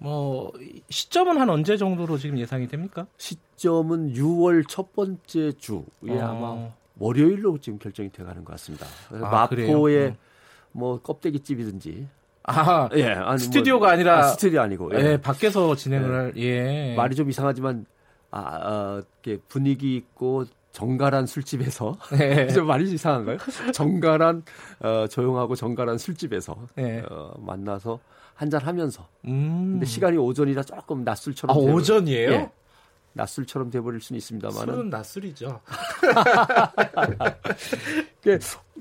뭐 0.04 0.52
시점은 0.90 1.38
한 1.40 1.48
언제 1.48 1.78
정도로 1.78 2.18
지금 2.18 2.36
예상이 2.36 2.68
됩니까? 2.68 3.06
시점은 3.16 4.12
6월 4.12 4.68
첫 4.68 4.92
번째 4.92 5.52
주에 5.52 6.10
어. 6.10 6.20
아마 6.20 6.68
월요일로 6.98 7.56
지금 7.56 7.78
결정이 7.78 8.12
돼가는 8.12 8.44
것 8.44 8.52
같습니다. 8.52 8.86
아, 9.12 9.16
마포의 9.16 10.08
음. 10.08 10.16
뭐 10.72 11.00
껍데기 11.00 11.40
집이든지 11.40 12.06
아, 12.42 12.90
예, 12.96 13.12
아니, 13.12 13.38
스튜디오가 13.38 13.86
뭐, 13.86 13.92
아니라 13.94 14.18
아, 14.18 14.22
스튜디오 14.24 14.60
아니고 14.60 14.90
예, 14.94 15.12
예 15.12 15.16
밖에서 15.16 15.74
진행을 15.74 16.10
예. 16.10 16.14
할 16.14 16.32
예. 16.36 16.94
말이 16.94 17.16
좀 17.16 17.30
이상하지만 17.30 17.86
아, 18.30 18.40
아 18.40 19.02
이렇게 19.22 19.40
분위기 19.48 19.96
있고 19.96 20.44
정갈한 20.74 21.26
술집에서 21.26 21.96
네. 22.18 22.48
좀 22.52 22.66
말이 22.66 22.90
이상한가요? 22.92 23.38
정갈한 23.72 24.42
어, 24.80 25.06
조용하고 25.06 25.54
정갈한 25.54 25.98
술집에서 25.98 26.56
네. 26.74 27.02
어, 27.08 27.32
만나서 27.38 28.00
한잔 28.34 28.60
하면서 28.60 29.06
음. 29.24 29.74
근데 29.74 29.86
시간이 29.86 30.18
오전이라 30.18 30.64
조금 30.64 31.04
낮술처럼 31.04 31.56
아, 31.56 31.60
오전이에요? 31.60 32.30
예. 32.32 32.50
낮술처럼 33.14 33.70
돼버릴 33.70 34.00
수는 34.00 34.18
있습니다만. 34.18 34.66
술은 34.66 34.90
낮술이죠. 34.90 35.60
그게, 38.20 38.38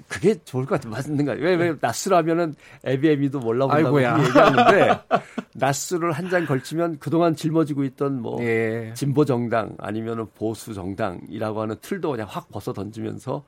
그게 0.08 0.44
좋을 0.44 0.66
것 0.66 0.82
같아요. 0.82 0.92
맞는 0.92 1.26
거예요. 1.26 1.44
왜, 1.44 1.56
왜 1.56 1.76
낮술하면은 1.80 2.56
에비에비도 2.84 3.40
몰라본다고 3.40 4.02
얘기하는데 4.02 5.00
낮술을 5.56 6.12
한잔 6.12 6.46
걸치면 6.46 7.00
그동안 7.00 7.36
짊어지고 7.36 7.84
있던 7.86 8.22
뭐 8.22 8.44
예. 8.44 8.92
진보 8.96 9.24
정당 9.24 9.76
아니면은 9.78 10.26
보수 10.36 10.74
정당이라고 10.74 11.62
하는 11.62 11.76
틀도 11.82 12.12
그냥 12.12 12.28
확 12.30 12.50
벗어 12.50 12.74
던지면서 12.74 13.44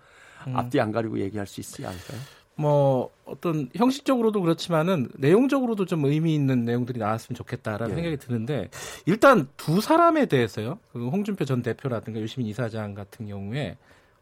음. 0.48 0.56
앞뒤 0.56 0.80
안 0.80 0.92
가리고 0.92 1.20
얘기할 1.20 1.48
수 1.48 1.62
있지 1.62 1.86
않을까요? 1.86 2.20
뭐 2.56 3.10
어떤 3.26 3.70
형식적으로도 3.76 4.42
그렇지만은 4.42 5.10
내용적으로도 5.18 5.86
좀 5.86 6.06
의미 6.06 6.36
있는 6.36 6.64
내용들이 6.64 7.00
나왔으면 7.00 7.36
좋겠다라는 7.36 7.92
예. 7.92 7.96
생각이 7.96 8.18
드는데 8.18 8.70
일단 9.06 9.48
두 9.58 9.82
사람에 9.82 10.28
대해서요. 10.28 10.80
그 10.94 11.10
홍준표 11.10 11.44
전 11.46 11.62
대표라든가 11.62 12.20
유시민 12.20 12.48
이사장 12.48 12.94
같은 12.94 13.28
경우에 13.28 13.78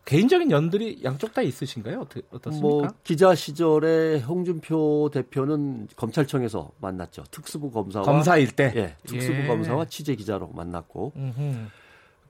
개인적인 0.06 0.52
연들이 0.52 1.00
양쪽 1.04 1.34
다 1.34 1.42
있으신가요? 1.42 2.02
어떻, 2.02 2.24
어떻습니까? 2.32 2.62
뭐 2.68 2.88
기자 3.04 3.36
시절에 3.36 4.20
홍준표 4.20 5.10
대표는 5.14 5.88
검찰청에서 5.96 6.72
만났죠. 6.82 7.24
특수부 7.32 7.72
검사와 7.72 8.04
검사일 8.04 8.52
때. 8.52 8.74
예. 8.76 8.96
특수부 9.06 9.44
예. 9.44 9.48
검사와 9.48 9.86
취재 9.86 10.16
기자로 10.16 10.50
만났고. 10.50 11.14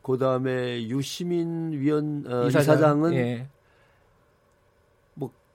그 0.03 0.17
다음에 0.17 0.83
유시민 0.87 1.71
위원 1.71 2.25
어, 2.27 2.47
이사장. 2.47 2.61
이사장은 2.61 3.13
예. 3.13 3.47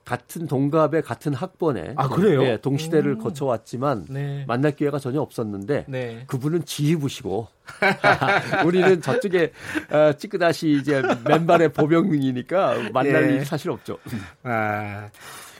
같은 0.09 0.47
동갑의 0.47 1.03
같은 1.03 1.35
학번에 1.35 1.93
아 1.95 2.09
그래요? 2.09 2.41
예, 2.41 2.57
동시대를 2.57 3.13
오. 3.13 3.17
거쳐왔지만 3.19 4.07
네. 4.09 4.43
만날 4.47 4.75
기회가 4.75 4.97
전혀 4.97 5.21
없었는데 5.21 5.85
네. 5.87 6.23
그분은 6.25 6.65
지휘부시고 6.65 7.47
우리는 8.65 9.03
저쪽에 9.03 9.51
어, 9.91 10.13
찌끄다시 10.13 10.71
이제 10.71 11.03
맨발의 11.27 11.73
보병이니까 11.73 12.89
만날 12.91 13.29
예. 13.29 13.35
일이 13.35 13.45
사실 13.45 13.69
없죠. 13.69 13.99
아 14.41 15.09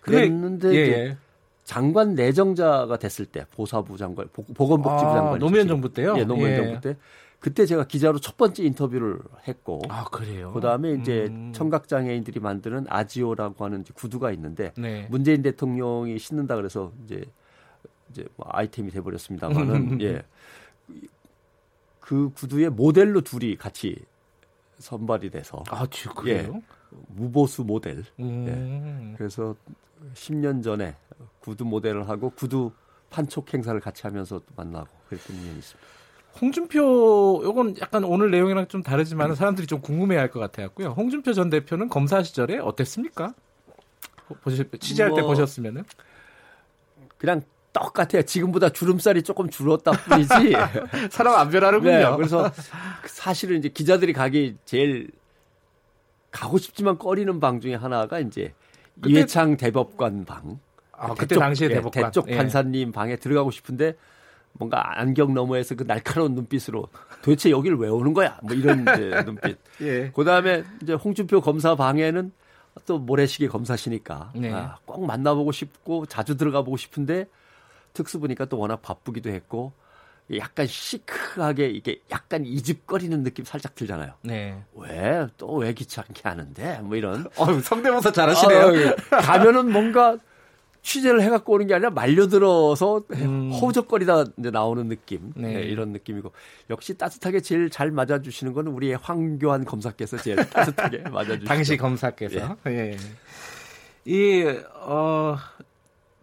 그랬는데 0.01 0.73
예, 0.73 0.77
예. 0.77 1.17
장관 1.63 2.15
내정자가 2.15 2.97
됐을 2.97 3.27
때 3.27 3.45
보사부 3.53 3.97
장관, 3.97 4.29
보 4.33 4.43
건복지부 4.67 5.11
아, 5.11 5.13
장관 5.13 5.37
노무현 5.37 5.67
정부 5.67 5.93
때요? 5.93 6.15
예, 6.17 6.23
노무현 6.23 6.51
예. 6.51 6.55
정부 6.55 6.81
때 6.81 6.97
그때 7.39 7.65
제가 7.65 7.85
기자로 7.87 8.19
첫 8.19 8.35
번째 8.35 8.63
인터뷰를 8.63 9.19
했고 9.47 9.81
아 9.87 10.03
그래요. 10.05 10.51
그다음에 10.51 10.93
이제 10.93 11.27
음. 11.29 11.53
청각 11.53 11.87
장애인들이 11.87 12.39
만드는 12.39 12.85
아지오라고 12.89 13.63
하는 13.63 13.85
구두가 13.93 14.31
있는데 14.31 14.73
네. 14.77 15.07
문재인 15.09 15.41
대통령이 15.41 16.19
신는다 16.19 16.55
그래서 16.57 16.91
이제 17.05 17.23
이제 18.11 18.25
뭐 18.35 18.47
아이템이 18.51 18.91
돼 18.91 18.99
버렸습니다만은 19.01 20.01
예. 20.01 20.21
그 21.99 22.29
구두의 22.33 22.71
모델로 22.71 23.21
둘이 23.21 23.55
같이 23.55 23.95
선발이 24.79 25.29
돼서 25.29 25.63
아, 25.69 25.85
그래요? 26.15 26.55
예. 26.55 26.61
무보수 27.07 27.63
모델. 27.63 28.03
음. 28.19 29.11
예. 29.13 29.17
그래서 29.17 29.55
10년 30.13 30.63
전에 30.63 30.95
구두 31.39 31.63
모델을 31.63 32.09
하고 32.09 32.31
구두 32.31 32.71
판촉 33.09 33.53
행사를 33.53 33.79
같이 33.79 34.03
하면서 34.03 34.41
만나고 34.55 34.87
그랬던 35.07 35.35
인연이 35.35 35.59
있습니다. 35.59 35.98
홍준표 36.41 37.41
요건 37.43 37.75
약간 37.81 38.03
오늘 38.03 38.31
내용이랑 38.31 38.67
좀 38.67 38.81
다르지만 38.81 39.35
사람들이 39.35 39.67
좀 39.67 39.81
궁금해할 39.81 40.29
것 40.29 40.39
같아요. 40.39 40.69
홍준표 40.95 41.33
전 41.33 41.49
대표는 41.49 41.89
검사 41.89 42.23
시절에 42.23 42.59
어땠습니까? 42.59 43.33
보실 44.41 44.69
취재할 44.79 45.09
뭐, 45.09 45.19
때 45.19 45.25
보셨으면은 45.25 45.83
그냥 47.17 47.41
똑같아요. 47.73 48.23
지금보다 48.23 48.69
주름살이 48.69 49.23
조금 49.23 49.49
줄었다 49.49 49.91
뿐이지. 49.91 50.55
사람 51.11 51.35
안 51.35 51.49
변하는군요. 51.49 51.91
네, 51.91 52.15
그래서 52.15 52.51
사실은 53.05 53.57
이제 53.57 53.69
기자들이 53.69 54.13
가기 54.13 54.57
제일 54.65 55.11
가고 56.31 56.57
싶지만 56.57 56.97
꺼리는 56.97 57.39
방 57.39 57.59
중에 57.59 57.75
하나가 57.75 58.19
이제 58.19 58.53
그때, 59.01 59.13
이회창 59.13 59.57
대법관 59.57 60.25
방. 60.25 60.59
아, 60.91 61.09
그때 61.13 61.27
대쪽, 61.27 61.39
당시에 61.39 61.69
예, 61.69 61.73
대법관. 61.75 62.05
대쪽 62.05 62.29
예. 62.29 62.37
판사님 62.37 62.91
방에 62.91 63.15
들어가고 63.15 63.51
싶은데 63.51 63.95
뭔가 64.53 64.99
안경 64.99 65.33
너머에서 65.33 65.75
그 65.75 65.85
날카로운 65.85 66.35
눈빛으로 66.35 66.87
도대체 67.21 67.49
여기를 67.49 67.77
왜 67.77 67.87
오는 67.89 68.13
거야? 68.13 68.37
뭐 68.43 68.53
이런 68.55 68.81
이제 68.81 69.09
눈빛. 69.25 69.57
예. 69.81 70.11
그 70.11 70.23
다음에 70.23 70.63
이제 70.81 70.93
홍준표 70.93 71.41
검사 71.41 71.75
방에는 71.75 72.31
또 72.85 72.97
모래시계 72.99 73.47
검사시니까 73.47 74.31
네. 74.35 74.51
아, 74.53 74.77
꼭 74.85 75.05
만나보고 75.05 75.51
싶고 75.51 76.05
자주 76.05 76.37
들어가 76.37 76.61
보고 76.61 76.77
싶은데 76.77 77.25
특수부니까 77.93 78.45
또 78.45 78.57
워낙 78.59 78.81
바쁘기도 78.81 79.29
했고 79.29 79.73
약간 80.35 80.67
시크하게 80.67 81.69
이게 81.69 82.01
약간 82.11 82.45
이집거리는 82.45 83.23
느낌 83.23 83.43
살짝 83.45 83.73
들잖아요. 83.75 84.13
네. 84.21 84.61
왜 84.75 85.27
또 85.37 85.55
왜 85.55 85.73
귀찮게 85.73 86.21
하는데 86.23 86.79
뭐 86.83 86.95
이런. 86.95 87.25
어, 87.37 87.59
성대모사 87.59 88.11
잘하시네요. 88.11 88.93
아, 89.11 89.17
가면은 89.17 89.71
뭔가 89.71 90.17
취재를 90.81 91.21
해갖고 91.21 91.53
오는 91.53 91.67
게 91.67 91.73
아니라 91.73 91.89
말려들어서 91.89 93.03
음. 93.11 93.51
허우적거리다 93.51 94.25
이제 94.37 94.49
나오는 94.49 94.87
느낌 94.87 95.33
네. 95.35 95.53
네, 95.53 95.61
이런 95.63 95.89
느낌이고 95.91 96.31
역시 96.69 96.97
따뜻하게 96.97 97.41
제일 97.41 97.69
잘 97.69 97.91
맞아주시는 97.91 98.53
건 98.53 98.67
우리의 98.67 98.97
황교안 99.01 99.65
검사께서 99.65 100.17
제일 100.17 100.37
따뜻하게 100.49 101.09
맞아주시죠. 101.09 101.45
당시 101.45 101.77
검사께서 101.77 102.55
예. 102.67 102.71
예. 102.71 102.97
이어 104.05 105.37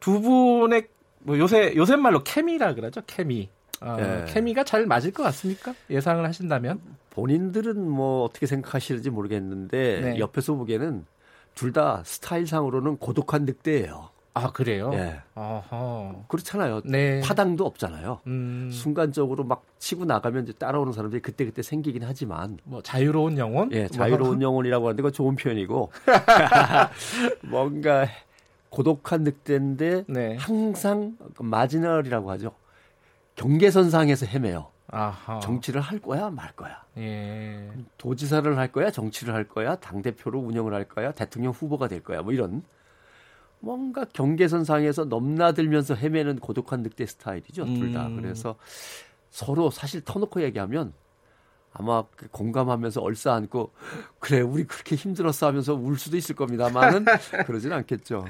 두 0.00 0.20
분의 0.20 0.88
뭐 1.20 1.38
요새 1.38 1.74
요새 1.76 1.96
말로 1.96 2.22
케미라 2.22 2.74
그러죠 2.74 3.02
케미. 3.06 3.48
어, 3.80 3.96
예. 4.00 4.24
케미가 4.32 4.64
잘 4.64 4.86
맞을 4.86 5.12
것 5.12 5.22
같습니까? 5.24 5.74
예상을 5.90 6.24
하신다면 6.24 6.80
본인들은 7.10 7.78
뭐 7.88 8.24
어떻게 8.24 8.46
생각하시는지 8.46 9.10
모르겠는데 9.10 10.00
네. 10.00 10.18
옆에서 10.18 10.54
보기에는 10.54 11.04
둘 11.54 11.72
다 11.72 12.02
스타일상으로는 12.04 12.96
고독한 12.98 13.44
늑대예요. 13.44 14.10
아 14.36 14.52
그래요? 14.52 14.90
예. 14.92 15.22
그렇잖아요. 16.28 16.82
네. 16.84 17.22
파당도 17.22 17.64
없잖아요. 17.64 18.20
음. 18.26 18.68
순간적으로 18.70 19.44
막 19.44 19.64
치고 19.78 20.04
나가면 20.04 20.44
이제 20.44 20.52
따라오는 20.52 20.92
사람들이 20.92 21.22
그때 21.22 21.46
그때 21.46 21.62
생기긴 21.62 22.02
하지만 22.04 22.58
뭐 22.64 22.82
자유로운 22.82 23.38
영혼? 23.38 23.72
예, 23.72 23.88
자유로운 23.88 24.42
영혼이라고 24.42 24.88
하는데 24.88 25.00
그건 25.02 25.12
좋은 25.14 25.36
표현이고 25.36 25.90
뭔가 27.48 28.06
고독한 28.68 29.22
늑대인데 29.24 30.04
네. 30.06 30.36
항상 30.36 31.16
마지널이라고 31.38 32.30
하죠. 32.32 32.52
경계선상에서 33.36 34.26
헤매요. 34.26 34.66
아하. 34.88 35.40
정치를 35.40 35.80
할 35.80 35.98
거야 35.98 36.28
말 36.28 36.52
거야. 36.52 36.84
예. 36.98 37.70
도지사를 37.96 38.54
할 38.58 38.70
거야 38.70 38.90
정치를 38.90 39.32
할 39.32 39.44
거야 39.44 39.76
당 39.76 40.02
대표로 40.02 40.38
운영을 40.40 40.74
할 40.74 40.84
거야 40.84 41.12
대통령 41.12 41.52
후보가 41.52 41.88
될 41.88 42.02
거야 42.02 42.20
뭐 42.20 42.34
이런 42.34 42.62
뭔가 43.66 44.04
경계선상에서 44.04 45.06
넘나들면서 45.06 45.96
헤매는 45.96 46.38
고독한 46.38 46.84
늑대 46.84 47.04
스타일이죠, 47.04 47.64
둘 47.64 47.92
다. 47.92 48.06
음. 48.06 48.14
그래서 48.14 48.54
서로 49.30 49.70
사실 49.70 50.02
터놓고 50.02 50.40
얘기하면 50.44 50.92
아마 51.72 52.04
그 52.14 52.28
공감하면서 52.28 53.02
얼싸안고 53.02 53.72
그래 54.20 54.40
우리 54.40 54.64
그렇게 54.64 54.94
힘들었어 54.94 55.48
하면서 55.48 55.74
울 55.74 55.98
수도 55.98 56.16
있을 56.16 56.36
겁니다만은 56.36 57.06
그러진 57.46 57.72
않겠죠. 57.72 58.24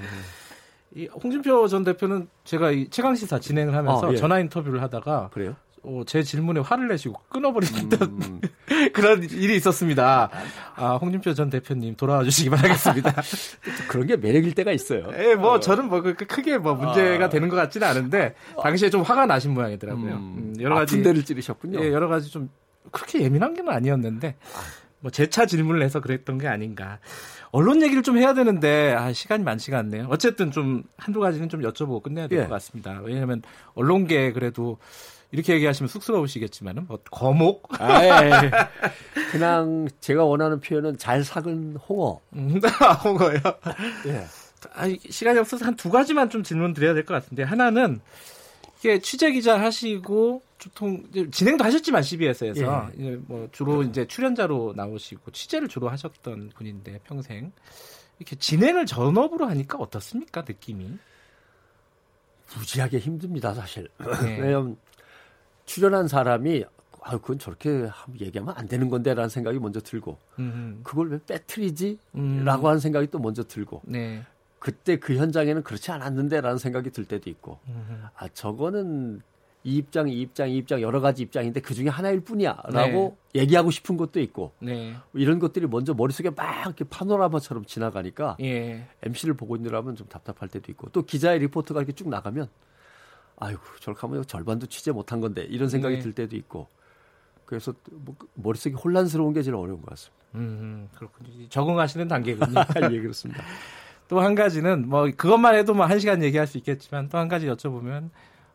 이 0.94 1.07
홍준표 1.07 1.68
전 1.68 1.85
대표는 1.85 2.29
제가 2.44 2.70
이 2.70 2.88
최강 2.88 3.14
시사 3.14 3.38
진행을 3.38 3.75
하면서 3.75 4.09
아, 4.09 4.12
예. 4.12 4.16
전화 4.16 4.40
인터뷰를 4.40 4.81
하다가 4.81 5.29
그래요? 5.35 5.55
어, 5.88 6.03
제 6.05 6.25
질문에 6.25 6.59
화를 6.61 6.88
내시고 6.88 7.14
끊어버리던 7.29 8.03
음. 8.03 8.40
그런 8.92 9.22
일이 9.22 9.55
있었습니다. 9.55 10.29
아, 10.75 10.96
홍준표 10.96 11.33
전 11.33 11.49
대표님 11.49 11.94
돌아와 11.94 12.25
주시기 12.25 12.51
바라겠습니다. 12.51 13.14
그런 13.87 14.09
게 14.09 14.16
매력일 14.16 14.53
때가 14.55 14.72
있어요. 14.72 15.09
예, 15.16 15.37
뭐 15.37 15.53
어. 15.53 15.61
저는 15.61 15.88
뭐 15.88 16.03
크게 16.03 16.59
뭐 16.59 16.75
문제가 16.75 17.27
아. 17.27 17.29
되는 17.29 17.49
것 17.49 17.55
같지는 17.55 17.87
않은데 17.87 18.35
당시에 18.61 18.90
좀 18.90 19.03
화가 19.03 19.27
나신 19.27 19.55
모양이더라고요. 19.55 20.14
음, 20.14 20.55
음 20.57 20.61
여러 20.61 20.75
가지 20.75 21.01
데를 21.03 21.25
찌르셨군요. 21.25 21.79
예, 21.81 21.92
여러 21.92 22.09
가지 22.09 22.31
좀 22.31 22.51
그렇게 22.90 23.22
예민한 23.22 23.55
게 23.55 23.62
아니었는데 23.64 24.35
뭐 24.99 25.12
재차 25.12 25.46
질문을 25.46 25.83
해서 25.83 26.01
그랬던 26.01 26.38
게 26.38 26.49
아닌가. 26.49 26.99
언론 27.53 27.81
얘기를 27.81 28.03
좀 28.03 28.18
해야 28.18 28.35
되는데 28.35 28.92
아, 28.99 29.12
시간이 29.12 29.44
많지가 29.44 29.79
않네요. 29.79 30.09
어쨌든 30.11 30.51
좀 30.51 30.83
한두 30.96 31.20
가지는 31.20 31.49
좀 31.49 31.62
여쭤보고 31.62 32.03
끝내야 32.03 32.27
될것 32.27 32.46
예. 32.46 32.51
같습니다. 32.51 33.01
왜냐하면 33.05 33.42
언론계 33.75 34.33
그래도 34.33 34.79
이렇게 35.33 35.55
얘기하시면 35.55 35.89
쑥스러우시겠지만은 35.89 36.87
뭐 36.87 36.99
거목 37.11 37.69
아, 37.81 38.03
예, 38.05 38.31
예. 38.31 38.51
그냥 39.33 39.89
제가 40.01 40.25
원하는 40.25 40.61
표현은 40.61 40.99
잘 40.99 41.25
삭은 41.25 41.77
홍어 41.89 42.21
음, 42.35 42.61
홍어요 43.05 43.39
예. 44.07 44.27
아, 44.75 44.89
시간이 45.11 45.39
없어서 45.39 45.65
한 45.67 45.77
두 45.77 45.91
가지만 45.91 46.31
좀 46.31 46.43
질문 46.43 46.73
드려야 46.75 46.95
될 46.95 47.05
것 47.05 47.15
같은데 47.15 47.43
하나는 47.43 48.01
이게 48.79 48.99
취재 49.01 49.33
기자 49.33 49.61
하시고 49.61 50.43
보통 50.62 51.05
진행도 51.31 51.65
하셨지만 51.65 52.03
CBS에서 52.03 52.91
예. 52.99 53.17
뭐 53.27 53.49
주로 53.53 53.83
이제 53.83 54.07
출연자로 54.07 54.75
나오시고 54.77 55.31
취재를 55.33 55.69
주로 55.69 55.89
하셨던 55.89 56.53
분인데 56.57 57.01
평생 57.05 57.53
이렇게 58.19 58.37
진행을 58.37 58.87
전업으로 58.87 59.47
하니까 59.47 59.77
어떻습니까 59.79 60.43
느낌이? 60.47 60.99
무지하게 62.57 62.99
힘듭니다 62.99 63.55
사실. 63.55 63.89
네. 63.99 64.39
왜냐면 64.41 64.77
출연한 65.66 66.09
사람이 66.09 66.64
아, 67.02 67.18
그건 67.18 67.38
저렇게 67.38 67.88
얘기하면 68.18 68.55
안 68.57 68.66
되는 68.66 68.88
건데라는 68.88 69.29
생각이 69.29 69.59
먼저 69.61 69.81
들고 69.81 70.18
음. 70.40 70.81
그걸 70.83 71.11
왜 71.11 71.18
빼트리지? 71.24 71.98
음. 72.16 72.44
라고 72.44 72.66
하는 72.68 72.81
생각이 72.81 73.09
또 73.09 73.18
먼저 73.18 73.44
들고 73.44 73.83
네. 73.85 74.24
그때 74.59 74.96
그 74.98 75.16
현장에는 75.16 75.62
그렇지 75.62 75.92
않았는데라는 75.92 76.59
생각이 76.59 76.90
들 76.90 77.05
때도 77.05 77.31
있고 77.31 77.59
음. 77.68 78.05
아 78.16 78.29
저거는 78.29 79.22
이 79.62 79.76
입장, 79.76 80.09
이 80.09 80.20
입장, 80.20 80.48
이 80.48 80.57
입장 80.57 80.81
여러 80.81 81.00
가지 81.00 81.22
입장인데 81.22 81.61
그 81.61 81.74
중에 81.74 81.88
하나일 81.88 82.20
뿐이야라고 82.20 83.16
네. 83.33 83.40
얘기하고 83.40 83.72
싶은 83.72 83.96
것도 83.96 84.20
있고 84.20 84.52
네. 84.61 84.94
이런 85.12 85.40
것들이 85.40 85.66
먼저 85.66 85.92
머릿속에 85.92 86.31
막 86.31 86.66
이렇게 86.66 86.85
파노라마처럼 86.85 87.64
지나가니까 87.64 88.37
예. 88.40 88.87
MC를 89.02 89.35
보고 89.35 89.57
있느라면 89.57 89.96
좀 89.96 90.07
답답할 90.07 90.48
때도 90.48 90.70
있고 90.70 90.88
또 90.90 91.02
기자의 91.02 91.40
리포트가 91.40 91.81
이렇게 91.81 91.92
쭉 91.92 92.09
나가면 92.09 92.48
아이고 93.38 93.61
저렇게 93.81 94.01
하면 94.07 94.25
절반도 94.27 94.66
취재 94.66 94.92
못한 94.92 95.20
건데 95.20 95.42
이런 95.44 95.68
생각이 95.68 95.96
네. 95.96 96.03
들 96.03 96.12
때도 96.12 96.37
있고 96.37 96.68
그래서 97.44 97.72
뭐 97.90 98.16
머릿속이 98.35 98.75
혼란스러운 98.75 99.33
게 99.33 99.42
제일 99.42 99.55
어려운 99.57 99.81
것 99.81 99.90
같습니다. 99.90 100.16
음, 100.35 100.88
그렇군요. 100.94 101.49
적응하시는 101.49 102.09
단계군요. 102.09 102.55
예, 102.92 103.01
그렇습니다. 103.01 103.42
또 104.09 104.20
한 104.20 104.35
가지는 104.35 104.88
뭐 104.88 105.11
그것만 105.16 105.55
해도 105.55 105.75
뭐 105.75 105.87
한 105.87 105.99
시간 105.99 106.22
얘기할 106.22 106.46
수 106.46 106.59
있겠지만 106.59 107.09
또 107.09 107.18
한 107.18 107.29
가지 107.29 107.46
여쭤보면 107.46 108.11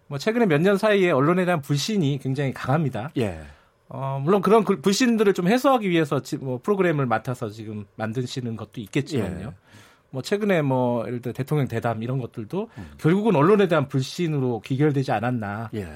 뭐 0.07 0.17
최근에 0.17 0.45
몇 0.45 0.59
년 0.61 0.77
사이에 0.77 1.11
언론에 1.11 1.45
대한 1.45 1.61
불신이 1.61 2.19
굉장히 2.21 2.53
강합니다. 2.53 3.11
예. 3.17 3.41
어, 3.89 4.19
물론 4.23 4.41
그런 4.41 4.63
불신들을 4.63 5.33
좀 5.33 5.47
해소하기 5.47 5.89
위해서 5.89 6.21
뭐 6.39 6.59
프로그램을 6.63 7.05
맡아서 7.05 7.49
지금 7.49 7.85
만드시는 7.97 8.55
것도 8.55 8.79
있겠지만요. 8.81 9.47
예. 9.47 9.70
뭐 10.11 10.21
최근에 10.21 10.61
뭐 10.61 11.05
예를 11.07 11.21
들어 11.21 11.33
대통령 11.33 11.67
대담 11.67 12.03
이런 12.03 12.19
것들도 12.19 12.69
음. 12.77 12.91
결국은 12.97 13.35
언론에 13.35 13.67
대한 13.67 13.87
불신으로 13.87 14.61
귀결되지 14.61 15.11
않았나. 15.11 15.69
예. 15.73 15.87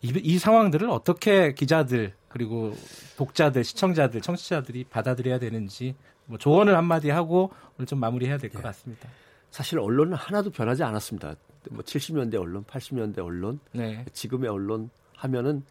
이, 0.00 0.12
이 0.22 0.38
상황들을 0.38 0.88
어떻게 0.88 1.52
기자들 1.52 2.14
그리고 2.28 2.72
독자들, 3.16 3.64
시청자들, 3.64 4.20
청취자들이 4.20 4.84
받아들여야 4.84 5.38
되는지 5.38 5.96
뭐 6.26 6.38
조언을 6.38 6.76
한마디 6.76 7.10
하고 7.10 7.50
오늘 7.76 7.86
좀 7.86 7.98
마무리해야 7.98 8.38
될것 8.38 8.60
예. 8.60 8.62
같습니다. 8.62 9.08
사실 9.50 9.78
언론은 9.78 10.14
하나도 10.14 10.50
변하지 10.50 10.84
않았습니다. 10.84 11.34
뭐 11.70 11.82
70년대 11.82 12.40
언론, 12.40 12.64
80년대 12.64 13.18
언론, 13.18 13.58
네. 13.72 14.04
지금의 14.12 14.48
언론 14.48 14.90
하면은 15.16 15.64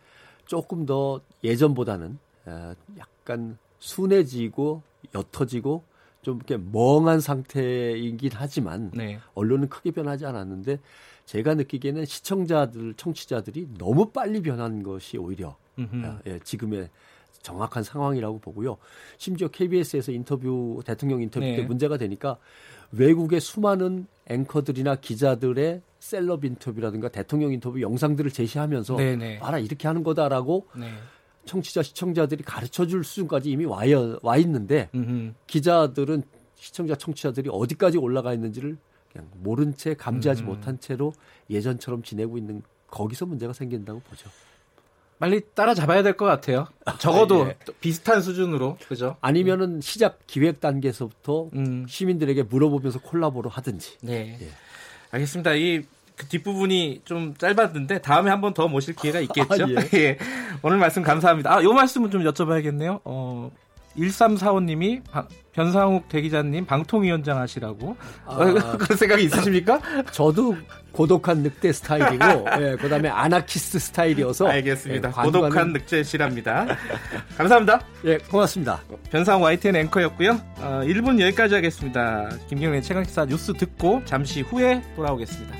조금 0.45 0.85
더 0.85 1.21
예전보다는 1.43 2.17
약간 2.97 3.57
순해지고 3.79 4.81
옅어지고 5.13 5.83
좀 6.25 6.38
이렇게 6.38 6.57
멍한 6.57 7.19
상태이긴 7.19 8.31
하지만 8.33 8.89
네. 8.95 9.19
언론은 9.35 9.69
크게 9.69 9.91
변하지 9.91 10.25
않았는데 10.25 10.79
제가 11.25 11.53
느끼기에는 11.53 12.03
시청자들, 12.05 12.95
청취자들이 12.95 13.67
너무 13.77 14.09
빨리 14.09 14.41
변한 14.41 14.81
것이 14.81 15.19
오히려 15.19 15.55
아, 15.77 16.19
예, 16.25 16.39
지금의 16.39 16.89
정확한 17.43 17.83
상황이라고 17.83 18.39
보고요. 18.39 18.77
심지어 19.19 19.49
KBS에서 19.49 20.11
인터뷰 20.11 20.81
대통령 20.83 21.21
인터뷰 21.21 21.45
네. 21.45 21.57
때 21.57 21.61
문제가 21.61 21.97
되니까 21.97 22.38
외국의 22.91 23.39
수많은 23.39 24.07
앵커들이나 24.27 24.95
기자들의 24.95 25.81
셀럽 25.99 26.43
인터뷰라든가 26.43 27.09
대통령 27.09 27.53
인터뷰 27.53 27.79
영상들을 27.81 28.31
제시하면서 28.31 28.95
네네. 28.95 29.15
네. 29.15 29.39
봐라 29.39 29.59
이렇게 29.59 29.88
하는 29.88 30.03
거다라고 30.03 30.65
네. 30.75 30.88
청취자 31.45 31.84
시청자들이 31.84 32.43
가르쳐 32.43 32.86
줄 32.86 33.03
수준까지 33.03 33.49
이미 33.49 33.65
와, 33.65 33.81
와 34.21 34.38
있는데 34.38 34.89
음흠. 34.95 35.34
기자들은 35.47 36.23
시청자 36.55 36.95
청취자들이 36.95 37.49
어디까지 37.51 37.97
올라가 37.97 38.34
있는지를 38.34 38.77
그냥 39.12 39.29
모른 39.36 39.75
채 39.75 39.93
감지하지 39.93 40.43
음흠. 40.43 40.49
못한 40.49 40.79
채로 40.79 41.13
예전처럼 41.49 42.03
지내고 42.03 42.38
있는 42.38 42.62
거기서 42.88 43.25
문제가 43.25 43.53
생긴다고 43.53 43.99
보죠. 44.01 44.29
빨리 45.17 45.41
따라잡아야 45.53 46.03
될 46.03 46.17
것 46.17 46.25
같아요. 46.25 46.67
적어도 46.99 47.43
아, 47.45 47.47
예. 47.49 47.58
비슷한 47.79 48.21
수준으로 48.21 48.77
그죠? 48.88 49.15
아니면은 49.21 49.79
시작 49.79 50.19
기획 50.27 50.60
단계에서부터 50.60 51.49
음. 51.53 51.86
시민들에게 51.88 52.43
물어보면서 52.43 52.99
콜라보로 52.99 53.49
하든지. 53.49 53.97
네. 54.01 54.38
예. 54.41 54.49
알겠습니다. 55.12 55.53
이 55.55 55.84
그 56.15 56.25
뒷부분이 56.28 57.01
좀 57.06 57.34
짧았는데 57.38 58.01
다음에 58.01 58.30
한 58.30 58.41
번 58.41 58.54
더 58.54 58.67
모실 58.67 58.95
기회가 58.95 59.19
있겠죠. 59.19 59.65
아, 59.65 59.67
예. 59.69 59.75
예. 59.99 60.17
오늘 60.62 60.78
말씀 60.78 61.04
감사합니다. 61.04 61.54
아, 61.58 61.63
요 61.63 61.73
말씀은 61.73 62.10
좀 62.12 62.23
여쭤봐야겠네요. 62.23 63.01
어, 63.04 63.51
1345님이 63.97 65.01
변상욱 65.54 66.10
대기자님 66.10 66.65
방통위원장 66.65 67.38
하시라고 67.39 67.95
아, 68.25 68.38
그런 68.78 68.97
생각이 68.97 69.23
있으십니까? 69.23 69.80
저도 70.12 70.56
고독한 70.91 71.43
늑대 71.43 71.71
스타일이고 71.71 72.45
예, 72.60 72.75
그다음에 72.75 73.08
아나키스트 73.10 73.80
스타일이어서 73.80 74.47
알겠습니다. 74.47 75.10
예, 75.10 75.12
고독한 75.23 75.71
늑대시랍니다. 75.73 76.65
감사합니다. 77.38 77.82
예, 78.06 78.17
고맙습니다. 78.17 78.82
변상욱 79.12 79.43
YTN 79.43 79.75
앵커였고요. 79.78 80.32
어, 80.58 80.82
1분 80.84 81.19
여기까지 81.21 81.56
하겠습니다. 81.56 82.30
김경래 82.49 82.82
최강시사 82.82 83.25
뉴스 83.25 83.54
듣고 83.54 84.01
잠시 84.06 84.41
후에 84.41 84.82
돌아오겠습니다. 84.97 85.56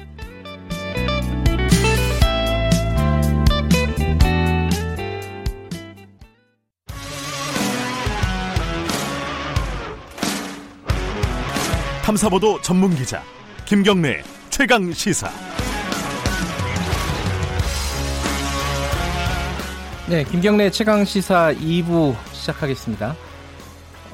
탐사보도 12.06 12.62
전문 12.62 12.94
기자 12.94 13.24
김경래 13.68 14.22
최강 14.52 14.94
시사. 14.94 15.28
네, 20.08 20.24
김경래 20.26 20.70
최강 20.70 21.04
시사 21.04 21.52
2부 21.56 22.16
시작하겠습니다. 22.32 23.16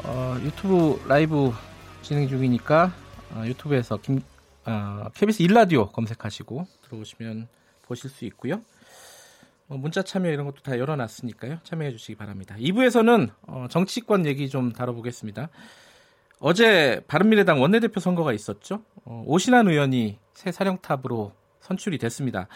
어, 0.06 0.38
유튜브 0.42 1.04
라이브 1.06 1.52
진행 2.02 2.30
중이니까 2.30 2.94
어, 3.32 3.44
유튜브에서 3.46 3.98
김, 3.98 4.22
어, 4.66 5.10
KBS 5.14 5.42
일라디오 5.42 5.92
검색하시고 5.92 6.66
들어오시면 6.84 7.50
보실 7.82 8.10
수 8.10 8.24
있고요. 8.24 8.62
어, 9.68 9.76
문자 9.76 10.02
참여 10.02 10.30
이런 10.30 10.46
것도 10.46 10.62
다 10.64 10.80
열어놨으니까요. 10.80 11.60
참여해 11.64 11.92
주시기 11.92 12.16
바랍니다. 12.16 12.56
2부에서는 12.58 13.32
어, 13.48 13.68
정치권 13.70 14.26
얘기 14.28 14.48
좀 14.48 14.72
다뤄보겠습니다. 14.72 15.50
어제 16.42 17.02
바른미래당 17.08 17.62
원내대표 17.62 18.00
선거가 18.00 18.34
있었죠. 18.34 18.84
어, 19.06 19.24
오신환 19.28 19.68
의원이 19.68 20.18
새 20.34 20.52
사령탑으로 20.52 21.34
선출이 21.60 22.00
됐습니다. 22.00 22.48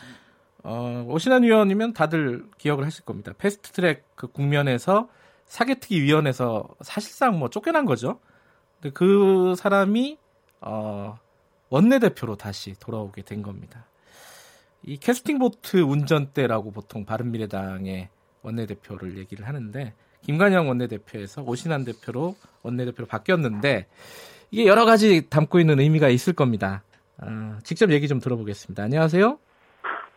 어, 0.63 1.05
오신환 1.07 1.43
의원이면 1.43 1.93
다들 1.93 2.47
기억을 2.57 2.83
하실 2.83 3.05
겁니다. 3.05 3.33
패스트트랙 3.37 4.03
그 4.15 4.27
국면에서 4.27 5.07
사개특위 5.45 6.01
위원회에서 6.01 6.67
사실상 6.81 7.37
뭐 7.37 7.51
쫓겨난 7.51 7.85
거죠. 7.85 8.19
근데 8.81 8.91
그 8.91 9.53
사람이 9.55 10.17
어, 10.61 11.19
원내대표로 11.69 12.37
다시 12.37 12.73
돌아오게 12.79 13.21
된 13.21 13.43
겁니다. 13.43 13.85
이 14.81 14.97
캐스팅 14.97 15.37
보트 15.37 15.77
운전대라고 15.77 16.71
보통 16.71 17.05
바른미래당의 17.05 18.09
원내대표를 18.41 19.19
얘기를 19.19 19.47
하는데 19.47 19.93
김관영 20.25 20.67
원내대표에서 20.67 21.43
오신환 21.43 21.85
대표로 21.85 22.35
원내대표로 22.63 23.07
바뀌었는데 23.07 23.85
이게 24.49 24.65
여러 24.65 24.85
가지 24.85 25.29
담고 25.29 25.59
있는 25.59 25.79
의미가 25.79 26.09
있을 26.09 26.33
겁니다. 26.33 26.83
어, 27.21 27.57
직접 27.63 27.91
얘기 27.91 28.07
좀 28.07 28.19
들어보겠습니다. 28.19 28.83
안녕하세요. 28.83 29.37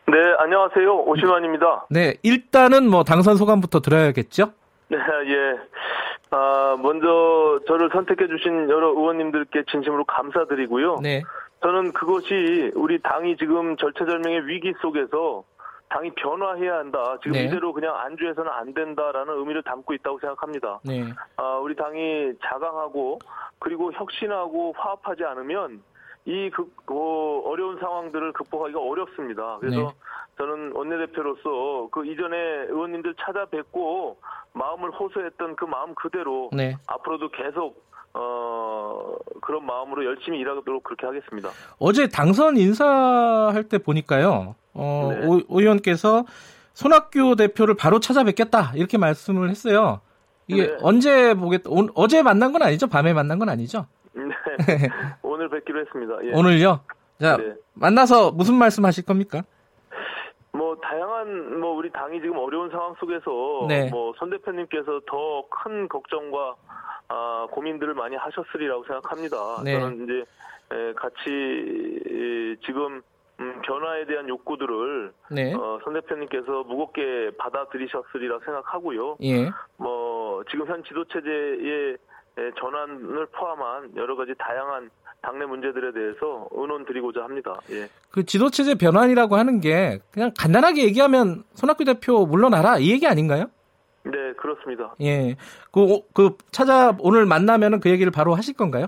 네, 0.06 0.16
안녕하세요. 0.38 1.00
오신환입니다. 1.04 1.86
네, 1.90 2.14
일단은 2.22 2.88
뭐 2.88 3.04
당선 3.04 3.36
소감부터 3.36 3.80
들어야겠죠? 3.80 4.52
네, 4.88 4.96
예. 4.96 5.58
아, 6.30 6.76
먼저 6.80 7.60
저를 7.66 7.90
선택해 7.92 8.26
주신 8.26 8.70
여러 8.70 8.88
의원님들께 8.88 9.64
진심으로 9.70 10.04
감사드리고요. 10.04 11.00
네. 11.02 11.22
저는 11.62 11.92
그것이 11.92 12.70
우리 12.74 13.00
당이 13.02 13.36
지금 13.36 13.76
절체절명의 13.76 14.46
위기 14.46 14.72
속에서 14.80 15.44
당이 15.88 16.10
변화해야 16.16 16.78
한다. 16.78 17.16
지금 17.22 17.32
네. 17.32 17.44
이대로 17.44 17.72
그냥 17.72 17.96
안주해서는 17.96 18.50
안 18.50 18.74
된다라는 18.74 19.38
의미를 19.38 19.62
담고 19.62 19.94
있다고 19.94 20.18
생각합니다. 20.20 20.80
네. 20.84 21.04
아, 21.36 21.56
우리 21.56 21.74
당이 21.74 22.34
자강하고 22.44 23.18
그리고 23.58 23.92
혁신하고 23.92 24.74
화합하지 24.76 25.24
않으면 25.24 25.82
이 26.26 26.50
그, 26.50 26.70
그 26.84 27.40
어려운 27.46 27.78
상황들을 27.80 28.32
극복하기가 28.32 28.78
어렵습니다. 28.80 29.58
그래서 29.60 29.80
네. 29.80 29.88
저는 30.36 30.72
원내대표로서 30.74 31.88
그 31.90 32.06
이전에 32.06 32.36
의원님들 32.68 33.14
찾아뵙고 33.18 34.18
마음을 34.52 34.90
호소했던 34.90 35.56
그 35.56 35.64
마음 35.64 35.94
그대로 35.94 36.50
네. 36.52 36.76
앞으로도 36.86 37.30
계속 37.30 37.82
어, 38.14 39.16
그런 39.40 39.64
마음으로 39.64 40.04
열심히 40.04 40.38
일하도록 40.40 40.82
그렇게 40.82 41.06
하겠습니다. 41.06 41.50
어제 41.78 42.08
당선 42.08 42.56
인사할 42.56 43.64
때 43.68 43.78
보니까요. 43.78 44.54
어, 44.78 45.10
네. 45.12 45.26
오, 45.26 45.40
오 45.48 45.60
의원께서 45.60 46.24
손학규 46.74 47.34
대표를 47.36 47.74
바로 47.74 47.98
찾아뵙겠다 48.00 48.72
이렇게 48.76 48.96
말씀을 48.98 49.50
했어요. 49.50 50.00
이게 50.46 50.66
네. 50.68 50.76
언제 50.82 51.34
보겠 51.34 51.66
오, 51.66 51.88
어제 51.94 52.22
만난 52.22 52.52
건 52.52 52.62
아니죠? 52.62 52.86
밤에 52.86 53.12
만난 53.12 53.38
건 53.38 53.48
아니죠? 53.48 53.86
네. 54.14 54.24
오늘 55.22 55.48
뵙기로 55.50 55.80
했습니다. 55.80 56.14
예. 56.24 56.32
오늘요? 56.32 56.80
자, 57.20 57.36
네. 57.36 57.54
만나서 57.74 58.30
무슨 58.30 58.54
말씀 58.54 58.84
하실 58.84 59.04
겁니까? 59.04 59.42
뭐 60.52 60.76
다양한 60.76 61.60
뭐 61.60 61.72
우리 61.72 61.90
당이 61.90 62.20
지금 62.20 62.38
어려운 62.38 62.70
상황 62.70 62.94
속에서 62.98 63.66
네. 63.68 63.90
뭐선 63.90 64.30
대표님께서 64.30 65.00
더 65.06 65.42
큰 65.50 65.88
걱정과 65.88 66.54
아, 67.08 67.46
고민들을 67.50 67.94
많이 67.94 68.16
하셨으리라고 68.16 68.84
생각합니다. 68.84 69.36
네. 69.64 69.78
저는 69.80 70.04
이제 70.04 70.24
같이 70.96 72.58
지금 72.64 73.02
음, 73.40 73.62
변화에 73.62 74.04
대한 74.06 74.28
욕구들을 74.28 75.12
네. 75.30 75.54
어, 75.54 75.78
선 75.84 75.94
대표님께서 75.94 76.64
무겁게 76.64 77.30
받아들이셨으리라 77.38 78.40
생각하고요. 78.44 79.18
예. 79.22 79.50
뭐 79.76 80.42
지금 80.50 80.66
현 80.66 80.82
지도 80.84 81.04
체제의 81.04 81.98
전환을 82.58 83.26
포함한 83.26 83.92
여러 83.96 84.16
가지 84.16 84.32
다양한 84.38 84.90
당내 85.22 85.46
문제들에 85.46 85.92
대해서 85.92 86.48
의논 86.52 86.84
드리고자 86.84 87.22
합니다. 87.22 87.60
예. 87.70 87.88
그 88.10 88.24
지도 88.24 88.50
체제 88.50 88.74
변환이라고 88.74 89.36
하는 89.36 89.60
게 89.60 90.00
그냥 90.10 90.32
간단하게 90.36 90.84
얘기하면 90.84 91.44
손학규 91.54 91.84
대표 91.84 92.26
물러나라 92.26 92.78
이 92.78 92.90
얘기 92.90 93.06
아닌가요? 93.06 93.46
네, 94.04 94.32
그렇습니다. 94.34 94.94
예. 95.00 95.36
그, 95.72 96.00
그 96.14 96.36
찾아 96.50 96.96
오늘 97.00 97.26
만나면은 97.26 97.80
그 97.80 97.90
얘기를 97.90 98.10
바로 98.10 98.34
하실 98.34 98.54
건가요? 98.54 98.86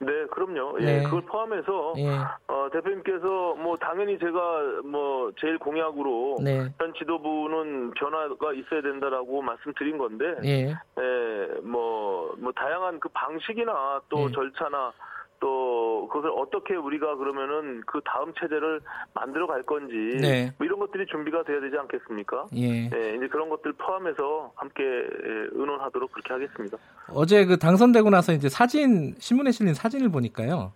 네, 0.00 0.24
그럼요. 0.30 0.80
예, 0.80 0.84
네. 0.84 1.02
그걸 1.02 1.20
포함해서 1.22 1.94
예. 1.98 2.08
어, 2.48 2.68
대표님께서 2.72 3.54
뭐 3.56 3.76
당연히 3.76 4.18
제가 4.18 4.80
뭐 4.84 5.30
제일 5.38 5.58
공약으로 5.58 6.38
네. 6.42 6.72
현 6.78 6.94
지도부는 6.94 7.90
변화가 7.90 8.54
있어야 8.54 8.80
된다라고 8.80 9.42
말씀드린 9.42 9.98
건데, 9.98 10.24
예, 10.44 10.70
예 10.70 11.60
뭐, 11.62 12.34
뭐 12.38 12.50
다양한 12.52 12.98
그 12.98 13.10
방식이나 13.10 14.00
또 14.08 14.28
예. 14.28 14.32
절차나 14.32 14.92
또 15.40 16.08
그것을 16.12 16.30
어떻게 16.36 16.76
우리가 16.76 17.16
그러면은 17.16 17.82
그 17.86 18.00
다음 18.04 18.32
체제를 18.38 18.80
만들어 19.14 19.46
갈 19.46 19.62
건지 19.62 19.94
네. 20.20 20.52
뭐 20.58 20.66
이런 20.66 20.78
것들이 20.78 21.06
준비가 21.06 21.42
돼야 21.44 21.60
되지 21.60 21.76
않겠습니까? 21.78 22.46
예. 22.56 22.88
네, 22.88 23.14
이제 23.16 23.26
그런 23.28 23.48
것들 23.48 23.72
포함해서 23.72 24.52
함께 24.54 24.82
예, 24.84 25.48
의논하도록 25.52 26.12
그렇게 26.12 26.32
하겠습니다. 26.32 26.76
어제 27.08 27.44
그 27.46 27.58
당선되고 27.58 28.10
나서 28.10 28.32
이제 28.32 28.48
사진 28.48 29.14
신문에 29.18 29.50
실린 29.50 29.74
사진을 29.74 30.10
보니까요. 30.10 30.72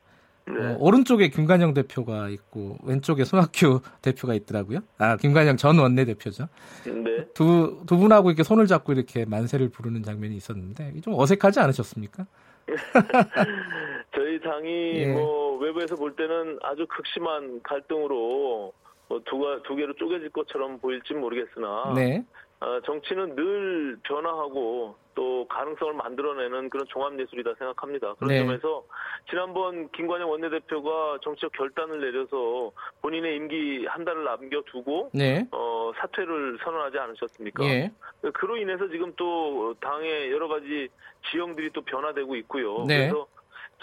네. 0.46 0.54
어, 0.58 0.76
오른쪽에 0.78 1.28
김관영 1.28 1.72
대표가 1.72 2.28
있고 2.28 2.76
왼쪽에 2.82 3.24
손학규 3.24 3.80
대표가 4.02 4.34
있더라고요. 4.34 4.80
아 4.98 5.16
김관영 5.16 5.56
전 5.56 5.78
원내 5.78 6.04
대표죠. 6.06 6.48
네. 6.84 7.26
두, 7.34 7.82
두 7.86 7.96
분하고 7.96 8.30
이렇게 8.30 8.42
손을 8.42 8.66
잡고 8.66 8.92
이렇게 8.92 9.24
만세를 9.24 9.70
부르는 9.70 10.02
장면이 10.02 10.36
있었는데 10.36 11.00
좀 11.00 11.14
어색하지 11.14 11.60
않으셨습니까? 11.60 12.26
저희 14.14 14.40
당이 14.40 14.92
예. 14.96 15.06
뭐 15.12 15.58
외부에서 15.58 15.96
볼 15.96 16.14
때는 16.14 16.58
아주 16.62 16.86
극심한 16.88 17.60
갈등으로 17.62 18.72
뭐 19.08 19.20
두, 19.24 19.62
두 19.64 19.76
개로 19.76 19.92
쪼개질 19.94 20.30
것처럼 20.30 20.78
보일지 20.78 21.14
모르겠으나 21.14 21.92
네. 21.94 22.24
어, 22.60 22.80
정치는 22.86 23.34
늘 23.34 23.98
변화하고 24.04 24.96
또 25.14 25.46
가능성을 25.48 25.92
만들어내는 25.94 26.70
그런 26.70 26.86
종합예술이다 26.88 27.54
생각합니다. 27.58 28.14
그런 28.14 28.28
네. 28.28 28.38
점에서 28.38 28.84
지난번 29.28 29.90
김관영 29.90 30.30
원내대표가 30.30 31.18
정치적 31.22 31.52
결단을 31.52 32.00
내려서 32.00 32.72
본인의 33.02 33.36
임기 33.36 33.86
한 33.86 34.04
달을 34.04 34.24
남겨두고 34.24 35.10
네. 35.12 35.46
어, 35.52 35.92
사퇴를 35.98 36.58
선언하지 36.64 36.98
않으셨습니까? 36.98 37.64
예. 37.64 37.90
그로 38.32 38.56
인해서 38.56 38.88
지금 38.88 39.12
또 39.16 39.74
당의 39.80 40.32
여러 40.32 40.48
가지 40.48 40.88
지형들이 41.30 41.70
또 41.70 41.82
변화되고 41.82 42.34
있고요. 42.36 42.84
네. 42.86 43.08
그래서 43.08 43.26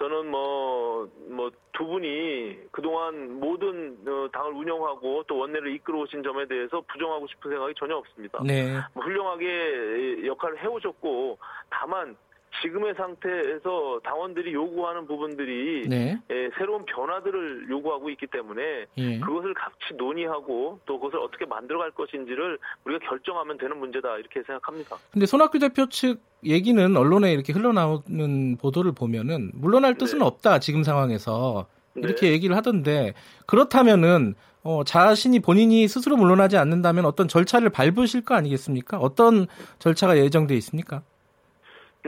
저는 0.02 0.32
뭐, 0.32 1.08
뭐, 1.30 1.52
두 1.74 1.86
분이 1.86 2.58
그동안 2.72 3.40
모든 3.40 3.96
어, 4.08 4.28
당을 4.34 4.52
운영하고 4.54 5.24
또 5.28 5.38
원내를 5.38 5.76
이끌어 5.76 6.00
오신 6.00 6.24
점에 6.24 6.48
대해서 6.48 6.82
부정하고 6.92 7.28
싶은 7.28 7.52
생각이 7.52 7.76
전혀 7.78 7.96
없습니다. 7.98 8.42
네. 8.44 8.80
뭐 8.96 9.04
훌륭하게 9.04 10.26
역할을 10.26 10.58
해오셨고, 10.58 11.38
다만, 11.70 12.18
지금의 12.62 12.94
상태에서 12.96 14.00
당원들이 14.04 14.54
요구하는 14.54 15.06
부분들이 15.08 15.88
네. 15.88 16.20
예, 16.30 16.50
새로운 16.58 16.86
변화들을 16.86 17.70
요구하고 17.70 18.10
있기 18.12 18.28
때문에 18.28 18.86
예. 18.98 19.20
그것을 19.20 19.54
같이 19.54 19.94
논의하고 19.98 20.80
또 20.86 21.00
그것을 21.00 21.20
어떻게 21.20 21.46
만들어갈 21.46 21.92
것인지를 21.92 22.58
우리가 22.86 23.08
결정하면 23.10 23.58
되는 23.58 23.78
문제다 23.78 24.18
이렇게 24.18 24.42
생각합니다. 24.44 24.98
근데 25.12 25.26
손학규 25.26 25.60
대표 25.60 25.88
측 25.90 26.20
얘기는 26.44 26.98
언론에 26.98 27.34
이렇게 27.34 27.54
흘러나오는 27.54 28.58
보도를 28.58 28.94
보면은 28.94 29.52
물러날 29.54 29.96
뜻은 29.96 30.20
네. 30.20 30.26
없다 30.26 30.60
지금 30.60 30.84
상황에서 30.84 31.68
이렇게 31.96 32.28
네. 32.28 32.34
얘기를 32.34 32.56
하던데 32.56 33.14
그렇다면은 33.46 34.36
어, 34.64 34.84
자신이 34.84 35.40
본인이 35.40 35.88
스스로 35.88 36.18
물러나지 36.18 36.58
않는다면 36.58 37.06
어떤 37.06 37.28
절차를 37.28 37.70
밟으실 37.70 38.24
거 38.24 38.36
아니겠습니까? 38.36 38.98
어떤 39.00 39.48
절차가 39.80 40.18
예정돼 40.18 40.56
있습니까? 40.58 41.02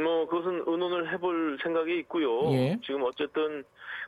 뭐 0.01 0.27
그것은 0.27 0.63
의논을 0.65 1.11
해볼 1.13 1.59
생각이 1.61 1.97
있고요. 1.99 2.51
예. 2.53 2.79
지금 2.85 3.03
어쨌든 3.03 3.63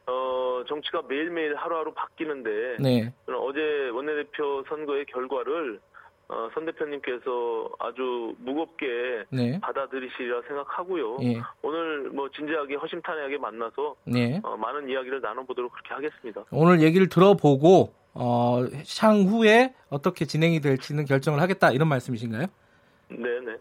어 0.07 0.63
정치가 0.67 1.01
매일매일 1.07 1.55
하루하루 1.55 1.93
바뀌는데 1.93 2.77
네. 2.79 3.13
어제 3.27 3.89
원내대표 3.89 4.63
선거의 4.67 5.05
결과를 5.05 5.79
어, 6.27 6.49
선 6.53 6.65
대표님께서 6.65 7.69
아주 7.77 8.33
무겁게 8.39 9.25
네. 9.29 9.59
받아들이시리라 9.59 10.41
생각하고요. 10.47 11.17
예. 11.21 11.39
오늘 11.61 12.09
뭐 12.09 12.29
진지하게 12.31 12.75
허심탄회하게 12.75 13.37
만나서 13.37 13.95
네. 14.05 14.41
어, 14.43 14.57
많은 14.57 14.89
이야기를 14.89 15.21
나눠보도록 15.21 15.71
그렇게 15.71 15.93
하겠습니다. 15.93 16.43
오늘 16.51 16.81
얘기를 16.81 17.07
들어보고 17.09 17.93
어, 18.15 18.65
향후에 18.99 19.75
어떻게 19.89 20.25
진행이 20.25 20.61
될지는 20.61 21.05
결정을 21.05 21.41
하겠다 21.41 21.71
이런 21.71 21.89
말씀이신가요? 21.89 22.47
네네. 23.09 23.57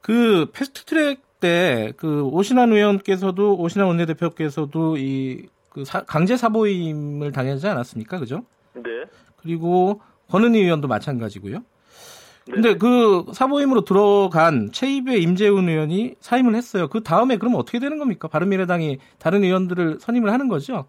그 0.00 0.46
패스트트랙 0.52 1.20
때 1.40 1.92
그 1.96 2.22
오신환 2.24 2.72
의원께서도 2.72 3.56
오신환 3.56 3.88
원내대표께서도 3.88 4.96
이 4.98 5.48
그 5.70 5.84
강제 6.06 6.36
사보임을 6.36 7.32
당하지 7.32 7.66
않았습니까, 7.68 8.18
그죠? 8.18 8.44
네. 8.74 9.04
그리고 9.36 10.00
권은희 10.28 10.58
의원도 10.60 10.88
마찬가지고요. 10.88 11.58
네. 11.58 12.52
근데 12.52 12.74
그 12.74 13.24
사보임으로 13.32 13.82
들어간 13.82 14.72
최입의 14.72 15.22
임재훈 15.22 15.68
의원이 15.68 16.16
사임을 16.18 16.54
했어요. 16.56 16.88
그 16.88 17.02
다음에 17.02 17.36
그럼 17.36 17.54
어떻게 17.54 17.78
되는 17.78 17.98
겁니까? 17.98 18.26
바른미래당이 18.28 18.98
다른 19.18 19.44
의원들을 19.44 19.98
선임을 20.00 20.32
하는 20.32 20.48
거죠? 20.48 20.86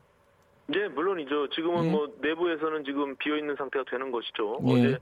네, 0.67 0.87
물론이죠. 0.87 1.49
지금은 1.49 1.83
네. 1.83 1.91
뭐 1.91 2.07
내부에서는 2.21 2.83
지금 2.83 3.15
비어 3.17 3.37
있는 3.37 3.55
상태가 3.55 3.85
되는 3.89 4.11
것이죠. 4.11 4.59
네. 4.63 4.73
어제 4.73 4.97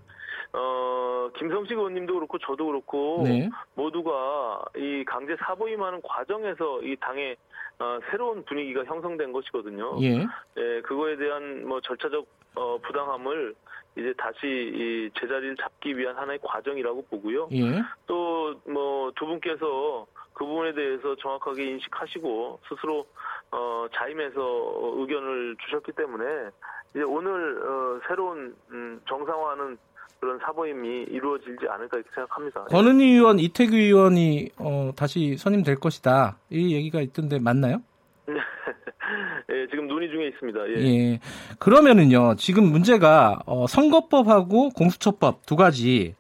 어, 0.54 1.30
김성식 1.38 1.78
의원님도 1.78 2.14
그렇고 2.14 2.38
저도 2.40 2.68
그렇고 2.68 3.22
네. 3.24 3.50
모두가 3.76 4.64
이 4.76 5.04
강제 5.06 5.36
사보임하는 5.38 6.02
과정에서 6.02 6.82
이 6.82 6.96
당의 7.00 7.38
어, 7.80 8.00
새로운 8.10 8.44
분위기가 8.46 8.84
형성된 8.84 9.32
것이거든요. 9.32 9.98
예. 10.02 10.26
예, 10.58 10.82
그거에 10.82 11.16
대한 11.16 11.68
뭐 11.68 11.80
절차적 11.82 12.28
어, 12.56 12.78
부당함을 12.80 13.56
이제 13.96 14.14
다시 14.18 14.38
이 14.44 15.10
제자리를 15.20 15.56
잡기 15.58 15.98
위한 15.98 16.16
하나의 16.18 16.40
과정이라고 16.44 17.06
보고요. 17.10 17.50
예. 17.54 17.82
또뭐 18.08 19.12
두 19.16 19.26
분께서 19.26 20.08
그 20.34 20.46
부분에 20.46 20.74
대해서 20.74 21.16
정확하게 21.16 21.66
인식하시고 21.66 22.60
스스로 22.68 23.06
어, 23.52 23.88
자임해서 23.94 24.94
의견을 24.98 25.58
주셨기 25.66 25.92
때문에 25.94 26.50
이제 26.92 27.04
오늘 27.04 27.62
어, 27.62 28.00
새로운 28.08 28.56
음, 28.72 29.02
정상화하는 29.08 29.78
그런 30.20 30.38
사보임이 30.40 31.04
이루어지지 31.10 31.68
않을까 31.70 31.98
이렇게 31.98 32.10
생각합니다. 32.14 32.66
권은희 32.66 33.14
의원, 33.14 33.40
이태규 33.40 33.76
의원이 33.76 34.50
어, 34.58 34.92
다시 34.96 35.38
선임될 35.38 35.78
것이다. 35.78 36.38
이 36.50 36.76
얘기가 36.76 37.02
있던데 37.02 37.40
맞나요? 37.40 37.82
예, 38.28 39.68
지금 39.72 39.88
논의 39.88 40.10
중에 40.10 40.28
있습니다. 40.28 40.60
예. 40.70 40.74
예. 40.86 41.20
그러면은요, 41.58 42.36
지금 42.36 42.66
문제가 42.66 43.40
어, 43.46 43.66
선거법하고 43.68 44.70
공수처법 44.72 45.46
두 45.46 45.56
가지 45.56 46.16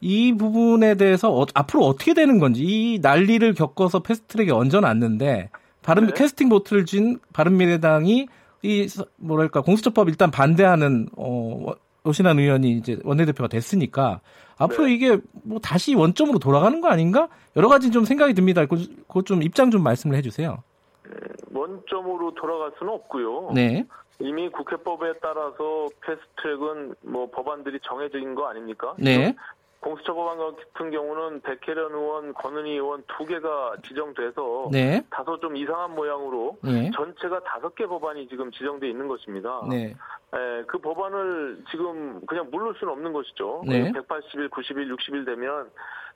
이 0.00 0.32
부분에 0.36 0.96
대해서 0.96 1.32
어, 1.32 1.46
앞으로 1.54 1.84
어떻게 1.84 2.14
되는 2.14 2.38
건지 2.38 2.62
이 2.64 2.98
난리를 3.00 3.54
겪어서 3.54 4.00
패스트트랙에 4.00 4.50
얹어놨는데 4.50 5.50
바른 5.82 6.06
네. 6.06 6.12
캐스팅 6.14 6.48
보트를 6.48 6.84
쥔 6.84 7.18
바른미래당이 7.32 8.28
이 8.62 8.88
뭐랄까 9.16 9.60
공수처법 9.60 10.08
일단 10.08 10.30
반대하는 10.30 11.08
어 11.16 11.72
오신환 12.08 12.38
의원이 12.38 12.70
이제 12.72 12.98
원내대표가 13.04 13.48
됐으니까 13.48 14.20
앞으로 14.58 14.86
네. 14.86 14.94
이게 14.94 15.18
뭐 15.44 15.58
다시 15.60 15.94
원점으로 15.94 16.38
돌아가는 16.38 16.80
거 16.80 16.88
아닌가? 16.88 17.28
여러 17.56 17.68
가지 17.68 17.90
좀 17.90 18.04
생각이 18.04 18.34
듭니다. 18.34 18.66
그것 18.66 19.26
좀 19.26 19.42
입장 19.42 19.70
좀 19.70 19.82
말씀을 19.82 20.16
해주세요. 20.16 20.62
네, 21.04 21.10
원점으로 21.52 22.34
돌아갈 22.34 22.72
수는 22.78 22.92
없고요. 22.92 23.52
네. 23.54 23.86
이미 24.20 24.48
국회법에 24.48 25.14
따라서 25.22 25.88
패스트트랙은 26.00 26.94
뭐 27.02 27.30
법안들이 27.30 27.78
정해진 27.84 28.34
거 28.34 28.48
아닙니까? 28.48 28.94
네. 28.98 29.34
공수처 29.80 30.12
법안 30.12 30.38
같은 30.38 30.90
경우는 30.90 31.40
백혜련 31.42 31.92
의원, 31.92 32.34
권은희 32.34 32.72
의원 32.72 33.04
두 33.16 33.24
개가 33.24 33.76
지정돼서 33.86 34.68
네. 34.72 35.02
다소 35.08 35.38
좀 35.38 35.56
이상한 35.56 35.94
모양으로 35.94 36.58
네. 36.64 36.90
전체가 36.96 37.40
다섯 37.44 37.76
개 37.76 37.86
법안이 37.86 38.28
지금 38.28 38.50
지정돼 38.50 38.88
있는 38.88 39.06
것입니다. 39.06 39.62
네. 39.70 39.94
에, 40.34 40.62
그 40.66 40.78
법안을 40.78 41.64
지금 41.70 42.24
그냥 42.26 42.48
물을 42.50 42.74
수는 42.78 42.92
없는 42.92 43.12
것이죠. 43.12 43.62
네. 43.66 43.90
180일, 43.92 44.50
90일, 44.50 44.94
60일 44.96 45.24
되면 45.24 45.70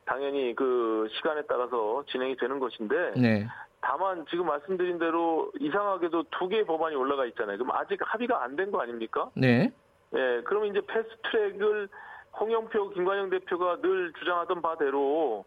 당연히 0.05 0.55
그 0.55 1.09
시간에 1.13 1.43
따라서 1.49 2.03
진행이 2.09 2.37
되는 2.37 2.59
것인데 2.59 3.13
네. 3.17 3.47
다만 3.81 4.25
지금 4.31 4.47
말씀드린 4.47 4.99
대로 4.99 5.51
이상하게도 5.59 6.25
두 6.31 6.49
개의 6.49 6.65
법안이 6.67 6.95
올라가 6.95 7.25
있잖아요. 7.27 7.57
그럼 7.59 7.71
아직 7.75 7.99
합의가 8.03 8.43
안 8.43 8.57
된 8.57 8.71
거 8.71 8.81
아닙니까? 8.83 9.31
네. 9.35 9.73
예, 10.15 10.43
그러면 10.45 10.71
이제 10.71 10.81
패스트트랙을 10.87 11.89
홍영표, 12.39 12.91
김관영 12.91 13.31
대표가 13.31 13.81
늘 13.81 14.13
주장하던 14.19 14.61
바대로 14.63 15.45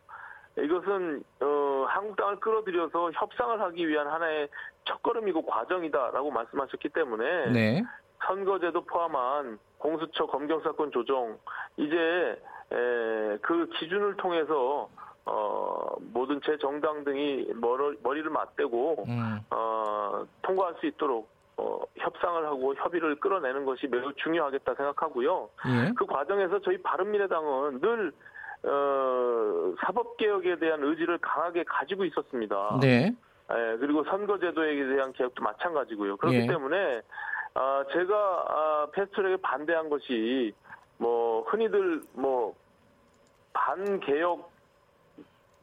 이것은 0.57 1.23
어, 1.41 1.85
한국당을 1.87 2.39
끌어들여서 2.39 3.11
협상을 3.11 3.59
하기 3.61 3.87
위한 3.87 4.07
하나의 4.07 4.47
첫걸음이고 4.85 5.45
과정이다라고 5.45 6.31
말씀하셨기 6.31 6.89
때문에 6.89 7.51
네. 7.51 7.83
선거제도 8.25 8.81
포함한 8.81 9.59
공수처 9.77 10.25
검경 10.25 10.61
사건 10.61 10.91
조정 10.91 11.37
이제 11.77 11.95
에, 12.71 13.37
그 13.41 13.69
기준을 13.79 14.17
통해서 14.17 14.89
어, 15.25 15.95
모든 16.13 16.39
제 16.45 16.57
정당 16.57 17.03
등이 17.03 17.53
머리를 18.03 18.29
맞대고 18.29 19.05
음. 19.07 19.39
어, 19.49 20.25
통과할 20.41 20.75
수 20.79 20.85
있도록 20.85 21.27
어, 21.57 21.81
협상을 21.95 22.45
하고 22.45 22.75
협의를 22.75 23.15
끌어내는 23.15 23.65
것이 23.65 23.87
매우 23.87 24.13
중요하겠다 24.13 24.75
생각하고요. 24.75 25.49
예. 25.67 25.93
그 25.95 26.05
과정에서 26.05 26.59
저희 26.59 26.81
바른미래당은 26.81 27.79
늘 27.79 28.11
어, 28.63 29.75
사법개혁에 29.81 30.57
대한 30.57 30.83
의지를 30.83 31.17
강하게 31.19 31.63
가지고 31.63 32.03
있었습니다. 32.05 32.79
네. 32.81 33.15
예, 33.51 33.77
그리고 33.77 34.03
선거제도에 34.05 34.75
대한 34.87 35.13
개혁도 35.13 35.43
마찬가지고요. 35.43 36.17
그렇기 36.17 36.37
예. 36.37 36.47
때문에 36.47 37.01
아, 37.55 37.83
제가 37.91 38.45
아, 38.47 38.87
패스트트랙에 38.93 39.37
반대한 39.37 39.89
것이 39.89 40.53
뭐 40.97 41.41
흔히들 41.43 42.01
뭐 42.13 42.53
반개혁 43.53 44.55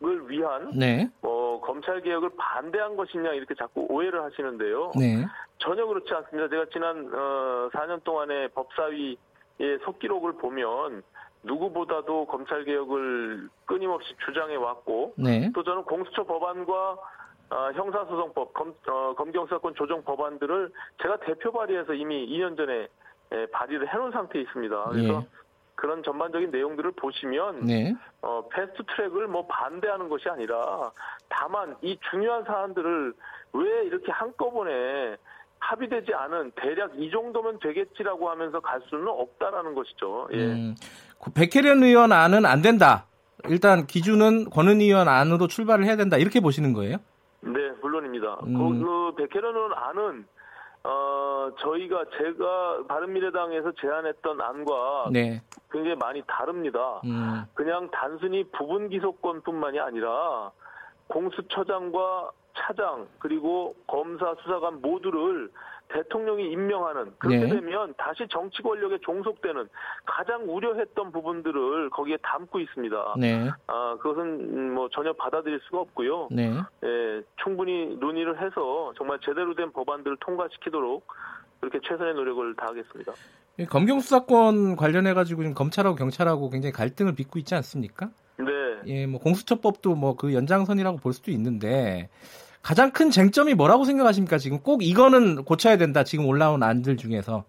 을 0.04 0.28
위한 0.28 0.72
네. 0.74 1.08
뭐 1.20 1.60
검찰 1.60 2.00
개혁을 2.00 2.30
반대한 2.36 2.96
것이냐 2.96 3.34
이렇게 3.34 3.54
자꾸 3.54 3.86
오해를 3.88 4.20
하시는데요. 4.24 4.90
네. 4.98 5.24
전혀 5.58 5.86
그렇지 5.86 6.12
않습니다. 6.12 6.48
제가 6.48 6.66
지난 6.72 7.08
어, 7.14 7.70
4년 7.72 8.02
동안의 8.02 8.48
법사위의 8.48 9.78
속기록을 9.84 10.32
보면 10.38 11.04
누구보다도 11.44 12.26
검찰 12.26 12.64
개혁을 12.64 13.48
끊임없이 13.64 14.12
주장해 14.26 14.56
왔고 14.56 15.14
네. 15.16 15.52
또 15.54 15.62
저는 15.62 15.84
공수처 15.84 16.24
법안과 16.24 16.96
어, 17.52 17.70
형사소송법, 17.74 18.54
검, 18.54 18.74
어, 18.88 19.14
검경사건 19.14 19.74
조정 19.74 20.02
법안들을 20.04 20.72
제가 21.02 21.18
대표 21.18 21.52
발의해서 21.52 21.92
이미 21.92 22.26
2년 22.26 22.56
전에 22.56 22.88
예, 23.34 23.46
발의를 23.46 23.92
해놓은 23.92 24.10
상태에 24.10 24.40
있습니다. 24.42 24.84
그래서 24.84 25.22
예. 25.22 25.26
그런 25.74 26.02
전반적인 26.02 26.50
내용들을 26.50 26.92
보시면 26.92 27.66
네. 27.66 27.94
어, 28.22 28.48
패스트 28.50 28.82
트랙을 28.94 29.26
뭐 29.26 29.46
반대하는 29.46 30.08
것이 30.08 30.28
아니라 30.28 30.90
다만 31.28 31.76
이 31.82 31.98
중요한 32.10 32.44
사안들을 32.44 33.12
왜 33.52 33.84
이렇게 33.84 34.10
한꺼번에 34.12 35.16
합의되지 35.58 36.14
않은 36.14 36.52
대략 36.56 36.92
이 36.96 37.10
정도면 37.10 37.58
되겠지라고 37.60 38.30
하면서 38.30 38.60
갈 38.60 38.80
수는 38.88 39.08
없다라는 39.08 39.74
것이죠. 39.74 40.28
예. 40.32 40.38
음, 40.38 40.74
백혜련 41.34 41.82
의원 41.82 42.12
안은 42.12 42.46
안 42.46 42.62
된다. 42.62 43.06
일단 43.48 43.86
기준은 43.86 44.50
권은희 44.50 44.86
의원 44.86 45.08
안으로 45.08 45.48
출발을 45.48 45.84
해야 45.84 45.96
된다. 45.96 46.16
이렇게 46.16 46.40
보시는 46.40 46.72
거예요? 46.72 46.98
네, 47.42 47.70
물론입니다. 47.82 48.38
음. 48.46 48.54
그, 48.56 48.84
그 48.84 49.14
백혜련 49.16 49.54
의원 49.54 49.72
안은 49.74 50.26
어, 50.84 51.50
저희가 51.60 52.04
제가 52.16 52.84
바른미래당에서 52.88 53.72
제안했던 53.80 54.40
안과 54.40 55.08
네. 55.12 55.40
굉장히 55.70 55.96
많이 55.96 56.22
다릅니다. 56.26 57.00
음. 57.04 57.44
그냥 57.54 57.88
단순히 57.92 58.44
부분 58.50 58.88
기소권뿐만이 58.88 59.78
아니라 59.78 60.50
공수처장과 61.08 62.30
차장 62.54 63.06
그리고 63.18 63.74
검사 63.86 64.34
수사관 64.42 64.80
모두를 64.80 65.50
대통령이 65.92 66.50
임명하는 66.50 67.12
그렇게 67.18 67.38
네. 67.38 67.48
되면 67.48 67.94
다시 67.96 68.26
정치 68.30 68.62
권력에 68.62 68.98
종속되는 69.02 69.68
가장 70.04 70.44
우려했던 70.48 71.12
부분들을 71.12 71.90
거기에 71.90 72.16
담고 72.22 72.60
있습니다. 72.60 73.14
네. 73.18 73.50
아 73.66 73.96
그것은 74.00 74.72
뭐 74.72 74.88
전혀 74.90 75.12
받아들일 75.12 75.60
수가 75.64 75.80
없고요. 75.80 76.28
네. 76.30 76.52
예, 76.84 77.22
충분히 77.42 77.96
논의를 77.96 78.40
해서 78.40 78.92
정말 78.96 79.18
제대로 79.20 79.54
된 79.54 79.70
법안들을 79.72 80.16
통과시키도록 80.20 81.06
그렇게 81.60 81.78
최선의 81.86 82.14
노력을 82.14 82.54
다하겠습니다. 82.56 83.12
검경 83.68 84.00
수사권 84.00 84.76
관련해 84.76 85.14
가지고 85.14 85.42
지금 85.42 85.54
검찰하고 85.54 85.96
경찰하고 85.96 86.50
굉장히 86.50 86.72
갈등을 86.72 87.14
빚고 87.14 87.38
있지 87.38 87.54
않습니까? 87.54 88.10
네. 88.38 88.46
예, 88.86 89.06
뭐 89.06 89.20
공수처법도 89.20 89.94
뭐 89.94 90.16
그 90.16 90.34
연장선이라고 90.34 90.96
볼 90.98 91.12
수도 91.12 91.30
있는데 91.30 92.08
가장 92.62 92.92
큰 92.92 93.10
쟁점이 93.10 93.54
뭐라고 93.54 93.84
생각하십니까? 93.84 94.38
지금 94.38 94.60
꼭 94.60 94.82
이거는 94.82 95.44
고쳐야 95.44 95.76
된다. 95.76 96.04
지금 96.04 96.26
올라온 96.26 96.62
안들 96.62 96.96
중에서. 96.96 97.44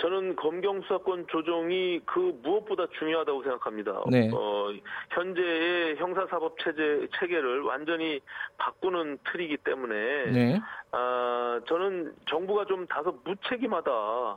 저는 0.00 0.36
검경 0.36 0.80
수사권 0.82 1.26
조정이 1.26 2.00
그 2.04 2.38
무엇보다 2.42 2.86
중요하다고 2.98 3.42
생각합니다. 3.42 4.00
네. 4.08 4.30
어, 4.32 4.72
현재의 5.10 5.96
형사사법 5.96 6.56
체제 6.60 7.08
체계를 7.18 7.62
완전히 7.62 8.20
바꾸는 8.58 9.18
틀이기 9.24 9.56
때문에 9.58 10.30
네. 10.30 10.60
아, 10.92 11.60
저는 11.66 12.14
정부가 12.30 12.64
좀 12.66 12.86
다소 12.86 13.18
무책임하다. 13.24 13.90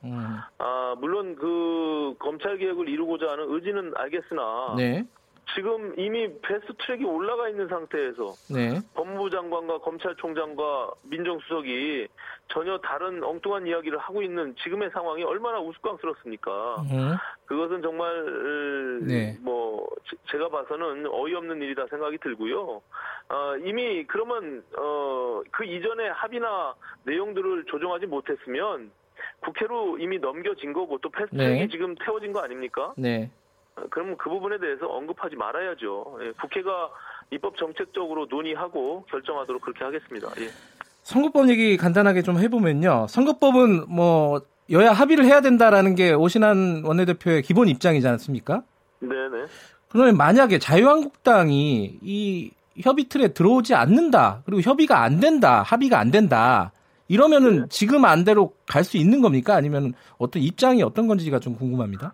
음. 0.04 0.38
아, 0.58 0.96
물론 0.98 1.36
그 1.36 2.16
검찰 2.18 2.58
개혁을 2.58 2.90
이루고자 2.90 3.30
하는 3.30 3.46
의지는 3.54 3.94
알겠으나 3.96 4.74
네. 4.78 5.06
지금 5.56 5.94
이미 5.98 6.30
베스트 6.42 6.74
트랙이 6.80 7.04
올라가 7.04 7.50
있는 7.50 7.68
상태에서 7.68 8.34
네. 8.54 8.80
법무부 8.94 9.30
장관과 9.30 9.80
검찰총장과 9.80 10.92
민정수석이 11.04 12.08
전혀 12.50 12.78
다른 12.80 13.24
엉뚱한 13.24 13.68
이야기를 13.68 13.98
하고 13.98 14.22
있는 14.22 14.56
지금의 14.64 14.92
상황이 14.92 15.24
얼마나 15.24 15.60
우스꽝스럽습니까? 15.60 16.84
네. 16.90 16.98
그것은 17.46 17.82
정말 17.82 19.02
네. 19.08 19.38
뭐 19.42 19.88
제가 20.32 20.50
봐서는 20.50 21.08
어이없는 21.08 21.62
일이다 21.62 21.88
생각이 21.88 22.18
들고요. 22.20 22.82
어, 23.30 23.58
이미 23.64 24.06
그러면 24.06 24.64
어, 24.78 25.42
그 25.52 25.66
이전에 25.66 26.10
합의나 26.10 26.76
내용들을 27.04 27.66
조정하지 27.66 28.06
못했으면 28.06 28.92
국회로 29.42 29.98
이미 30.00 30.20
넘겨진 30.20 30.74
거고 30.74 30.98
또 31.00 31.10
패스트트랙이 31.10 31.60
네. 31.60 31.68
지금 31.68 31.96
태워진 31.96 32.32
거 32.32 32.42
아닙니까? 32.42 32.94
네. 32.98 33.30
그러면 33.90 34.18
그 34.18 34.30
부분에 34.30 34.60
대해서 34.60 34.86
언급하지 34.88 35.36
말아야죠. 35.36 36.20
예, 36.22 36.32
국회가 36.42 36.90
입법 37.32 37.58
정책적으로 37.58 38.28
논의하고 38.30 39.06
결정하도록 39.10 39.62
그렇게 39.62 39.84
하겠습니다. 39.84 40.28
예. 40.40 40.50
선거법 41.04 41.50
얘기 41.50 41.78
간단하게 41.78 42.22
좀 42.22 42.38
해보면요. 42.38 43.08
선거법은 43.10 43.86
뭐 43.90 44.42
여야 44.70 44.92
합의를 44.92 45.26
해야 45.26 45.42
된다라는 45.42 45.96
게 45.96 46.14
오신환 46.14 46.84
원내대표의 46.86 47.42
기본 47.42 47.68
입장이지 47.70 48.08
않습니까? 48.08 48.64
네네. 49.00 49.46
그러면 49.90 50.16
만약에 50.18 50.60
자유한국당이 50.60 52.00
이 52.02 52.52
협의 52.80 53.06
틀에 53.06 53.30
들어오지 53.30 53.74
않는다, 53.76 54.44
그리고 54.46 54.62
협의가 54.62 55.02
안 55.02 55.20
된다, 55.20 55.62
합의가 55.64 56.00
안 56.00 56.12
된다, 56.12 56.72
이러면은 57.10 57.62
네. 57.62 57.66
지금 57.70 58.06
안대로 58.06 58.54
갈 58.68 58.84
수 58.86 58.96
있는 58.96 59.22
겁니까? 59.22 59.56
아니면 59.56 59.94
어떤 60.18 60.42
입장이 60.42 60.82
어떤 60.84 61.08
건지가 61.08 61.40
좀 61.40 61.56
궁금합니다. 61.56 62.14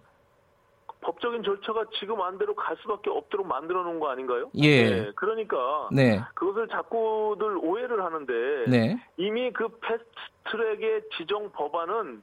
법적인 1.07 1.41
절차가 1.43 1.85
지금 1.99 2.21
안대로 2.21 2.53
갈 2.53 2.75
수밖에 2.81 3.09
없도록 3.09 3.47
만들어 3.47 3.81
놓은 3.83 3.97
거 3.99 4.09
아닌가요? 4.09 4.49
예. 4.55 4.89
네, 4.89 5.11
그러니까 5.15 5.87
네. 5.89 6.19
그것을 6.33 6.67
자꾸들 6.67 7.57
오해를 7.61 8.03
하는데 8.03 8.33
네. 8.67 8.97
이미 9.15 9.49
그 9.53 9.69
패스트트랙의 9.79 11.03
지정 11.17 11.49
법안은 11.53 12.21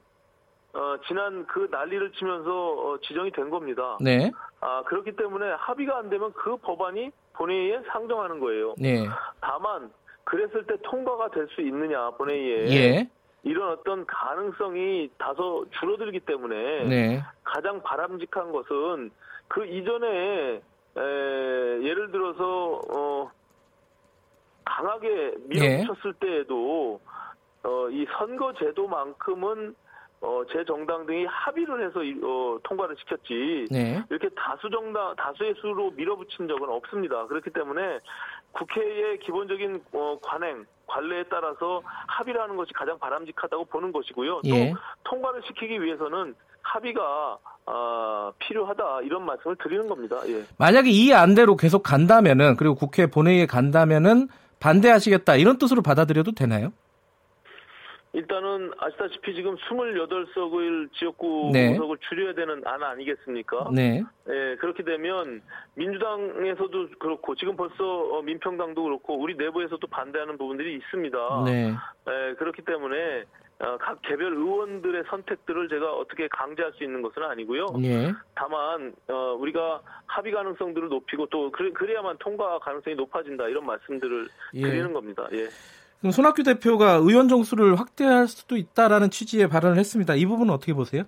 어, 0.73 0.97
지난 1.07 1.47
그 1.47 1.67
난리를 1.71 2.11
치면서 2.11 2.51
어, 2.51 2.97
지정이 3.01 3.31
된 3.31 3.49
겁니다. 3.49 3.97
네. 4.01 4.29
아, 4.61 4.83
그렇기 4.83 5.15
때문에 5.15 5.49
합의가 5.57 5.97
안 5.97 6.09
되면 6.09 6.31
그 6.33 6.55
법안이 6.57 7.09
본회의에 7.33 7.81
상정하는 7.91 8.39
거예요. 8.39 8.75
네. 8.77 9.07
다만 9.41 9.91
그랬을 10.25 10.63
때 10.67 10.75
통과가 10.83 11.29
될 11.29 11.47
수 11.55 11.61
있느냐 11.61 12.11
본회의에 12.11 12.67
예. 12.69 13.09
이런 13.45 13.71
어떤 13.71 14.05
가능성이 14.07 15.09
다소 15.19 15.65
줄어들기 15.79 16.19
때문에 16.21 16.83
네. 16.85 17.23
가장 17.43 17.81
바람직한 17.83 18.51
것은 18.51 19.11
그 19.47 19.65
이전에 19.65 20.61
에, 20.97 21.01
예를 21.83 22.11
들어서 22.11 22.81
어, 22.91 23.31
강하게 24.65 25.35
밀어붙였을 25.45 26.13
네. 26.13 26.27
때에도 26.27 26.99
어, 27.63 27.89
이 27.91 28.07
선거 28.17 28.51
제도만큼은 28.53 29.75
어, 30.25 30.41
제 30.51 30.65
정당 30.65 31.05
등이 31.05 31.25
합의를 31.25 31.87
해서 31.87 31.99
어, 32.25 32.57
통과를 32.63 32.95
시켰지 32.99 33.67
네. 33.69 34.03
이렇게 34.09 34.27
다수 34.29 34.69
정당 34.71 35.15
다수의 35.15 35.53
수로 35.61 35.91
밀어붙인 35.91 36.47
적은 36.47 36.67
없습니다. 36.67 37.27
그렇기 37.27 37.51
때문에 37.51 37.99
국회의 38.51 39.19
기본적인 39.19 39.83
어, 39.93 40.17
관행 40.23 40.65
관례에 40.87 41.23
따라서 41.29 41.81
합의를 42.07 42.41
하는 42.41 42.55
것이 42.55 42.73
가장 42.73 42.97
바람직하다고 42.97 43.65
보는 43.65 43.91
것이고요. 43.91 44.41
예. 44.45 44.71
또 44.71 44.79
통과를 45.03 45.41
시키기 45.47 45.81
위해서는 45.81 46.35
합의가 46.61 47.37
어, 47.67 48.31
필요하다 48.39 49.01
이런 49.01 49.25
말씀을 49.25 49.55
드리는 49.61 49.87
겁니다. 49.87 50.17
예. 50.27 50.43
만약에 50.57 50.89
이 50.89 51.13
안대로 51.13 51.55
계속 51.55 51.83
간다면은 51.83 52.55
그리고 52.55 52.75
국회 52.75 53.07
본회의에 53.07 53.45
간다면은 53.45 54.27
반대하시겠다 54.59 55.35
이런 55.35 55.57
뜻으로 55.57 55.81
받아들여도 55.81 56.31
되나요? 56.31 56.71
일단은 58.15 58.71
아시다시피 58.77 59.35
지금 59.35 59.57
28석을 59.57 60.89
지역구 60.93 61.49
네. 61.51 61.71
구석을 61.71 61.97
줄여야 62.09 62.33
되는 62.33 62.61
안 62.65 62.81
아니겠습니까? 62.81 63.69
네. 63.73 64.03
예, 64.29 64.55
그렇게 64.55 64.83
되면 64.83 65.41
민주당에서도 65.73 66.89
그렇고 66.97 67.35
지금 67.35 67.57
벌써 67.57 67.83
어, 67.83 68.21
민평당도 68.21 68.83
그렇고 68.83 69.19
우리 69.19 69.35
내부에서도 69.35 69.85
반대하는 69.87 70.37
부분들이 70.37 70.75
있습니다. 70.75 71.43
네. 71.45 71.73
예, 72.07 72.35
그렇기 72.35 72.61
때문에 72.61 73.25
어, 73.59 73.77
각 73.79 74.01
개별 74.01 74.33
의원들의 74.33 75.03
선택들을 75.09 75.67
제가 75.67 75.93
어떻게 75.93 76.29
강제할 76.29 76.71
수 76.73 76.83
있는 76.83 77.01
것은 77.01 77.21
아니고요. 77.21 77.67
예. 77.83 78.13
다만 78.33 78.93
어, 79.09 79.35
우리가 79.39 79.81
합의 80.07 80.31
가능성들을 80.31 80.87
높이고 80.87 81.25
또 81.27 81.51
그래 81.51 81.95
야만 81.95 82.17
통과 82.19 82.59
가능성이 82.59 82.95
높아진다 82.95 83.47
이런 83.47 83.65
말씀들을 83.65 84.27
예. 84.55 84.61
드리는 84.61 84.93
겁니다. 84.93 85.27
예. 85.33 85.47
그럼 85.99 86.11
손학규 86.11 86.43
대표가 86.43 86.95
의원 86.95 87.27
정수를 87.27 87.79
확대할 87.79 88.27
수도 88.27 88.57
있다라는 88.57 89.09
취지의 89.09 89.49
발언을 89.49 89.77
했습니다. 89.77 90.15
이 90.15 90.25
부분은 90.25 90.53
어떻게 90.53 90.73
보세요? 90.73 91.03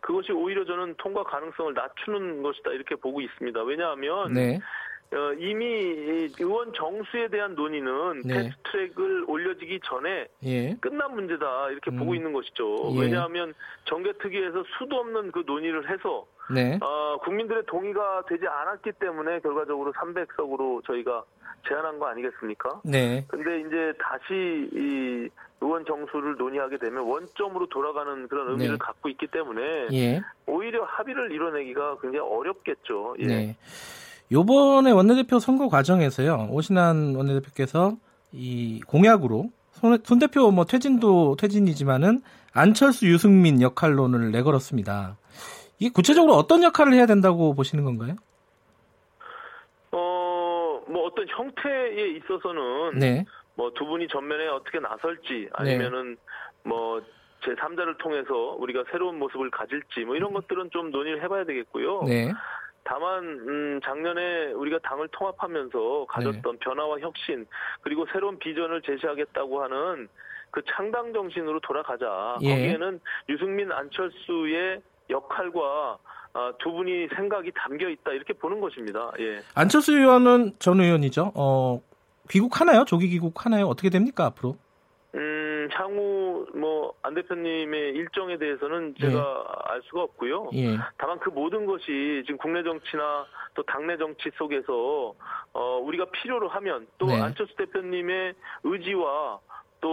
그것이 0.00 0.32
오히려 0.32 0.64
저는 0.64 0.94
통과 0.98 1.22
가능성을 1.24 1.74
낮추는 1.74 2.42
것이다 2.42 2.70
이렇게 2.70 2.94
보고 2.94 3.20
있습니다. 3.20 3.62
왜냐하면 3.62 4.32
네. 4.32 4.58
어, 5.12 5.32
이미 5.38 5.64
의원 6.38 6.72
정수에 6.74 7.28
대한 7.28 7.54
논의는 7.54 8.22
네. 8.24 8.34
패스트트랙을 8.34 9.24
올려지기 9.26 9.80
전에 9.84 10.26
예. 10.44 10.74
끝난 10.80 11.14
문제다 11.14 11.70
이렇게 11.70 11.90
음. 11.90 11.96
보고 11.98 12.14
있는 12.14 12.32
것이죠. 12.32 12.92
예. 12.96 13.00
왜냐하면 13.00 13.54
정개특위에서 13.86 14.64
수도 14.78 14.96
없는 14.96 15.32
그 15.32 15.44
논의를 15.46 15.90
해서 15.90 16.26
네. 16.50 16.78
어, 16.82 17.18
국민들의 17.22 17.64
동의가 17.66 18.24
되지 18.28 18.46
않았기 18.46 18.92
때문에 18.92 19.40
결과적으로 19.40 19.92
300석으로 19.92 20.84
저희가 20.86 21.24
제안한 21.66 21.98
거 21.98 22.06
아니겠습니까? 22.08 22.80
네. 22.84 23.24
근데 23.28 23.60
이제 23.60 23.92
다시 23.98 24.68
이 24.72 25.28
의원 25.60 25.84
정수를 25.84 26.36
논의하게 26.36 26.78
되면 26.78 27.02
원점으로 27.04 27.68
돌아가는 27.68 28.28
그런 28.28 28.50
의미를 28.50 28.72
네. 28.72 28.78
갖고 28.78 29.08
있기 29.08 29.26
때문에 29.26 29.88
예. 29.92 30.20
오히려 30.46 30.84
합의를 30.84 31.32
이뤄내기가 31.32 31.98
굉장히 32.00 32.20
어렵겠죠. 32.20 33.16
예. 33.20 33.26
네. 33.26 33.56
요번에 34.30 34.90
원내대표 34.90 35.38
선거 35.38 35.68
과정에서요. 35.68 36.48
오신환 36.50 37.14
원내대표께서 37.16 37.96
이 38.32 38.80
공약으로 38.86 39.50
손, 39.72 39.98
손 40.04 40.18
대표 40.18 40.50
뭐 40.50 40.64
퇴진도 40.64 41.36
퇴진이지만은 41.36 42.22
안철수 42.52 43.06
유승민 43.06 43.62
역할론을 43.62 44.30
내걸었습니다. 44.32 45.16
이게 45.78 45.90
구체적으로 45.90 46.34
어떤 46.34 46.62
역할을 46.62 46.92
해야 46.92 47.06
된다고 47.06 47.54
보시는 47.54 47.84
건가요? 47.84 48.16
어, 51.18 51.22
어떤 51.22 51.28
형태에 51.28 52.08
있어서는 52.16 52.98
네. 52.98 53.24
뭐두 53.56 53.84
분이 53.84 54.06
전면에 54.08 54.46
어떻게 54.48 54.78
나설지 54.78 55.48
아니면은 55.52 56.14
네. 56.14 56.16
뭐 56.62 57.02
제3자를 57.42 57.98
통해서 57.98 58.34
우리가 58.58 58.84
새로운 58.90 59.18
모습을 59.18 59.50
가질지 59.50 60.04
뭐 60.04 60.14
이런 60.14 60.32
것들은 60.32 60.70
좀 60.70 60.90
논의를 60.90 61.22
해봐야 61.22 61.44
되겠고요. 61.44 62.02
네. 62.04 62.32
다만 62.84 63.24
음, 63.24 63.80
작년에 63.84 64.52
우리가 64.52 64.78
당을 64.78 65.08
통합하면서 65.08 66.06
가졌던 66.08 66.52
네. 66.52 66.58
변화와 66.60 67.00
혁신 67.00 67.46
그리고 67.82 68.06
새로운 68.12 68.38
비전을 68.38 68.82
제시하겠다고 68.82 69.62
하는 69.62 70.08
그 70.50 70.62
창당 70.74 71.12
정신으로 71.12 71.60
돌아가자. 71.60 72.38
예. 72.42 72.50
거기에는 72.50 73.00
유승민 73.28 73.70
안철수의 73.70 74.80
역할과 75.10 75.98
아, 76.32 76.52
두 76.58 76.72
분이 76.72 77.08
생각이 77.16 77.52
담겨 77.54 77.88
있다 77.88 78.12
이렇게 78.12 78.32
보는 78.32 78.60
것입니다. 78.60 79.10
예. 79.18 79.40
안철수 79.54 79.92
의원은 79.92 80.52
전 80.58 80.80
의원이죠. 80.80 81.32
어, 81.34 81.80
귀국하나요? 82.30 82.84
조기 82.84 83.08
귀국하나요? 83.08 83.66
어떻게 83.66 83.90
됩니까 83.90 84.26
앞으로? 84.26 84.56
음, 85.14 85.68
향후 85.72 86.46
뭐 86.54 86.78
안 87.08 87.14
대표님의 87.14 87.94
일정에 87.94 88.36
대해서는 88.36 88.94
제가 89.00 89.18
예. 89.18 89.72
알 89.72 89.80
수가 89.84 90.02
없고요. 90.02 90.50
예. 90.54 90.76
다만 90.98 91.18
그 91.20 91.30
모든 91.30 91.64
것이 91.64 92.22
지금 92.26 92.36
국내 92.36 92.62
정치나 92.62 93.24
또 93.54 93.62
당내 93.62 93.96
정치 93.96 94.30
속에서 94.36 95.14
어, 95.54 95.78
우리가 95.78 96.04
필요로 96.10 96.48
하면 96.48 96.86
또 96.98 97.06
네. 97.06 97.20
안철수 97.20 97.54
대표님의 97.56 98.34
의지와 98.64 99.38
또 99.80 99.88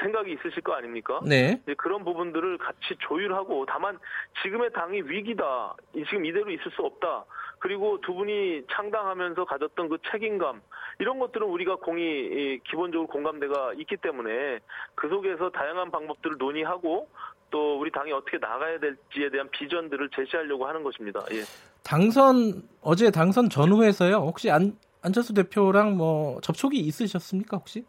생각이 0.00 0.32
있으실 0.32 0.62
거 0.62 0.72
아닙니까? 0.74 1.20
네. 1.24 1.60
그런 1.76 2.04
부분들을 2.04 2.58
같이 2.58 2.96
조율하고 3.00 3.66
다만 3.66 3.98
지금의 4.42 4.72
당이 4.72 5.02
위기다. 5.02 5.74
지금 6.08 6.24
이대로 6.24 6.50
있을 6.50 6.70
수 6.72 6.82
없다. 6.82 7.24
그리고 7.58 8.00
두 8.00 8.14
분이 8.14 8.62
창당하면서 8.72 9.44
가졌던 9.44 9.88
그 9.90 9.98
책임감 10.10 10.62
이런 10.98 11.18
것들은 11.18 11.46
우리가 11.46 11.76
공이 11.76 12.60
기본적으로 12.68 13.06
공감대가 13.06 13.74
있기 13.74 13.96
때문에 13.98 14.58
그 14.94 15.08
속에서 15.08 15.50
다양한 15.50 15.90
방법들을 15.90 16.36
논의하고 16.38 17.08
또 17.50 17.78
우리 17.78 17.90
당이 17.90 18.12
어떻게 18.12 18.38
나가야 18.38 18.78
될지에 18.78 19.28
대한 19.30 19.48
비전들을 19.50 20.10
제시하려고 20.14 20.66
하는 20.66 20.82
것입니다. 20.82 21.20
예. 21.32 21.42
당선 21.82 22.62
어제 22.80 23.10
당선 23.10 23.48
전후에서요. 23.50 24.16
혹시 24.16 24.50
안 24.50 24.76
안철수 25.02 25.34
대표랑 25.34 25.96
뭐 25.96 26.40
접촉이 26.40 26.78
있으셨습니까 26.78 27.56
혹시? 27.56 27.84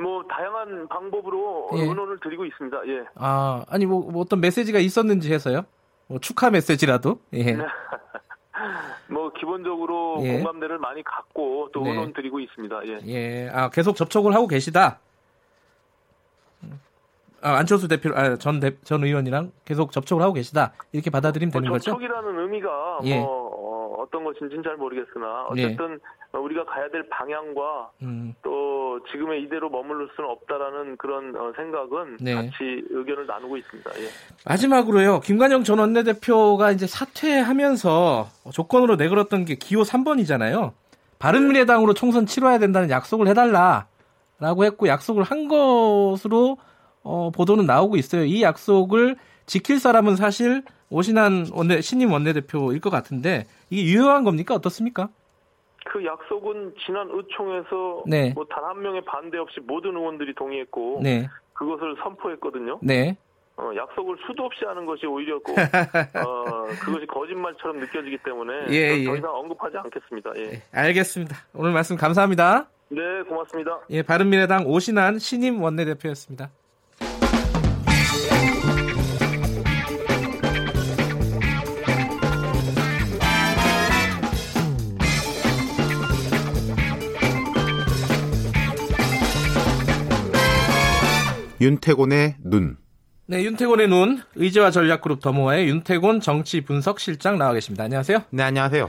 뭐 0.00 0.24
다양한 0.24 0.88
방법으로 0.88 1.70
예. 1.74 1.82
의논을 1.82 2.18
드리고 2.20 2.44
있습니다. 2.44 2.80
예. 2.88 3.04
아 3.14 3.64
아니 3.68 3.86
뭐, 3.86 4.10
뭐 4.10 4.22
어떤 4.22 4.40
메시지가 4.40 4.78
있었는지 4.78 5.32
해서요. 5.32 5.62
뭐 6.06 6.18
축하 6.18 6.50
메시지라도. 6.50 7.20
예. 7.34 7.56
뭐 9.08 9.32
기본적으로 9.32 10.18
예. 10.22 10.34
공감대를 10.34 10.78
많이 10.78 11.02
갖고 11.02 11.70
또 11.72 11.82
네. 11.82 11.90
의논 11.90 12.12
드리고 12.12 12.40
있습니다. 12.40 12.80
예. 12.86 13.00
예. 13.06 13.50
아 13.52 13.70
계속 13.70 13.96
접촉을 13.96 14.34
하고 14.34 14.46
계시다. 14.46 14.98
아, 17.42 17.56
안철수 17.56 17.88
대표, 17.88 18.10
아, 18.14 18.36
전, 18.36 18.60
대, 18.60 18.78
전 18.82 19.02
의원이랑 19.02 19.50
계속 19.64 19.92
접촉을 19.92 20.22
하고 20.22 20.34
계시다. 20.34 20.74
이렇게 20.92 21.08
받아들이면 21.08 21.50
되는 21.50 21.68
뭐 21.68 21.76
거죠? 21.76 21.92
접촉이라는 21.92 22.38
의미가 22.38 23.00
예. 23.04 23.18
뭐 23.18 24.02
어떤 24.02 24.24
것인지는 24.24 24.62
잘 24.62 24.76
모르겠으나 24.76 25.48
네. 25.54 25.64
어쨌든 25.64 25.94
네. 25.94 25.98
우리가 26.38 26.64
가야 26.64 26.88
될 26.90 27.08
방향과 27.08 27.90
음. 28.02 28.34
또 28.42 29.00
지금의 29.10 29.42
이대로 29.42 29.68
머무를 29.68 30.08
수는 30.14 30.30
없다라는 30.30 30.96
그런 30.96 31.34
어, 31.34 31.52
생각은 31.56 32.18
네. 32.20 32.34
같이 32.34 32.84
의견을 32.90 33.26
나누고 33.26 33.56
있습니다. 33.56 33.90
예. 34.00 34.08
마지막으로요. 34.46 35.20
김관영 35.20 35.64
전 35.64 35.78
원내대표가 35.80 36.70
이제 36.70 36.86
사퇴하면서 36.86 38.28
조건으로 38.52 38.96
내걸었던 38.96 39.44
게 39.44 39.56
기호 39.56 39.82
3번이잖아요. 39.82 40.72
바른미래당으로 41.18 41.94
총선 41.94 42.26
치러야 42.26 42.58
된다는 42.58 42.90
약속을 42.90 43.26
해달라라고 43.28 44.64
했고 44.64 44.88
약속을 44.88 45.24
한 45.24 45.48
것으로 45.48 46.58
어, 47.02 47.30
보도는 47.34 47.66
나오고 47.66 47.96
있어요. 47.96 48.24
이 48.24 48.42
약속을 48.42 49.16
지킬 49.46 49.80
사람은 49.80 50.16
사실 50.16 50.62
오신한 50.90 51.48
원내 51.52 51.80
신임 51.80 52.12
원내대표일 52.12 52.80
것 52.80 52.90
같은데 52.90 53.46
이게 53.68 53.84
유효한 53.84 54.24
겁니까 54.24 54.54
어떻습니까? 54.54 55.08
그 55.90 56.04
약속은 56.04 56.74
지난 56.86 57.08
의총에서 57.10 58.04
네. 58.06 58.32
뭐 58.34 58.44
단 58.44 58.64
한 58.64 58.80
명의 58.80 59.00
반대 59.04 59.38
없이 59.38 59.58
모든 59.60 59.96
의원들이 59.96 60.34
동의했고 60.34 61.00
네. 61.02 61.28
그것을 61.54 61.96
선포했거든요. 62.02 62.78
네. 62.82 63.16
어, 63.56 63.70
약속을 63.76 64.16
수도 64.26 64.44
없이 64.44 64.64
하는 64.64 64.86
것이 64.86 65.04
오히려 65.06 65.38
꼭, 65.40 65.54
어, 65.58 66.64
그것이 66.80 67.06
거짓말처럼 67.06 67.80
느껴지기 67.80 68.18
때문에 68.18 68.66
예, 68.70 69.04
더 69.04 69.12
예. 69.14 69.18
이상 69.18 69.34
언급하지 69.34 69.76
않겠습니다. 69.78 70.30
예. 70.36 70.42
네, 70.50 70.62
알겠습니다. 70.72 71.36
오늘 71.54 71.72
말씀 71.72 71.96
감사합니다. 71.96 72.68
네, 72.88 73.22
고맙습니다. 73.28 73.80
예, 73.90 74.02
바른미래당 74.02 74.66
오신한 74.66 75.18
신임 75.18 75.60
원내대표였습니다. 75.60 76.50
윤태곤의 91.60 92.36
눈. 92.42 92.78
네, 93.26 93.44
윤태곤의 93.44 93.88
눈, 93.88 94.22
의제와 94.34 94.70
전략그룹 94.70 95.20
더모아의 95.20 95.68
윤태곤 95.68 96.20
정치 96.20 96.62
분석 96.62 96.98
실장 96.98 97.36
나와 97.36 97.52
계십니다. 97.52 97.84
안녕하세요. 97.84 98.24
네, 98.30 98.42
안녕하세요. 98.42 98.88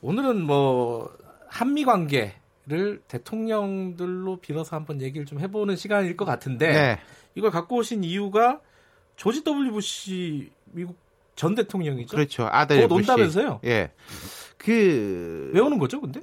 오늘은 0.00 0.42
뭐 0.42 1.14
한미 1.46 1.84
관계를 1.84 3.02
대통령들로 3.06 4.38
빌어서 4.40 4.76
한번 4.76 5.02
얘기를 5.02 5.26
좀 5.26 5.40
해보는 5.40 5.76
시간일 5.76 6.16
것 6.16 6.24
같은데 6.24 6.72
네. 6.72 6.98
이걸 7.34 7.50
갖고 7.50 7.76
오신 7.76 8.02
이유가 8.02 8.60
조지 9.16 9.44
W 9.44 9.72
부시 9.72 10.50
미국 10.72 10.96
전 11.34 11.54
대통령이죠. 11.54 12.16
그렇죠. 12.16 12.48
아들 12.50 12.88
곧 12.88 12.94
온다면서요? 12.94 13.60
예. 13.66 13.90
그 14.56 15.50
외우는 15.52 15.78
거죠, 15.78 16.00
근데? 16.00 16.22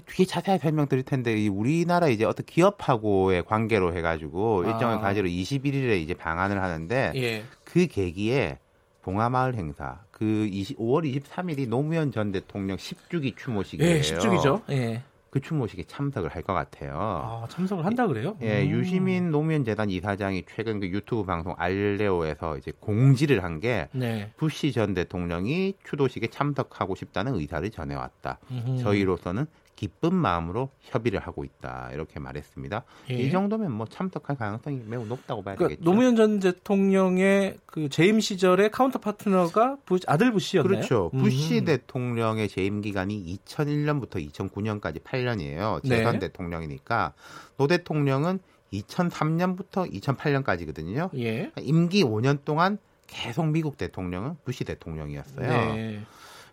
뒤에 0.00 0.26
자세히 0.26 0.58
설명드릴 0.58 1.04
텐데 1.04 1.36
이 1.36 1.48
우리나라 1.48 2.08
이제 2.08 2.24
어떤 2.24 2.44
기업하고의 2.46 3.44
관계로 3.44 3.94
해가지고 3.94 4.64
일정을 4.64 4.96
아. 4.96 5.00
가지로 5.00 5.28
21일에 5.28 6.00
이제 6.00 6.14
방한을 6.14 6.62
하는데 6.62 7.12
예. 7.16 7.44
그 7.64 7.86
계기에 7.86 8.58
봉하마을 9.02 9.54
행사 9.54 10.00
그 10.10 10.46
20, 10.50 10.78
5월 10.78 11.20
23일이 11.22 11.68
노무현 11.68 12.10
전 12.12 12.32
대통령 12.32 12.76
10주기 12.76 13.36
추모식이에요. 13.36 13.96
예, 13.96 14.00
10주기죠. 14.00 14.62
예. 14.70 15.02
그 15.30 15.40
추모식에 15.40 15.82
참석을 15.82 16.30
할 16.30 16.44
것 16.44 16.52
같아요. 16.54 16.96
아, 16.96 17.46
참석을 17.48 17.84
한다 17.84 18.06
그래요? 18.06 18.36
예, 18.40 18.62
음. 18.62 18.70
유시민 18.70 19.30
노무현 19.32 19.64
재단 19.64 19.90
이사장이 19.90 20.44
최근 20.54 20.78
그 20.78 20.86
유튜브 20.88 21.24
방송 21.24 21.54
알릴레오에서 21.58 22.56
이제 22.56 22.72
공지를 22.78 23.42
한게 23.42 23.88
네. 23.92 24.30
부시 24.36 24.70
전 24.70 24.94
대통령이 24.94 25.74
추도식에 25.84 26.28
참석하고 26.28 26.94
싶다는 26.94 27.34
의사를 27.34 27.68
전해왔다. 27.68 28.38
음. 28.52 28.78
저희로서는 28.80 29.46
기쁜 29.76 30.14
마음으로 30.14 30.70
협의를 30.80 31.20
하고 31.20 31.44
있다 31.44 31.90
이렇게 31.92 32.20
말했습니다. 32.20 32.84
예. 33.10 33.14
이 33.14 33.30
정도면 33.30 33.72
뭐 33.72 33.86
참석할 33.86 34.36
가능성이 34.36 34.82
매우 34.86 35.04
높다고 35.06 35.42
봐야 35.42 35.56
그러니까 35.56 35.76
되겠죠. 35.76 35.90
노무현 35.90 36.16
전 36.16 36.40
대통령의 36.40 37.58
그 37.66 37.88
재임 37.88 38.20
시절의 38.20 38.70
카운터 38.70 38.98
파트너가 38.98 39.78
부시, 39.84 40.04
아들 40.06 40.32
부시였나요? 40.32 40.76
그렇죠. 40.76 41.10
음. 41.14 41.18
부시 41.20 41.64
대통령의 41.64 42.48
재임 42.48 42.80
기간이 42.80 43.38
2001년부터 43.44 44.24
2009년까지 44.30 45.02
8년이에요. 45.02 45.86
재선 45.86 46.14
네. 46.14 46.18
대통령이니까 46.20 47.12
노 47.56 47.66
대통령은 47.66 48.38
2003년부터 48.72 49.90
2008년까지거든요. 49.92 51.10
예. 51.16 51.50
임기 51.60 52.04
5년 52.04 52.44
동안 52.44 52.78
계속 53.06 53.46
미국 53.46 53.76
대통령은 53.76 54.36
부시 54.44 54.64
대통령이었어요. 54.64 55.48
네. 55.74 56.00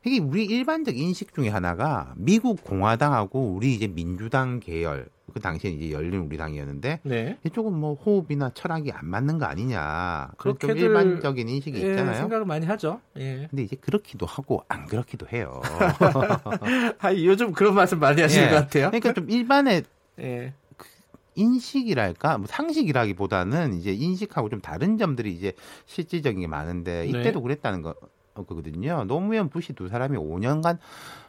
이게 0.04 0.20
우리 0.20 0.46
일반적 0.46 0.98
인식 0.98 1.34
중에 1.34 1.50
하나가 1.50 2.14
미국 2.16 2.64
공화당하고 2.64 3.54
우리 3.54 3.76
이제 3.76 3.88
민주당 3.88 4.60
계열 4.60 5.08
그 5.32 5.40
당시에 5.40 5.72
이제 5.72 5.92
열린 5.92 6.22
우리 6.22 6.38
당이었는데 6.38 7.00
네. 7.04 7.38
이쪽은 7.46 7.74
뭐 7.74 7.94
호흡이나 7.94 8.52
철학이 8.54 8.92
안 8.92 9.06
맞는 9.06 9.38
거 9.38 9.46
아니냐 9.46 10.32
그렇게 10.38 10.74
일반적인 10.74 11.48
인식이 11.48 11.82
예, 11.82 11.92
있잖아요. 11.92 12.16
생각을 12.18 12.46
많이 12.46 12.66
하죠. 12.66 13.00
예. 13.18 13.48
근데 13.50 13.64
이제 13.64 13.76
그렇기도 13.76 14.26
하고 14.26 14.64
안 14.68 14.88
그렇기도 14.88 15.28
해요. 15.32 15.62
아, 17.00 17.14
요즘 17.14 17.54
그런 17.54 17.76
말씀 17.76 18.00
많이 18.00 18.22
하시는 18.22 18.48
예. 18.48 18.50
것 18.50 18.56
같아요. 18.56 18.88
그러니까 18.88 19.14
좀 19.14 19.30
일반의 19.30 19.84
예. 20.20 20.54
그 20.76 20.88
인식이랄까 21.36 22.40
뭐 22.40 22.48
상식이라기보다는 22.48 23.76
이제 23.76 23.94
인식하고 23.94 24.50
좀 24.50 24.60
다른 24.62 24.98
점들이 24.98 25.32
이제 25.32 25.54
실질적인 25.86 26.42
게 26.42 26.48
많은데 26.48 27.04
네. 27.04 27.08
이때도 27.08 27.40
네. 27.40 27.44
그랬다는 27.44 27.84
거 27.84 27.96
거거든요. 28.34 29.04
노무현 29.06 29.50
부시 29.50 29.74
두 29.74 29.88
사람이 29.88 30.18
5년간 30.18 30.78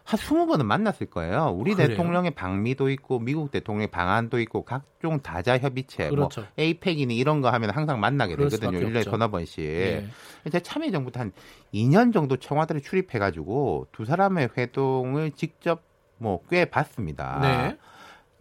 한 0.05 0.19
20번은 0.19 0.65
만났을 0.65 1.09
거예요. 1.11 1.55
우리 1.57 1.75
그래요? 1.75 1.89
대통령의 1.89 2.33
방미도 2.33 2.91
있고 2.91 3.19
미국 3.19 3.51
대통령의 3.51 3.89
방안도 3.89 4.41
있고 4.41 4.65
각종 4.65 5.21
다자 5.21 5.59
협의체 5.59 6.09
뭐 6.09 6.17
그렇죠. 6.17 6.41
뭐 6.43 6.51
에이펙이니 6.59 7.17
이런 7.17 7.41
거 7.41 7.51
하면 7.51 7.71
항상 7.71 8.01
만나게 8.01 8.37
되거든요. 8.37 8.79
1년에 8.79 9.05
서너 9.05 9.31
번씩. 9.31 9.65
예. 9.65 10.07
제 10.51 10.61
참여정부 10.61 11.11
한 11.15 11.33
2년 11.73 12.13
정도 12.13 12.37
청와대를 12.37 12.83
출입해 12.83 13.19
가지고 13.19 13.87
두 13.93 14.05
사람의 14.05 14.51
회동을 14.57 15.33
직접 15.33 15.83
뭐 16.19 16.41
꽤 16.49 16.65
봤습니다. 16.65 17.39
네. 17.43 17.77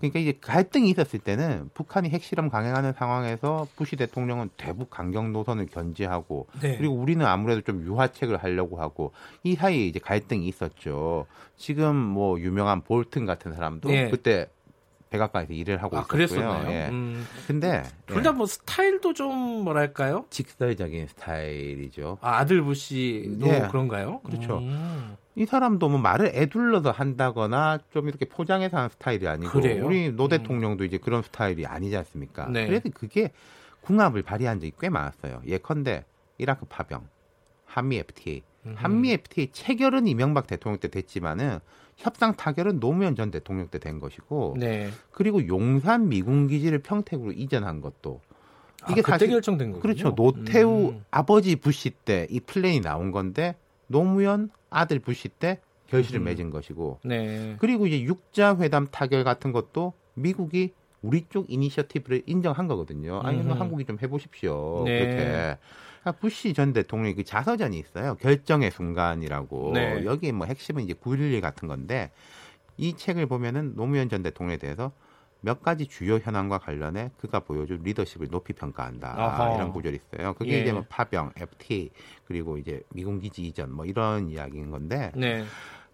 그러니까 0.02 0.20
이제 0.20 0.38
갈등이 0.41 0.89
있었을 0.89 1.20
때는 1.20 1.70
북한이 1.74 2.10
핵실험 2.10 2.49
강행하는 2.49 2.93
상황에서 2.93 3.68
부시 3.76 3.95
대통령은 3.95 4.49
대북 4.58 4.89
강경 4.89 5.32
노선을 5.32 5.68
견지하고 5.68 6.47
네. 6.62 6.78
그리고 6.78 6.95
우리는 6.95 7.26
아무래도 7.26 7.62
좀 7.62 7.84
유화책을 7.86 8.38
하려고 8.38 8.82
하고 8.82 9.14
이 9.43 9.56
사이에 9.56 9.86
이제 9.86 9.99
갈등이 9.99 10.47
있었죠. 10.47 11.28
지금 11.56 11.95
뭐 11.95 12.39
유명한 12.39 12.82
볼튼 12.82 13.26
같은 13.26 13.54
사람도 13.54 13.89
네. 13.89 14.10
그때 14.10 14.47
백악관에서 15.12 15.53
일을 15.53 15.84
하고 15.84 15.97
아, 15.97 15.99
있었고요. 15.99 16.18
그랬었나요? 16.18 16.72
예. 16.72 16.88
음. 16.89 17.28
근데 17.45 17.84
둘 18.07 18.24
다뭐 18.24 18.43
예. 18.43 18.45
스타일도 18.45 19.14
좀 19.14 19.36
뭐랄까요? 19.64 20.26
직설적인 20.30 21.07
스타일이죠. 21.07 22.18
아, 22.22 22.38
아들 22.38 22.64
부시도 22.64 23.47
예. 23.47 23.68
그런가요? 23.70 24.22
그렇죠. 24.22 24.59
음. 24.59 25.18
이 25.36 25.45
사람도 25.45 25.89
뭐 25.89 25.99
말을 25.99 26.32
에둘러서 26.34 26.92
한다거나 26.91 27.80
좀 27.91 28.07
이렇게 28.07 28.26
포장해서 28.26 28.78
하는 28.78 28.89
스타일이 28.89 29.28
아니고 29.28 29.51
그래요? 29.51 29.86
우리 29.86 30.12
노 30.12 30.26
음. 30.26 30.30
대통령도 30.30 30.84
음. 30.84 30.88
이제 30.88 30.97
그런 30.97 31.22
스타일이 31.22 31.66
아니지 31.66 31.95
않습니까? 31.97 32.47
네. 32.47 32.66
그래서 32.66 32.89
그게 32.93 33.32
궁합을 33.82 34.24
발휘한 34.24 34.59
적이 34.59 34.72
꽤 34.80 34.89
많았어요. 34.89 35.41
예컨대 35.45 36.05
이라크 36.38 36.66
파병, 36.66 37.05
한미 37.66 37.97
FTA, 37.97 38.41
음 38.66 38.76
한미 38.78 39.12
FTA 39.12 39.49
체결은 39.51 40.07
이명박 40.07 40.47
대통령 40.47 40.80
때 40.80 40.88
됐지만은 40.88 41.59
협상 42.02 42.36
타결은 42.36 42.80
노무현 42.80 43.16
전 43.16 43.32
대통령 43.32 43.68
때 43.68 43.80
된 43.80 43.99
것이고 43.99 44.56
네. 44.60 44.89
그리고 45.12 45.47
용산 45.47 46.10
미군 46.10 46.47
기지를 46.47 46.80
평택으로 46.80 47.32
이전한 47.32 47.82
것도 47.82 48.22
아, 48.84 48.91
이게 48.91 49.02
아, 49.06 49.12
사실 49.12 49.30
결정된 49.30 49.72
거군요. 49.72 49.82
그렇죠. 49.82 50.16
노태우 50.16 50.89
음. 50.91 51.06
아버지 51.12 51.56
부시 51.56 51.91
때 51.91 52.28
이 52.30 52.39
플랜이 52.39 52.82
나온 52.82 53.12
건데 53.12 53.56
노무현 53.88 54.49
아들 54.70 54.99
부시 54.99 55.30
때 55.30 55.60
결실을 55.88 56.22
음. 56.22 56.24
맺은 56.26 56.49
것이고 56.49 56.99
네. 57.04 57.56
그리고 57.60 57.86
이제 57.88 58.02
육자 58.02 58.58
회담 58.58 58.88
타결 58.89 59.24
같은 59.24 59.52
것도 59.52 59.93
미국이 60.14 60.74
우리 61.02 61.26
쪽 61.30 61.49
이니셔티브를 61.52 62.24
인정한 62.28 62.68
거거든요. 62.68 63.22
아니, 63.24 63.38
면 63.39 63.52
음. 63.56 63.60
한국이 63.62 63.86
좀 63.86 63.97
해보십시오. 64.02 64.84
네. 64.86 64.99
그렇게. 64.99 65.58
그러니까 66.02 66.20
부시 66.20 66.54
전 66.54 66.74
대통령이 66.74 67.16
그 67.16 67.24
자서전이 67.24 67.78
있어요. 67.78 68.16
결정의 68.16 68.72
순간이라고. 68.72 69.72
네. 69.74 70.06
여기 70.06 70.32
뭐 70.32 70.47
핵심은 70.47 70.84
이제 70.84 70.93
9.11 70.93 71.41
같은 71.41 71.68
건데 71.68 72.12
이 72.78 72.95
책을 72.95 73.28
보면은 73.28 73.76
노무현 73.76 74.10
전 74.10 74.24
대통령에 74.24 74.58
대해서 74.58 74.91
몇 75.43 75.64
가지 75.64 75.88
주요 75.88 76.18
현황과 76.18 76.60
관련해 76.60 77.12
그가 77.18 77.39
보여준 77.39 77.82
리더십을 77.84 78.28
높이 78.30 78.54
평가한다 78.54 79.16
아하. 79.18 79.56
이런 79.56 79.72
구절이 79.72 79.97
있어요. 79.97 80.34
그게 80.36 80.54
예. 80.54 80.62
이제 80.62 80.72
뭐 80.72 80.86
파병, 80.88 81.32
FT 81.36 81.89
그리고 82.26 82.58
이제 82.58 82.84
미군 82.93 83.20
기지 83.20 83.43
이전 83.47 83.72
뭐 83.74 83.86
이런 83.86 84.30
이야기인 84.30 84.70
건데 84.70 85.12
네. 85.16 85.43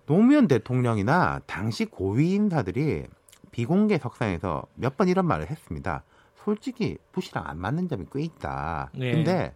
노무현 0.06 0.48
대통령이나 0.48 1.42
당시 1.46 1.86
고위 1.86 2.34
인사들이 2.34 3.06
비공개 3.52 3.98
석상에서 3.98 4.64
몇 4.76 4.98
번 4.98 5.08
이런 5.08 5.26
말을 5.26 5.50
했습니다. 5.50 6.04
솔직히 6.36 6.98
부시랑 7.12 7.46
안 7.48 7.58
맞는 7.58 7.88
점이 7.90 8.06
꽤 8.14 8.22
있다. 8.22 8.92
네. 8.96 9.12
근데 9.12 9.54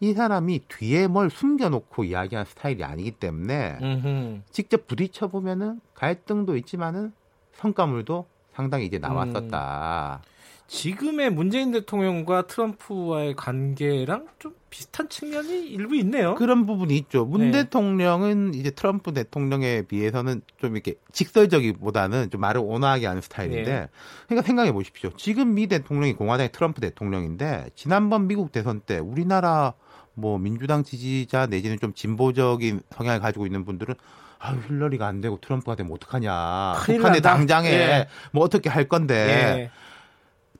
이 0.00 0.14
사람이 0.14 0.62
뒤에 0.68 1.06
뭘 1.06 1.30
숨겨놓고 1.30 2.04
이야기하는 2.04 2.46
스타일이 2.46 2.82
아니기 2.82 3.10
때문에 3.12 3.78
음흠. 3.82 4.40
직접 4.50 4.86
부딪혀 4.86 5.28
보면은 5.28 5.80
갈등도 5.94 6.56
있지만은 6.56 7.12
성과물도 7.52 8.26
상당히 8.54 8.86
이제 8.86 8.98
나왔었다. 8.98 10.22
음. 10.24 10.30
지금의 10.70 11.30
문재인 11.30 11.72
대통령과 11.72 12.46
트럼프와의 12.46 13.34
관계랑 13.34 14.28
좀 14.38 14.54
비슷한 14.70 15.08
측면이 15.08 15.66
일부 15.66 15.96
있네요. 15.96 16.36
그런 16.36 16.64
부분이 16.64 16.96
있죠. 16.96 17.24
문 17.24 17.50
네. 17.50 17.64
대통령은 17.64 18.54
이제 18.54 18.70
트럼프 18.70 19.12
대통령에 19.12 19.82
비해서는 19.82 20.42
좀 20.58 20.76
이렇게 20.76 20.94
직설적이보다는 21.10 22.30
좀 22.30 22.40
말을 22.40 22.60
온화하게 22.64 23.06
하는 23.06 23.20
스타일인데, 23.20 23.64
네. 23.64 23.88
그러니까 24.28 24.46
생각해 24.46 24.70
보십시오. 24.70 25.10
지금 25.16 25.54
미 25.54 25.66
대통령이 25.66 26.12
공화당의 26.12 26.52
트럼프 26.52 26.80
대통령인데, 26.80 27.70
지난번 27.74 28.28
미국 28.28 28.52
대선 28.52 28.78
때 28.78 28.98
우리나라 28.98 29.74
뭐 30.14 30.38
민주당 30.38 30.84
지지자 30.84 31.46
내지는 31.46 31.78
좀 31.78 31.94
진보적인 31.94 32.82
성향을 32.90 33.20
가지고 33.20 33.46
있는 33.46 33.64
분들은 33.64 33.94
아 34.38 34.54
힐러리가 34.68 35.06
안 35.06 35.20
되고 35.20 35.38
트럼프가 35.40 35.76
되면 35.76 35.92
어떡하냐. 35.92 36.74
북한의 36.84 37.20
당장에 37.20 37.68
예. 37.68 38.08
뭐 38.32 38.44
어떻게 38.44 38.68
할 38.68 38.88
건데. 38.88 39.14
예. 39.14 39.70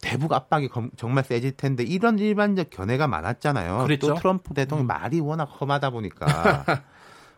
대북 0.01 0.33
압박이 0.33 0.71
정말 0.97 1.25
세질 1.25 1.59
텐데 1.59 1.83
이런 1.83 2.19
일반적 2.19 2.71
견해가 2.71 3.07
많았잖아요. 3.07 3.85
그랬죠? 3.85 4.09
또 4.09 4.15
트럼프 4.15 4.55
대통령 4.55 4.87
음. 4.87 4.89
말이 4.89 5.21
워낙 5.21 5.45
험하다 5.45 5.91
보니까. 5.91 6.65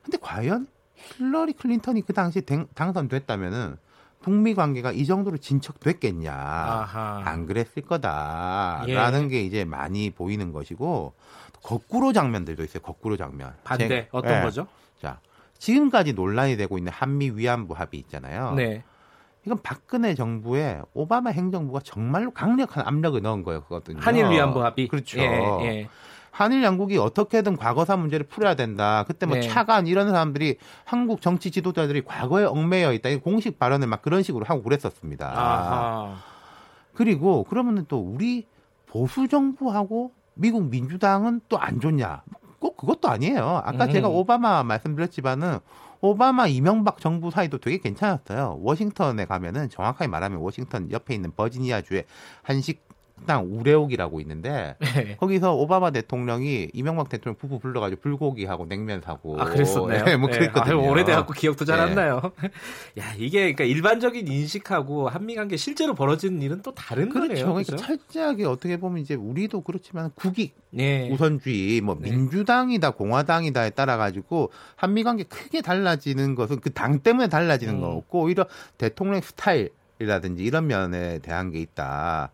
근데 0.05 0.19
과연 0.21 0.69
힐러리 0.95 1.55
클린턴이 1.55 2.03
그 2.03 2.13
당시에 2.13 2.43
당선됐다면은 2.75 3.77
북미 4.21 4.55
관계가 4.55 4.93
이 4.93 5.05
정도로 5.05 5.39
진척됐겠냐. 5.39 6.33
아하. 6.33 7.23
안 7.25 7.47
그랬을 7.47 7.83
거다라는 7.83 9.25
예. 9.25 9.29
게 9.29 9.43
이제 9.43 9.65
많이 9.65 10.11
보이는 10.11 10.53
것이고 10.53 11.15
거꾸로 11.63 12.13
장면들도 12.13 12.63
있어요. 12.65 12.83
거꾸로 12.83 13.17
장면. 13.17 13.55
반대 13.65 13.89
제, 13.89 14.09
어떤 14.11 14.33
네. 14.33 14.43
거죠? 14.43 14.67
자, 15.01 15.21
지금까지 15.59 16.13
논란이 16.13 16.57
되고 16.57 16.77
있는 16.79 16.93
한미 16.93 17.31
위안부 17.31 17.75
합의 17.75 18.01
있잖아요. 18.01 18.55
네. 18.55 18.83
이건 19.45 19.59
박근혜 19.63 20.15
정부의 20.15 20.83
오바마 20.95 21.31
행정부가 21.31 21.81
정말로 21.85 22.31
강력한 22.31 22.87
압력을 22.87 23.21
넣은 23.21 23.43
거였거든요. 23.43 24.01
한일 24.01 24.31
위안부 24.31 24.63
합의. 24.65 24.87
그렇죠. 24.89 25.19
예, 25.19 25.25
예. 25.63 25.89
한일 26.31 26.63
양국이 26.63 26.97
어떻게든 26.97 27.57
과거사 27.57 27.97
문제를 27.97 28.27
풀어야 28.27 28.55
된다. 28.55 29.05
그때 29.07 29.27
뭐 29.27 29.37
네. 29.37 29.43
차관 29.43 29.87
이런 29.87 30.09
사람들이 30.09 30.59
한국 30.85 31.21
정치 31.21 31.51
지도자들이 31.51 32.03
과거에 32.05 32.45
얽매여 32.45 32.93
있다. 32.95 33.11
이 33.11 33.17
공식 33.17 33.59
발언을 33.59 33.87
막 33.87 34.01
그런 34.01 34.23
식으로 34.23 34.45
하고 34.47 34.63
그랬었습니다. 34.63 35.29
아하. 35.29 36.17
그리고 36.95 37.45
그러면 37.45 37.85
또 37.89 37.99
우리 37.99 38.47
보수 38.87 39.29
정부하고 39.29 40.13
미국 40.35 40.69
민주당은 40.69 41.41
또 41.49 41.59
안 41.59 41.81
좋냐? 41.81 42.23
꼭 42.59 42.77
그것도 42.77 43.09
아니에요. 43.09 43.61
아까 43.65 43.87
음. 43.87 43.91
제가 43.91 44.09
오바마 44.09 44.63
말씀드렸지만은 44.65 45.59
오바마 46.01 46.47
이명박 46.49 46.99
정부 47.01 47.31
사이도 47.31 47.59
되게 47.59 47.79
괜찮았어요. 47.79 48.59
워싱턴에 48.61 49.25
가면은 49.25 49.69
정확하게 49.69 50.09
말하면 50.09 50.39
워싱턴 50.39 50.91
옆에 50.91 51.15
있는 51.15 51.33
버지니아주의 51.35 52.05
한식 52.43 52.85
식당 53.23 53.47
우레옥이라고 53.53 54.21
있는데 54.21 54.75
네. 54.81 55.17
거기서 55.19 55.55
오바마 55.55 55.93
대통령이 55.93 56.71
이명박 56.73 57.09
대통령 57.09 57.37
부부 57.37 57.61
불러가지고 57.61 58.01
불고기하고 58.03 58.67
냉면 58.67 59.01
사고 59.01 59.41
아 59.41 59.45
그랬었나요? 59.45 60.05
네, 60.05 60.17
뭐 60.17 60.29
네. 60.29 60.39
그랬거든요. 60.39 60.75
아, 60.75 60.91
오래돼갖고 60.91 61.33
기억도 61.33 61.65
잘 61.65 61.81
안 61.83 61.95
나요. 61.95 62.21
야 62.99 63.15
이게 63.19 63.41
그러니까 63.53 63.65
일반적인 63.65 64.29
인식하고 64.29 65.09
한미 65.09 65.35
관계 65.35 65.57
실제로 65.57 65.95
벌어지는 65.95 66.43
일은 66.43 66.63
또 66.63 66.73
다른 66.75 67.09
그렇죠. 67.09 67.29
거네요. 67.29 67.47
그러니까 67.47 67.77
그렇죠? 67.77 67.85
철저하게 67.85 68.45
어떻게 68.45 68.77
보면 68.77 69.01
이제 69.03 69.15
우리도 69.15 69.63
그렇지만 69.63 70.11
국익 70.15 70.55
네. 70.71 71.09
우선주의 71.11 71.81
뭐 71.81 71.97
네. 72.01 72.11
민주당이다 72.11 72.91
공화당이다에 72.91 73.71
따라 73.71 73.97
가지고 73.97 74.51
한미 74.77 75.03
관계 75.03 75.23
크게 75.25 75.63
달라지는 75.63 76.35
것은 76.35 76.61
그 76.61 76.73
당 76.73 76.99
때문에 77.01 77.29
달라지는 77.29 77.75
음. 77.75 77.81
거없고 77.81 78.23
오히려 78.23 78.47
대통령 78.79 79.21
스타일 79.21 79.71
이라든지 80.01 80.43
이런 80.43 80.67
면에 80.67 81.19
대한 81.21 81.51
게 81.53 81.61
있다. 81.61 82.33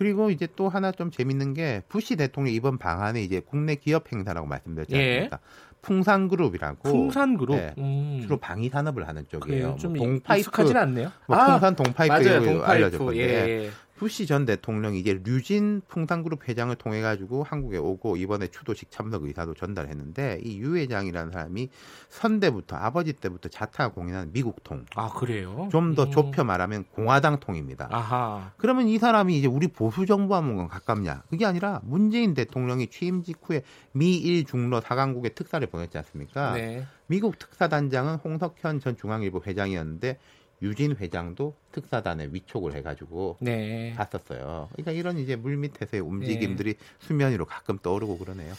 그리고 0.00 0.30
이제 0.30 0.48
또 0.56 0.70
하나 0.70 0.92
좀 0.92 1.10
재밌는 1.10 1.52
게 1.52 1.82
부시 1.90 2.16
대통령 2.16 2.54
이번 2.54 2.78
방안에 2.78 3.22
이제 3.22 3.42
국내 3.44 3.74
기업 3.74 4.10
행사라고 4.10 4.46
말씀드렸지 4.46 4.94
예. 4.94 5.12
않습니까? 5.16 5.36
예. 5.42 5.70
풍산그룹이라고. 5.82 6.82
풍산그룹. 6.84 7.56
네, 7.56 7.74
음. 7.76 8.20
주로 8.22 8.38
방위 8.38 8.70
산업을 8.70 9.06
하는 9.06 9.26
쪽이에요. 9.28 9.76
좀뭐 9.78 9.98
동파이프. 9.98 10.40
익숙하진 10.40 10.78
않네요. 10.78 11.12
뭐 11.26 11.36
아, 11.36 11.50
풍산 11.50 11.76
동파이프 11.76 12.14
맞아요, 12.14 12.38
동파이프. 12.42 12.64
알려졌건데. 12.64 13.18
예, 13.18 13.64
예. 13.66 13.70
부시 14.00 14.26
전 14.26 14.46
대통령이 14.46 14.98
이제 14.98 15.20
류진 15.22 15.82
풍산그룹 15.86 16.48
회장을 16.48 16.74
통해 16.76 17.02
가지고 17.02 17.42
한국에 17.42 17.76
오고 17.76 18.16
이번에 18.16 18.46
추도식 18.48 18.90
참석 18.90 19.24
의사도 19.24 19.52
전달했는데 19.52 20.40
이 20.42 20.58
유 20.60 20.76
회장이라는 20.78 21.32
사람이 21.32 21.68
선대부터 22.08 22.76
아버지 22.76 23.12
때부터 23.12 23.50
자타 23.50 23.88
공인한 23.88 24.32
미국통. 24.32 24.86
아 24.94 25.10
그래요? 25.10 25.68
좀더 25.70 26.04
음. 26.04 26.10
좁혀 26.10 26.44
말하면 26.44 26.84
공화당통입니다. 26.92 27.88
아하. 27.90 28.52
그러면 28.56 28.88
이 28.88 28.98
사람이 28.98 29.36
이제 29.38 29.46
우리 29.46 29.68
보수 29.68 30.06
정부하면 30.06 30.68
가깝냐? 30.68 31.24
그게 31.28 31.44
아니라 31.44 31.82
문재인 31.84 32.32
대통령이 32.32 32.86
취임 32.86 33.22
직후에 33.22 33.62
미일 33.92 34.46
중러 34.46 34.80
사강국에 34.80 35.30
특사를 35.30 35.66
보냈지 35.66 35.98
않습니까? 35.98 36.54
네. 36.54 36.86
미국 37.06 37.38
특사단장은 37.38 38.14
홍석현 38.16 38.80
전 38.80 38.96
중앙일보 38.96 39.42
회장이었는데 39.46 40.18
유진 40.62 40.94
회장도 40.96 41.54
특사단에 41.72 42.28
위촉을 42.32 42.74
해가지고 42.74 43.38
네. 43.40 43.94
갔었어요. 43.96 44.68
그러니까 44.72 44.92
이런 44.92 45.18
이제 45.18 45.36
물 45.36 45.56
밑에서의 45.56 46.02
움직임들이 46.02 46.74
네. 46.74 46.78
수면 46.98 47.32
위로 47.32 47.46
가끔 47.46 47.78
떠오르고 47.78 48.18
그러네요. 48.18 48.52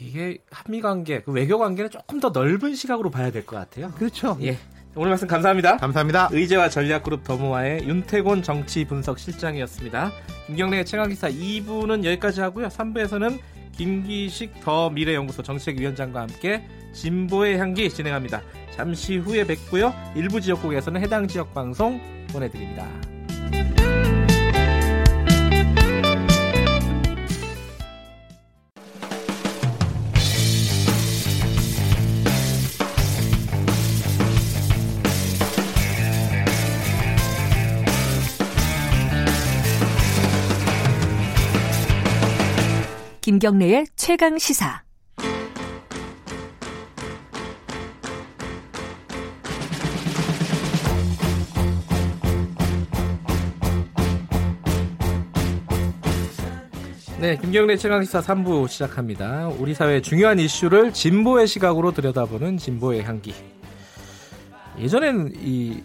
이게 0.00 0.38
한미 0.50 0.80
관계, 0.80 1.20
그 1.22 1.30
외교 1.32 1.58
관계는 1.58 1.90
조금 1.90 2.18
더 2.20 2.30
넓은 2.30 2.74
시각으로 2.74 3.10
봐야 3.10 3.30
될 3.30 3.44
것 3.46 3.56
같아요. 3.56 3.90
그렇죠. 3.92 4.36
예. 4.42 4.58
오늘 4.96 5.10
말씀 5.10 5.26
감사합니다. 5.26 5.76
감사합니다. 5.78 6.28
의제와 6.32 6.68
전략그룹 6.68 7.24
더모아의 7.24 7.86
윤태곤 7.86 8.42
정치 8.42 8.84
분석 8.84 9.18
실장이었습니다. 9.18 10.12
김경래의 10.46 10.84
최강기사 10.86 11.30
2부는 11.30 12.04
여기까지 12.04 12.40
하고요. 12.40 12.68
3부에서는 12.68 13.40
김기식 13.72 14.60
더 14.62 14.90
미래연구소 14.90 15.42
정책위원장과 15.42 16.20
함께 16.22 16.64
진보의 16.92 17.58
향기 17.58 17.90
진행합니다. 17.90 18.42
잠시 18.74 19.18
후에 19.18 19.44
뵙고요. 19.46 19.94
일부 20.16 20.40
지역국에서는 20.40 21.00
해당 21.00 21.28
지역 21.28 21.54
방송 21.54 22.00
보내드립니다. 22.32 22.86
김경래의 43.20 43.86
최강 43.96 44.36
시사. 44.38 44.83
네, 57.24 57.38
김경래 57.38 57.78
최강시사 57.78 58.20
3부 58.20 58.68
시작합니다. 58.68 59.48
우리 59.58 59.72
사회의 59.72 60.02
중요한 60.02 60.38
이슈를 60.38 60.92
진보의 60.92 61.46
시각으로 61.46 61.92
들여다보는 61.92 62.58
진보의 62.58 63.02
향기. 63.02 63.34
예전에는 64.78 65.32
이 65.36 65.82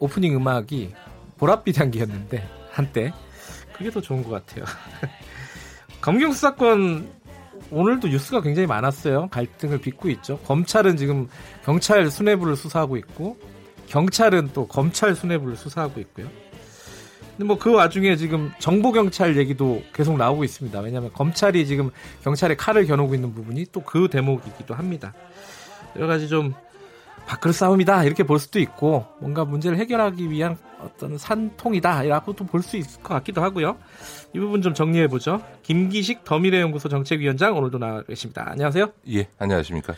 오프닝 0.00 0.34
음악이 0.34 0.92
보랏빛 1.38 1.78
향기였는데 1.78 2.44
한때 2.72 3.12
그게 3.72 3.88
더 3.88 4.00
좋은 4.00 4.24
것 4.24 4.30
같아요. 4.30 4.64
검경 6.02 6.32
수사권 6.32 7.08
오늘도 7.70 8.08
뉴스가 8.08 8.40
굉장히 8.40 8.66
많았어요. 8.66 9.28
갈등을 9.28 9.78
빚고 9.78 10.10
있죠. 10.10 10.38
검찰은 10.38 10.96
지금 10.96 11.28
경찰 11.64 12.10
수뇌부를 12.10 12.56
수사하고 12.56 12.96
있고 12.96 13.38
경찰은 13.86 14.50
또 14.54 14.66
검찰 14.66 15.14
수뇌부를 15.14 15.54
수사하고 15.54 16.00
있고요. 16.00 16.26
근데 17.36 17.44
뭐 17.44 17.56
그 17.56 17.72
와중에 17.72 18.16
지금 18.16 18.52
정보 18.58 18.92
경찰 18.92 19.36
얘기도 19.36 19.82
계속 19.94 20.16
나오고 20.16 20.44
있습니다. 20.44 20.78
왜냐하면 20.80 21.12
검찰이 21.12 21.66
지금 21.66 21.90
경찰의 22.22 22.56
칼을 22.56 22.86
겨누고 22.86 23.14
있는 23.14 23.34
부분이 23.34 23.66
또 23.72 23.80
그 23.82 24.08
대목이기도 24.08 24.74
합니다. 24.74 25.14
여러 25.96 26.06
가지 26.06 26.28
좀 26.28 26.54
밖으로 27.26 27.52
싸움이다 27.52 28.04
이렇게 28.04 28.22
볼 28.24 28.38
수도 28.38 28.58
있고 28.60 29.06
뭔가 29.20 29.44
문제를 29.44 29.78
해결하기 29.78 30.30
위한 30.30 30.56
어떤 30.80 31.16
산통이다라고도 31.18 32.46
볼 32.46 32.62
수 32.62 32.76
있을 32.76 33.02
것 33.02 33.14
같기도 33.14 33.42
하고요. 33.42 33.76
이 34.34 34.38
부분 34.38 34.62
좀 34.62 34.74
정리해 34.74 35.06
보죠. 35.08 35.40
김기식 35.62 36.24
더미래연구소 36.24 36.88
정책위원장 36.88 37.56
오늘도 37.56 37.78
나와 37.78 38.02
계십니다. 38.02 38.44
안녕하세요. 38.48 38.90
예, 39.12 39.28
안녕하십니까. 39.38 39.94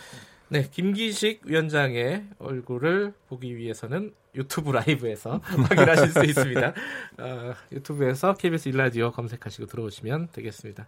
네, 0.53 0.69
김기식 0.71 1.47
위원장의 1.47 2.27
얼굴을 2.39 3.15
보기 3.31 3.57
위해서는 3.57 4.13
유튜브 4.35 4.71
라이브에서 4.71 5.41
확인하실 5.41 6.09
수 6.11 6.25
있습니다. 6.27 6.75
어, 7.21 7.55
유튜브에서 7.73 8.35
KBS 8.35 8.69
일라디오 8.69 9.13
검색하시고 9.13 9.65
들어오시면 9.65 10.29
되겠습니다. 10.31 10.87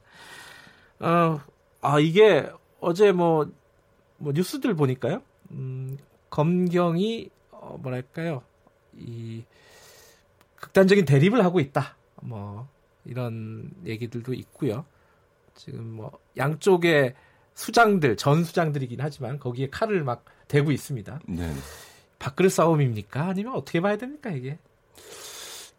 어, 1.01 1.41
아 1.81 1.99
이게 1.99 2.47
어제 2.79 3.13
뭐, 3.13 3.51
뭐 4.19 4.35
뉴스들 4.35 4.75
보니까요. 4.75 5.23
음, 5.53 5.97
검경이 6.29 7.31
어, 7.53 7.79
뭐랄까요 7.81 8.43
이 8.93 9.45
극단적인 10.57 11.07
대립을 11.07 11.43
하고 11.43 11.59
있다. 11.59 11.97
뭐 12.21 12.69
이런 13.07 13.71
얘기들도 13.87 14.35
있고요. 14.35 14.85
지금 15.55 15.87
뭐 15.87 16.19
양쪽의 16.37 17.15
수장들 17.55 18.17
전 18.17 18.45
수장들이긴 18.45 18.99
하지만 19.01 19.39
거기에 19.39 19.69
칼을 19.71 20.03
막 20.05 20.25
대고 20.49 20.73
있습니다. 20.73 21.21
네. 21.29 21.53
밥그릇 22.19 22.53
싸움입니까? 22.53 23.27
아니면 23.29 23.55
어떻게 23.55 23.81
봐야 23.81 23.97
됩니까 23.97 24.31
이게? 24.31 24.59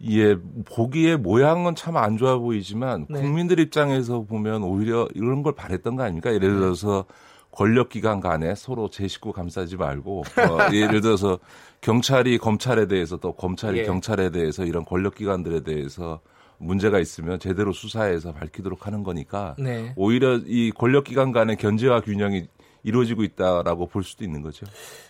예, 0.07 0.35
보기에 0.65 1.15
모양은 1.15 1.75
참 1.75 1.95
안 1.95 2.17
좋아 2.17 2.37
보이지만 2.37 3.05
네. 3.09 3.21
국민들 3.21 3.59
입장에서 3.59 4.21
보면 4.23 4.63
오히려 4.63 5.07
이런 5.15 5.41
걸 5.43 5.53
바랬던 5.55 5.95
거 5.95 6.03
아닙니까? 6.03 6.33
예를 6.33 6.53
네. 6.53 6.59
들어서 6.59 7.05
권력 7.51 7.87
기관 7.89 8.19
간에 8.19 8.53
서로 8.55 8.89
제 8.89 9.07
식구 9.07 9.31
감싸지 9.31 9.77
말고 9.77 10.19
어, 10.21 10.23
예를 10.73 10.99
들어서 10.99 11.39
경찰이 11.79 12.37
검찰에 12.37 12.87
대해서 12.87 13.15
또 13.17 13.31
검찰이 13.33 13.79
예. 13.79 13.83
경찰에 13.85 14.29
대해서 14.29 14.65
이런 14.65 14.83
권력 14.83 15.15
기관들에 15.15 15.61
대해서 15.63 16.19
문제가 16.57 16.99
있으면 16.99 17.39
제대로 17.39 17.71
수사해서 17.71 18.31
밝히도록 18.33 18.87
하는 18.87 19.03
거니까 19.03 19.55
네. 19.59 19.93
오히려 19.95 20.37
이 20.45 20.71
권력기관 20.71 21.31
간의 21.31 21.57
견제와 21.57 22.01
균형이 22.01 22.47
이루어지고 22.83 23.23
있다라고 23.23 23.87
볼 23.87 24.03
수도 24.03 24.23
있는 24.23 24.41
거죠. 24.41 24.65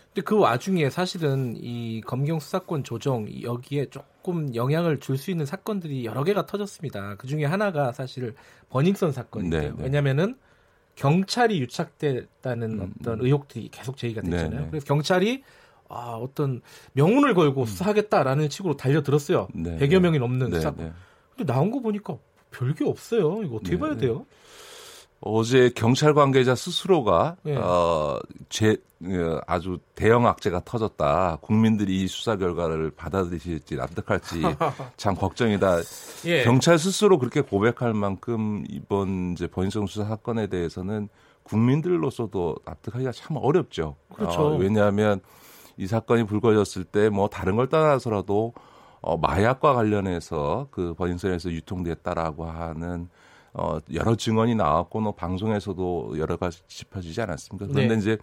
근데 0.07 0.23
그 0.23 0.37
와중에 0.39 0.89
사실은 0.89 1.55
이 1.57 2.01
검경 2.05 2.39
수사권 2.39 2.85
조정 2.85 3.27
여기에 3.41 3.87
조금 3.87 4.55
영향을 4.55 4.99
줄 5.01 5.17
수 5.17 5.29
있는 5.29 5.45
사건들이 5.45 6.05
여러 6.05 6.23
개가 6.23 6.45
터졌습니다. 6.45 7.15
그 7.15 7.27
중에 7.27 7.43
하나가 7.43 7.91
사실 7.91 8.33
버닝썬 8.69 9.11
사건인데요. 9.11 9.61
네, 9.61 9.69
네. 9.69 9.83
왜냐면은 9.83 10.35
경찰이 10.95 11.59
유착됐다는 11.59 12.79
음, 12.79 12.93
어떤 13.01 13.19
음. 13.19 13.25
의혹들이 13.25 13.67
계속 13.69 13.97
제기가 13.97 14.21
됐잖아요. 14.21 14.49
네네. 14.51 14.67
그래서 14.69 14.85
경찰이 14.85 15.43
아, 15.89 16.17
어떤 16.19 16.61
명운을 16.93 17.33
걸고 17.33 17.61
음. 17.61 17.65
수사하겠다라는 17.65 18.49
식으로 18.49 18.77
달려들었어요. 18.77 19.49
네 19.53 19.77
100여 19.77 19.99
명이 19.99 20.19
넘는 20.19 20.49
네, 20.49 20.55
수사. 20.57 20.73
네. 21.35 21.43
근데 21.43 21.53
나온 21.53 21.71
거 21.71 21.79
보니까 21.79 22.17
별게 22.51 22.85
없어요. 22.85 23.43
이거 23.43 23.55
어떻게 23.57 23.71
네 23.71 23.79
봐야 23.79 23.95
돼요? 23.97 24.25
어제 25.21 25.71
경찰 25.75 26.13
관계자 26.13 26.55
스스로가 26.55 27.37
네. 27.43 27.55
어, 27.55 28.19
제 28.49 28.77
어, 29.03 29.39
아주 29.47 29.79
대형 29.95 30.27
악재가 30.27 30.61
터졌다. 30.65 31.39
국민들이 31.41 32.03
이 32.03 32.07
수사 32.07 32.35
결과를 32.35 32.91
받아들이실지 32.91 33.75
납득할지 33.75 34.41
참 34.97 35.15
걱정이다. 35.15 35.77
예. 36.25 36.43
경찰 36.43 36.77
스스로 36.77 37.17
그렇게 37.17 37.41
고백할 37.41 37.93
만큼 37.93 38.63
이번 38.69 39.31
이제 39.33 39.47
번성 39.47 39.87
수사 39.87 40.05
사건에 40.05 40.47
대해서는 40.47 41.09
국민들로서도 41.43 42.57
납득하기가 42.65 43.11
참 43.11 43.37
어렵죠. 43.37 43.95
그렇죠. 44.13 44.41
어, 44.41 44.55
왜냐하면 44.57 45.21
이 45.77 45.87
사건이 45.87 46.25
불거졌을 46.25 46.83
때 46.83 47.09
뭐 47.09 47.27
다른 47.29 47.55
걸 47.55 47.67
떠나서라도 47.67 48.53
어, 49.05 49.17
마약과 49.17 49.75
관련해서 49.75 50.67
그 50.71 50.95
버닝썬에서 50.95 51.51
유통됐다라고 51.51 52.45
하는 52.45 53.07
어, 53.53 53.77
여러 53.93 54.15
증언이 54.15 54.55
나왔고, 54.55 54.99
뭐 54.99 55.11
방송에서도 55.13 56.15
여러 56.17 56.37
가지 56.37 56.61
짚어지지 56.67 57.21
않았습니까? 57.21 57.67
그런데 57.67 57.93
네. 57.93 57.99
이제 58.01 58.17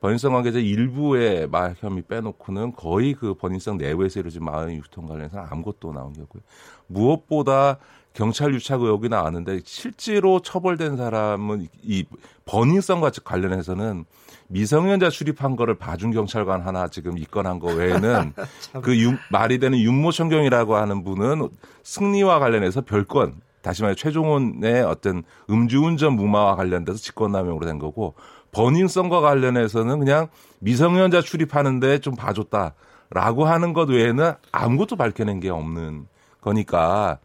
버닝썬 0.00 0.32
관계자 0.32 0.58
일부의 0.58 1.48
마약 1.48 1.82
혐의 1.82 2.02
빼놓고는 2.02 2.72
거의 2.72 3.14
그 3.14 3.34
버닝썬 3.34 3.78
내부에서 3.78 4.20
이루어진 4.20 4.44
마약 4.44 4.72
유통 4.72 5.06
관련해서는 5.06 5.46
아무것도 5.50 5.92
나온 5.92 6.12
게 6.12 6.22
없고요. 6.22 6.42
무엇보다 6.86 7.78
경찰 8.14 8.52
유착 8.54 8.82
의혹이 8.82 9.08
나왔는데 9.08 9.60
실제로 9.64 10.40
처벌된 10.40 10.96
사람은 10.96 11.68
이 11.82 12.04
버닝썬과 12.46 13.10
관련해서는 13.22 14.04
미성년자 14.48 15.10
출입한 15.10 15.56
거를 15.56 15.74
봐준 15.74 16.10
경찰관 16.10 16.62
하나 16.62 16.88
지금 16.88 17.18
입건한 17.18 17.58
거 17.58 17.68
외에는 17.68 18.32
그 18.82 18.98
유, 18.98 19.14
말이 19.30 19.58
되는 19.58 19.78
윤모천경이라고 19.78 20.76
하는 20.76 21.04
분은 21.04 21.48
승리와 21.82 22.38
관련해서 22.38 22.80
별건 22.80 23.40
다시 23.62 23.82
말해 23.82 23.94
최종훈의 23.94 24.82
어떤 24.82 25.24
음주운전 25.50 26.14
무마와 26.14 26.56
관련돼서 26.56 26.98
직권남용으로 26.98 27.66
된 27.66 27.78
거고 27.78 28.14
버닝썬과 28.52 29.20
관련해서는 29.20 29.98
그냥 29.98 30.28
미성년자 30.60 31.20
출입하는데 31.22 31.98
좀 31.98 32.14
봐줬다라고 32.16 33.44
하는 33.44 33.72
것 33.72 33.88
외에는 33.88 34.32
아무것도 34.52 34.96
밝혀낸 34.96 35.40
게 35.40 35.50
없는 35.50 36.06
거니까 36.40 37.18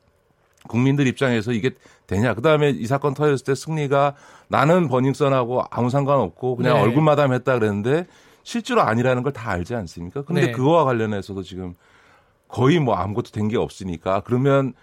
국민들 0.68 1.08
입장에서 1.08 1.52
이게 1.52 1.72
되냐. 2.08 2.34
그 2.34 2.42
다음에 2.42 2.70
이 2.70 2.86
사건 2.86 3.14
터졌을 3.14 3.46
때 3.46 3.56
승리가 3.56 4.14
나는 4.48 4.88
버닝썬하고 4.88 5.64
아무 5.70 5.90
상관없고 5.90 6.56
그냥 6.58 6.76
네. 6.76 6.82
얼굴 6.82 7.02
마담 7.04 7.34
했다 7.34 7.58
그랬는데 7.58 8.08
실제로 8.44 8.82
아니라는 8.82 9.24
걸 9.24 9.32
다 9.34 9.50
알지 9.52 9.74
않습니까? 9.76 10.24
근데 10.24 10.48
네. 10.48 10.52
그거와 10.52 10.84
관련해서도 10.84 11.44
지금 11.44 11.76
거의 12.48 12.80
뭐 12.80 12.96
아무것도 12.96 13.32
된 13.32 13.48
게 13.48 13.58
없으니까 13.58 14.22
그러면 14.26 14.74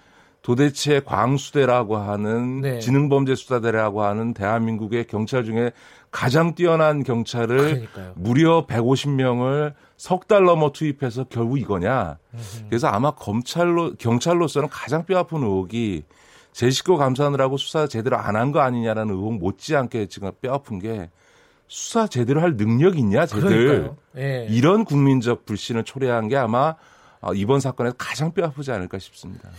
도대체 0.42 1.00
광수대라고 1.00 1.98
하는 1.98 2.62
네. 2.62 2.78
지능범죄수사대라고 2.78 4.02
하는 4.02 4.32
대한민국의 4.34 5.06
경찰 5.06 5.44
중에 5.44 5.70
가장 6.10 6.54
뛰어난 6.54 7.02
경찰을 7.04 7.56
그러니까요. 7.56 8.12
무려 8.16 8.66
150명을 8.66 9.74
석 9.96 10.26
달 10.26 10.44
넘어 10.44 10.72
투입해서 10.72 11.24
결국 11.24 11.58
이거냐. 11.58 12.18
그래서 12.68 12.88
아마 12.88 13.10
검찰로 13.12 13.94
경찰로서는 13.96 14.68
가장 14.70 15.04
뼈아픈 15.04 15.42
의혹이 15.42 16.04
제 16.52 16.70
식구 16.70 16.96
감사하느라고 16.96 17.56
수사 17.58 17.86
제대로 17.86 18.16
안 18.16 18.34
한 18.36 18.50
거 18.52 18.60
아니냐라는 18.60 19.14
의혹 19.14 19.34
못지않게 19.38 20.06
지금 20.06 20.30
뼈아픈 20.40 20.78
게 20.78 21.10
수사 21.68 22.08
제대로 22.08 22.40
할 22.40 22.56
능력이 22.56 22.98
있냐, 22.98 23.26
쟤들. 23.26 23.92
예. 24.16 24.46
이런 24.50 24.84
국민적 24.84 25.46
불신을 25.46 25.84
초래한 25.84 26.26
게 26.28 26.36
아마 26.36 26.74
어, 27.20 27.32
이번 27.34 27.60
사건에서 27.60 27.94
가장 27.98 28.32
뼈아프지 28.32 28.72
않을까 28.72 28.98
싶습니다. 28.98 29.50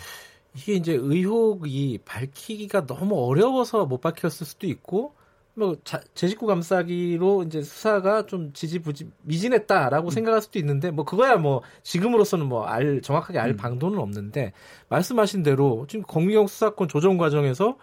이게 0.55 0.73
이제 0.73 0.91
의혹이 0.93 1.99
밝히기가 2.03 2.85
너무 2.87 3.15
어려워서 3.25 3.85
못 3.85 4.01
밝혔을 4.01 4.45
수도 4.45 4.67
있고 4.67 5.13
뭐제 5.53 5.99
식구 6.15 6.45
감싸기로 6.47 7.43
이제 7.43 7.61
수사가 7.61 8.25
좀 8.25 8.53
지지부지 8.53 9.11
미진했다라고 9.23 10.07
음. 10.07 10.11
생각할 10.11 10.41
수도 10.41 10.59
있는데 10.59 10.91
뭐 10.91 11.03
그거야 11.05 11.35
뭐 11.37 11.61
지금으로서는 11.83 12.45
뭐 12.47 12.65
알 12.65 13.01
정확하게 13.01 13.39
알 13.39 13.51
음. 13.51 13.57
방도는 13.57 13.99
없는데 13.99 14.53
말씀하신 14.89 15.43
대로 15.43 15.85
지금 15.89 16.03
검경 16.07 16.47
수사권 16.47 16.87
조정 16.87 17.17
과정에서 17.17 17.77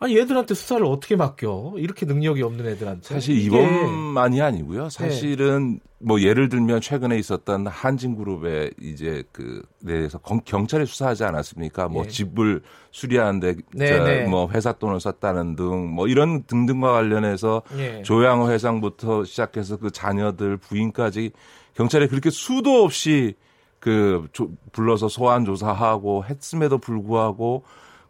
아니 0.00 0.18
얘들한테 0.18 0.54
수사를 0.54 0.84
어떻게 0.84 1.16
맡겨? 1.16 1.74
이렇게 1.76 2.04
능력이 2.04 2.42
없는 2.42 2.66
애들한테. 2.66 3.14
사실 3.14 3.36
이번만이 3.38 4.42
아니고요. 4.42 4.90
사실은 4.90 5.74
네. 5.74 5.80
뭐 6.00 6.20
예를 6.20 6.50
들면 6.50 6.82
최근에 6.82 7.18
있었던 7.18 7.66
한진그룹의 7.66 8.72
이제 8.80 9.22
그 9.32 9.62
내에서 9.80 10.18
경찰에 10.18 10.84
수사하지 10.84 11.24
않았습니까? 11.24 11.88
뭐 11.88 12.02
네. 12.02 12.08
집을 12.10 12.60
수리하는데 12.90 13.56
네, 13.72 13.98
네, 13.98 14.26
뭐 14.26 14.50
회사 14.50 14.72
돈을 14.72 15.00
썼다는 15.00 15.56
등 15.56 15.94
뭐 15.94 16.08
이런 16.08 16.42
등등과 16.44 16.92
관련해서 16.92 17.62
네. 17.76 18.02
조양호 18.02 18.50
회장부터 18.50 19.24
시작해서 19.24 19.76
그 19.76 19.90
자녀들 19.90 20.56
부인까지 20.56 21.30
경찰에 21.74 22.08
그렇게 22.08 22.30
수도 22.30 22.82
없이 22.82 23.34
그 23.78 24.26
조, 24.32 24.50
불러서 24.72 25.08
소환 25.08 25.44
조사하고 25.44 26.24
했음에도 26.24 26.78
불구하고 26.78 27.62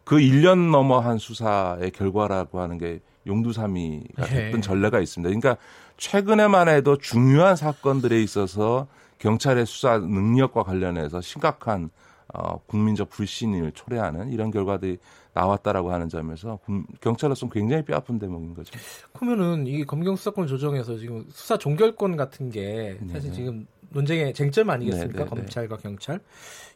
그 0.05 0.17
1년 0.17 0.71
넘어 0.71 0.99
한 0.99 1.17
수사의 1.17 1.91
결과라고 1.91 2.61
하는 2.61 2.77
게 2.77 3.01
용두삼이가 3.27 4.25
네. 4.27 4.45
했던 4.45 4.61
전례가 4.61 4.99
있습니다. 4.99 5.27
그러니까 5.27 5.61
최근에만 5.97 6.69
해도 6.69 6.97
중요한 6.97 7.55
사건들에 7.55 8.21
있어서 8.21 8.87
경찰의 9.17 9.65
수사 9.65 9.97
능력과 9.97 10.63
관련해서 10.63 11.21
심각한 11.21 11.89
어, 12.33 12.59
국민적 12.67 13.09
불신을 13.09 13.71
초래하는 13.71 14.31
이런 14.31 14.51
결과들이 14.51 14.97
나왔다라고 15.33 15.91
하는 15.91 16.09
점에서 16.09 16.59
경찰로서는 17.01 17.51
굉장히 17.51 17.83
뼈아픈 17.83 18.19
대목인 18.19 18.53
거죠. 18.53 18.77
그러면은 19.13 19.67
이 19.67 19.83
검경 19.85 20.15
수사권 20.15 20.47
조정에서 20.47 20.97
지금 20.97 21.25
수사 21.29 21.57
종결권 21.57 22.15
같은 22.15 22.49
게 22.49 22.97
사실 23.11 23.29
네 23.29 23.35
지금 23.35 23.67
논쟁의 23.89 24.33
쟁점 24.33 24.69
아니겠습니까? 24.69 25.19
네네네. 25.25 25.29
검찰과 25.29 25.77
경찰. 25.77 26.19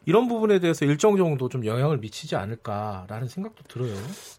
이런 0.06 0.28
부분에 0.28 0.58
대해서 0.58 0.84
일정 0.84 1.16
정도 1.16 1.48
좀 1.48 1.64
영향을 1.66 1.98
미치지 1.98 2.36
않을까라는 2.36 3.28
생각도 3.28 3.62
들어요. 3.68 3.94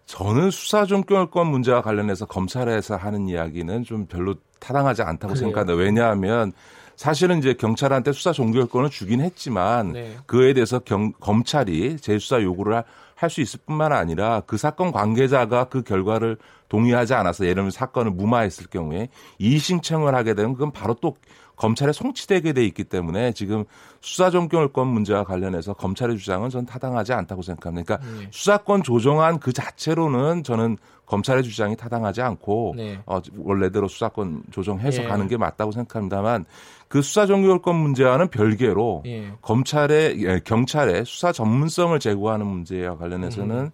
저는 0.06 0.52
수사 0.52 0.86
종결권 0.86 1.48
문제와 1.48 1.82
관련해서 1.82 2.26
검찰에서 2.26 2.96
하는 2.96 3.28
이야기는 3.28 3.84
좀 3.84 4.06
별로 4.08 4.36
타당하지 4.60 5.04
않다고 5.04 5.34
그래요. 5.34 5.48
생각합니다. 5.48 5.76
왜냐하면 5.78 6.52
사실은 6.96 7.40
이제 7.40 7.54
경찰한테 7.54 8.12
수사 8.12 8.32
종결권을 8.32 8.90
주긴 8.90 9.22
했지만 9.22 9.94
네. 9.94 10.18
그에 10.26 10.54
대해서 10.54 10.80
경, 10.80 11.14
검찰이 11.14 11.98
재수사 11.98 12.42
요구를 12.42 12.84
할 13.16 13.30
수 13.30 13.40
있을 13.40 13.60
뿐만 13.68 13.92
아니라 13.94 14.42
그 14.48 14.58
사건 14.58 14.92
관계자가 14.92 15.66
그 15.66 15.84
결과를 15.84 16.38
동의하지 16.70 17.14
않아서 17.14 17.44
예를 17.46 17.56
들면 17.56 17.70
사건을 17.70 18.12
무마했을 18.12 18.66
경우에 18.66 19.10
이의신청을 19.38 20.16
하게 20.16 20.34
되면 20.34 20.54
그건 20.54 20.72
바로 20.72 20.96
또 21.00 21.16
검찰에 21.62 21.92
송치되게 21.92 22.54
돼 22.54 22.66
있기 22.66 22.84
때문에 22.86 23.34
지금 23.34 23.66
수사 24.02 24.32
종결권 24.32 24.88
문제와 24.88 25.24
관련해서 25.24 25.74
검찰의 25.74 26.18
주장은 26.18 26.50
전 26.50 26.66
타당하지 26.66 27.14
않다고 27.14 27.44
생각합니다. 27.44 27.98
그러니까 27.98 28.20
네. 28.20 28.28
수사권 28.32 28.82
조정안 28.82 29.38
그 29.38 29.54
자체로는 29.54 30.42
저는 30.42 30.78
검찰의 31.06 31.44
주장이 31.44 31.76
타당하지 31.76 32.24
않고 32.24 32.74
네. 32.78 33.00
어, 33.06 33.20
원래대로 33.38 33.88
수사권 33.88 34.42
조정해서 34.50 35.04
네. 35.04 35.08
가는 35.08 35.28
게 35.28 35.38
맞다고 35.38 35.72
생각합니다만 35.72 36.46
그 36.88 37.04
수사 37.04 37.28
종결권 37.28 37.76
문제와는 37.76 38.30
별개로 38.30 39.04
예. 39.06 39.32
검찰의 39.44 40.24
예, 40.24 40.40
경찰의 40.44 41.06
수사 41.06 41.32
전문성을 41.32 42.00
제고하는 42.00 42.48
문제와 42.48 42.98
관련해서는 42.98 43.56
음. 43.56 43.72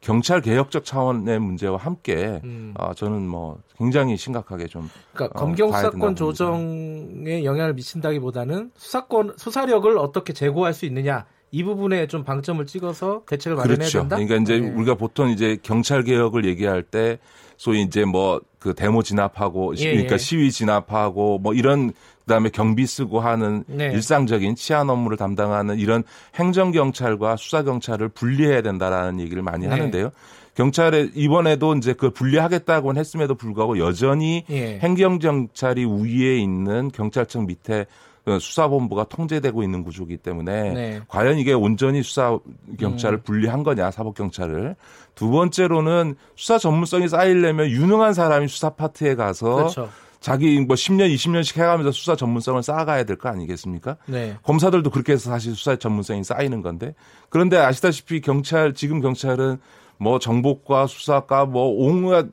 경찰 0.00 0.40
개혁적 0.40 0.84
차원의 0.84 1.38
문제와 1.40 1.76
함께 1.76 2.40
음. 2.44 2.72
어, 2.78 2.94
저는 2.94 3.26
뭐 3.26 3.58
굉장히 3.76 4.16
심각하게 4.16 4.66
좀 4.66 4.88
그러니까 5.12 5.38
어, 5.38 5.42
검경 5.42 5.72
수사권 5.72 6.16
조정에 6.16 7.44
영향을 7.44 7.74
미친다기보다는 7.74 8.70
수사권 8.76 9.34
수사력을 9.36 9.96
어떻게 9.98 10.32
제고할 10.32 10.72
수 10.72 10.86
있느냐 10.86 11.26
이 11.50 11.64
부분에 11.64 12.06
좀 12.06 12.24
방점을 12.24 12.64
찍어서 12.66 13.22
대책을 13.26 13.56
마련해야 13.56 13.76
그렇죠. 13.76 13.98
된다. 14.00 14.16
그러니까 14.16 14.36
이제 14.36 14.60
네. 14.60 14.70
우리가 14.70 14.94
보통 14.94 15.30
이제 15.30 15.58
경찰 15.62 16.04
개혁을 16.04 16.44
얘기할 16.44 16.82
때 16.82 17.18
소위 17.56 17.82
이제 17.82 18.04
뭐 18.04 18.40
그 18.60 18.74
데모 18.74 19.02
진압하고 19.02 19.74
예, 19.78 19.90
그러니까 19.90 20.14
예. 20.14 20.18
시위 20.18 20.52
진압하고 20.52 21.38
뭐 21.38 21.54
이런 21.54 21.92
그다음에 22.24 22.50
경비 22.50 22.86
쓰고 22.86 23.20
하는 23.20 23.64
네. 23.66 23.86
일상적인 23.86 24.54
치안 24.54 24.90
업무를 24.90 25.16
담당하는 25.16 25.78
이런 25.78 26.04
행정 26.34 26.70
경찰과 26.70 27.36
수사 27.36 27.62
경찰을 27.62 28.08
분리해야 28.10 28.62
된다라는 28.62 29.20
얘기를 29.20 29.42
많이 29.42 29.66
네. 29.66 29.70
하는데요. 29.70 30.10
경찰에 30.54 31.10
이번에도 31.14 31.74
이제 31.74 31.92
그 31.92 32.10
분리하겠다고는 32.10 33.00
했음에도 33.00 33.34
불구하고 33.34 33.78
여전히 33.78 34.44
예. 34.50 34.78
행정 34.78 35.18
경찰이 35.18 35.84
우위에 35.84 36.38
있는 36.38 36.90
경찰청 36.92 37.46
밑에 37.46 37.86
그 38.24 38.38
수사본부가 38.38 39.04
통제되고 39.04 39.62
있는 39.62 39.82
구조이기 39.82 40.18
때문에 40.18 40.72
네. 40.72 41.00
과연 41.08 41.38
이게 41.38 41.52
온전히 41.52 42.02
수사 42.02 42.38
경찰을 42.78 43.18
음. 43.18 43.22
분리한 43.22 43.62
거냐 43.62 43.90
사법 43.90 44.14
경찰을 44.14 44.76
두 45.14 45.30
번째로는 45.30 46.16
수사 46.36 46.58
전문성이 46.58 47.08
쌓이려면 47.08 47.70
유능한 47.70 48.12
사람이 48.12 48.48
수사 48.48 48.70
파트에 48.70 49.14
가서 49.14 49.54
그렇죠. 49.54 49.88
자기 50.20 50.60
뭐 50.60 50.76
10년, 50.76 51.12
20년씩 51.14 51.56
해가면서 51.56 51.92
수사 51.92 52.14
전문성을 52.14 52.62
쌓아가야 52.62 53.04
될 53.04 53.16
거 53.16 53.28
아니겠습니까? 53.30 53.96
네. 54.06 54.36
검사들도 54.42 54.90
그렇게 54.90 55.12
해서 55.12 55.30
사실 55.30 55.54
수사 55.54 55.76
전문성이 55.76 56.22
쌓이는 56.24 56.60
건데 56.62 56.94
그런데 57.30 57.56
아시다시피 57.56 58.20
경찰 58.20 58.74
지금 58.74 59.00
경찰은 59.00 59.58
뭐 59.98 60.18
정보과 60.18 60.86
수사과 60.86 61.46
뭐 61.46 61.68
온갖 61.68 62.26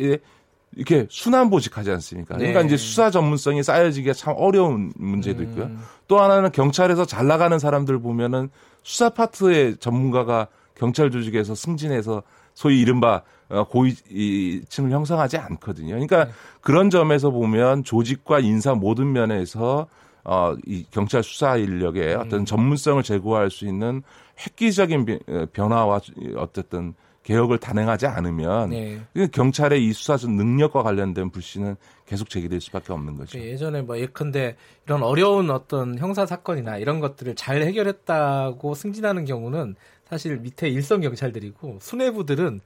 예, 0.00 0.18
이렇게 0.76 1.06
순환보직하지 1.10 1.90
않습니까? 1.92 2.36
그러니까 2.36 2.60
네. 2.60 2.66
이제 2.66 2.76
수사 2.76 3.10
전문성이 3.10 3.62
쌓여지기가 3.62 4.12
참 4.14 4.34
어려운 4.36 4.92
문제도 4.96 5.42
있고요. 5.42 5.64
음. 5.64 5.80
또 6.06 6.20
하나는 6.20 6.52
경찰에서 6.52 7.04
잘 7.04 7.26
나가는 7.26 7.58
사람들 7.58 7.98
보면은 8.00 8.50
수사 8.82 9.10
파트의 9.10 9.76
전문가가 9.78 10.48
경찰 10.76 11.10
조직에서 11.10 11.54
승진해서 11.54 12.22
소위 12.58 12.80
이른바 12.80 13.22
어, 13.48 13.62
고위층을 13.68 14.90
형성하지 14.90 15.36
않거든요. 15.36 15.90
그러니까 15.90 16.24
네. 16.24 16.30
그런 16.60 16.90
점에서 16.90 17.30
보면 17.30 17.84
조직과 17.84 18.40
인사 18.40 18.74
모든 18.74 19.12
면에서 19.12 19.86
어, 20.24 20.56
이 20.66 20.84
경찰 20.90 21.22
수사 21.22 21.56
인력의 21.56 22.16
음. 22.16 22.20
어떤 22.20 22.44
전문성을 22.44 23.00
제고할 23.04 23.52
수 23.52 23.64
있는 23.64 24.02
획기적인 24.44 25.20
어, 25.28 25.46
변화와 25.52 26.00
어쨌든 26.36 26.94
개혁을 27.22 27.58
단행하지 27.58 28.06
않으면 28.06 28.70
네. 28.70 28.98
경찰의 29.30 29.86
이 29.86 29.92
수사적 29.92 30.30
능력과 30.32 30.82
관련된 30.82 31.30
불신은 31.30 31.76
계속 32.06 32.30
제기될 32.30 32.60
수밖에 32.60 32.92
없는 32.92 33.18
거죠. 33.18 33.38
예전에 33.38 33.82
뭐 33.82 33.98
예컨대 33.98 34.56
이런 34.86 35.02
어려운 35.02 35.50
어떤 35.50 35.98
형사 35.98 36.24
사건이나 36.26 36.78
이런 36.78 37.00
것들을 37.00 37.36
잘 37.36 37.62
해결했다고 37.62 38.74
승진하는 38.74 39.26
경우는 39.26 39.76
사실 40.08 40.36
밑에 40.38 40.68
일선 40.68 41.00
경찰들이고 41.00 41.78
수뇌부들은 41.80 42.60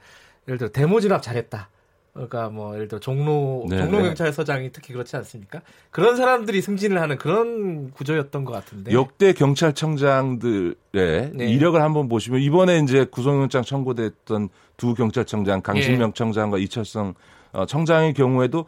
예를 0.48 0.58
들어 0.58 0.70
데모 0.70 1.00
진압 1.00 1.22
잘했다. 1.22 1.68
그러니까 2.12 2.50
뭐 2.50 2.74
예를 2.74 2.88
들어 2.88 3.00
종로 3.00 3.64
네네. 3.70 3.82
종로 3.84 4.02
경찰서장이 4.02 4.70
특히 4.70 4.92
그렇지 4.92 5.16
않습니까? 5.16 5.62
그런 5.90 6.16
사람들이 6.16 6.60
승진을 6.60 7.00
하는 7.00 7.16
그런 7.16 7.90
구조였던 7.92 8.44
것 8.44 8.52
같은데 8.52 8.92
역대 8.92 9.32
경찰청장들의 9.32 10.74
네. 10.92 11.30
이력을 11.50 11.80
한번 11.80 12.08
보시면 12.08 12.40
이번에 12.40 12.80
이제 12.80 13.06
구속영장 13.06 13.62
청구됐던 13.62 14.50
두 14.76 14.94
경찰청장 14.94 15.62
강신명 15.62 16.10
네. 16.10 16.14
청장과 16.14 16.58
이철성 16.58 17.14
어, 17.52 17.66
청장의 17.66 18.14
경우에도 18.14 18.66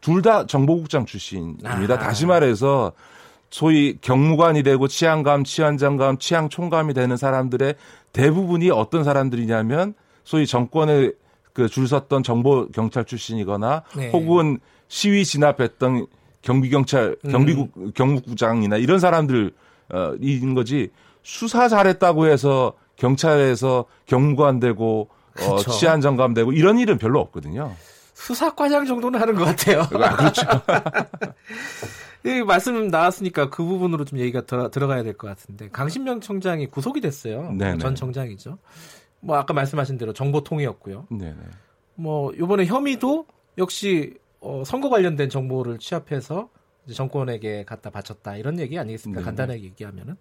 둘 0.00 0.22
다 0.22 0.46
정보국장 0.46 1.04
출신입니다. 1.06 1.94
아. 1.94 1.98
다시 1.98 2.26
말해서 2.26 2.92
소위 3.54 3.98
경무관이 4.00 4.64
되고 4.64 4.88
치안감, 4.88 5.44
치안장감, 5.44 6.18
치안총감이 6.18 6.92
되는 6.92 7.16
사람들의 7.16 7.76
대부분이 8.12 8.70
어떤 8.72 9.04
사람들이냐면 9.04 9.94
소위 10.24 10.44
정권에 10.44 11.12
그 11.52 11.68
줄 11.68 11.86
섰던 11.86 12.24
정보 12.24 12.66
경찰 12.70 13.04
출신이거나 13.04 13.84
네. 13.96 14.10
혹은 14.10 14.58
시위 14.88 15.24
진압했던 15.24 16.08
경비 16.42 16.68
경찰 16.68 17.16
음. 17.24 17.30
경비국 17.30 17.70
음. 17.76 17.92
경무국장이나 17.94 18.76
이런 18.76 18.98
사람들 18.98 19.52
어인 19.92 20.54
거지 20.54 20.90
수사 21.22 21.68
잘했다고 21.68 22.26
해서 22.26 22.72
경찰에서 22.96 23.84
경무관 24.06 24.58
되고 24.58 25.10
어, 25.42 25.58
치안 25.58 26.00
정감 26.00 26.34
되고 26.34 26.50
이런 26.50 26.80
일은 26.80 26.98
별로 26.98 27.20
없거든요. 27.20 27.72
수사과장 28.14 28.84
정도는 28.84 29.20
하는 29.20 29.36
것 29.36 29.44
같아요. 29.44 29.82
아, 29.82 30.16
그렇죠. 30.16 30.42
이 32.24 32.42
말씀 32.42 32.88
나왔으니까 32.88 33.50
그 33.50 33.62
부분으로 33.64 34.04
좀 34.04 34.18
얘기가 34.18 34.42
들어, 34.46 34.70
들어가야 34.70 35.02
될 35.02 35.14
것 35.14 35.26
같은데 35.28 35.68
강신명 35.70 36.20
청장이 36.20 36.68
구속이 36.68 37.00
됐어요. 37.00 37.52
네네. 37.52 37.78
전 37.78 37.94
청장이죠. 37.94 38.58
뭐 39.20 39.36
아까 39.36 39.52
말씀하신 39.54 39.98
대로 39.98 40.12
정보 40.12 40.42
통이었고요. 40.42 41.06
네네. 41.10 41.36
뭐 41.96 42.32
이번에 42.32 42.64
혐의도 42.66 43.26
역시 43.58 44.14
어, 44.40 44.62
선거 44.64 44.88
관련된 44.88 45.28
정보를 45.28 45.78
취합해서 45.78 46.48
정권에게 46.92 47.64
갖다 47.64 47.90
바쳤다 47.90 48.36
이런 48.36 48.58
얘기 48.58 48.78
아니겠습니까? 48.78 49.20
네. 49.20 49.24
간단하게 49.24 49.62
얘기하면은. 49.62 50.16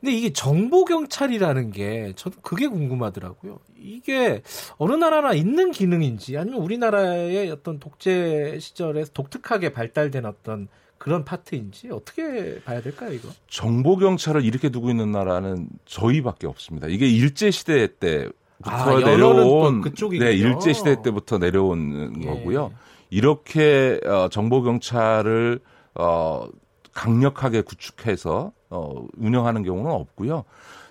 근데 0.00 0.12
이게 0.14 0.32
정보 0.32 0.86
경찰이라는 0.86 1.72
게 1.72 2.14
저도 2.16 2.40
그게 2.40 2.66
궁금하더라고요. 2.66 3.58
이게 3.76 4.42
어느 4.78 4.94
나라나 4.94 5.34
있는 5.34 5.70
기능인지 5.72 6.38
아니면 6.38 6.60
우리나라의 6.62 7.50
어떤 7.50 7.78
독재 7.78 8.58
시절에 8.60 9.04
독특하게 9.12 9.72
발달된 9.74 10.24
어떤 10.24 10.68
그런 11.00 11.24
파트인지 11.24 11.88
어떻게 11.90 12.60
봐야 12.62 12.82
될까요, 12.82 13.10
이거? 13.14 13.30
정보 13.48 13.96
경찰을 13.96 14.44
이렇게 14.44 14.68
두고 14.68 14.90
있는 14.90 15.10
나라는 15.10 15.66
저희밖에 15.86 16.46
없습니다. 16.46 16.88
이게 16.88 17.08
일제 17.08 17.50
시대 17.50 17.88
때부터 17.98 18.34
아, 18.64 19.00
내려온 19.00 19.80
네, 19.82 20.32
일제 20.34 20.74
시대 20.74 21.00
때부터 21.00 21.38
내려온 21.38 22.22
예. 22.22 22.26
거고요. 22.26 22.72
이렇게 23.08 23.98
어, 24.04 24.28
정보 24.30 24.60
경찰을 24.60 25.60
어 25.94 26.46
강력하게 26.92 27.62
구축해서 27.62 28.52
어, 28.68 29.06
운영하는 29.16 29.62
경우는 29.62 29.90
없고요. 29.90 30.44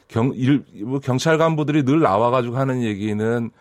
경, 0.07 0.31
일, 0.33 0.63
뭐 0.85 0.97
경찰 0.97 1.37
간부들이 1.37 1.83
늘 1.83 1.99
나와 1.99 2.31
가지고 2.31 2.57
하는 2.57 2.81
얘기는 2.81 3.51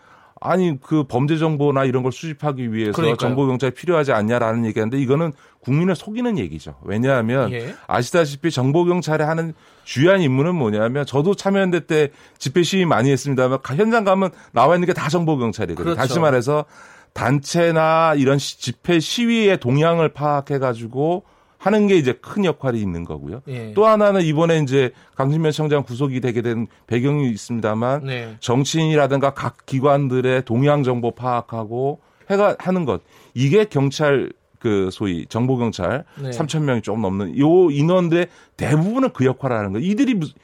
아니 0.41 0.79
그 0.81 1.03
범죄 1.03 1.37
정보나 1.37 1.83
이런 1.85 2.01
걸 2.01 2.11
수집하기 2.11 2.73
위해서 2.73 2.93
그러니까요. 2.93 3.17
정보 3.17 3.45
경찰이 3.45 3.73
필요하지 3.73 4.13
않냐라는 4.13 4.65
얘기하는데 4.65 4.97
이거는 4.97 5.33
국민을 5.61 5.95
속이는 5.95 6.37
얘기죠. 6.37 6.75
왜냐하면 6.83 7.51
예. 7.51 7.75
아시다시피 7.87 8.49
정보 8.51 8.85
경찰에 8.85 9.23
하는 9.23 9.53
주요한 9.83 10.21
임무는 10.21 10.55
뭐냐면 10.55 11.05
저도 11.05 11.35
참여연대 11.35 11.85
때 11.85 12.09
집회 12.37 12.63
시위 12.63 12.85
많이 12.85 13.11
했습니다만 13.11 13.59
현장 13.75 14.03
가면 14.03 14.31
나와 14.51 14.75
있는 14.75 14.85
게 14.85 14.93
다 14.93 15.09
정보 15.09 15.37
경찰이거든요. 15.37 15.95
그렇죠. 15.95 15.97
다시 15.97 16.19
말해서 16.19 16.65
단체나 17.13 18.13
이런 18.17 18.37
집회 18.37 18.99
시위의 18.99 19.59
동향을 19.59 20.09
파악해 20.09 20.59
가지고 20.59 21.23
하는 21.57 21.87
게 21.87 21.97
이제 21.97 22.13
큰 22.13 22.45
역할이 22.45 22.79
있는 22.79 23.03
거고요. 23.03 23.41
예. 23.49 23.73
또 23.73 23.85
하나는 23.85 24.21
이번에 24.21 24.59
이제 24.59 24.91
강진면 25.15 25.51
청장 25.51 25.83
구속이 25.83 26.21
되게 26.21 26.41
된 26.41 26.67
배경이 26.87 27.29
있습니다만 27.31 28.05
네. 28.05 28.35
정치인이라든가 28.39 29.33
각 29.33 29.65
기관들의 29.65 30.45
동향 30.45 30.83
정보 30.83 31.11
파악하고 31.11 31.99
해가 32.29 32.55
하는 32.59 32.85
것 32.85 33.01
이게 33.33 33.65
경찰 33.65 34.31
그 34.59 34.89
소위 34.91 35.25
정보 35.27 35.57
경찰 35.57 36.03
네. 36.21 36.29
3천 36.29 36.63
명이 36.63 36.81
조금 36.81 37.01
넘는 37.01 37.39
요 37.39 37.71
인원들 37.71 38.27
대부분은 38.57 39.11
그 39.13 39.25
역할을 39.25 39.57
하는 39.57 39.71
거예요. 39.71 39.87
이들이 39.87 40.13
무슨 40.13 40.35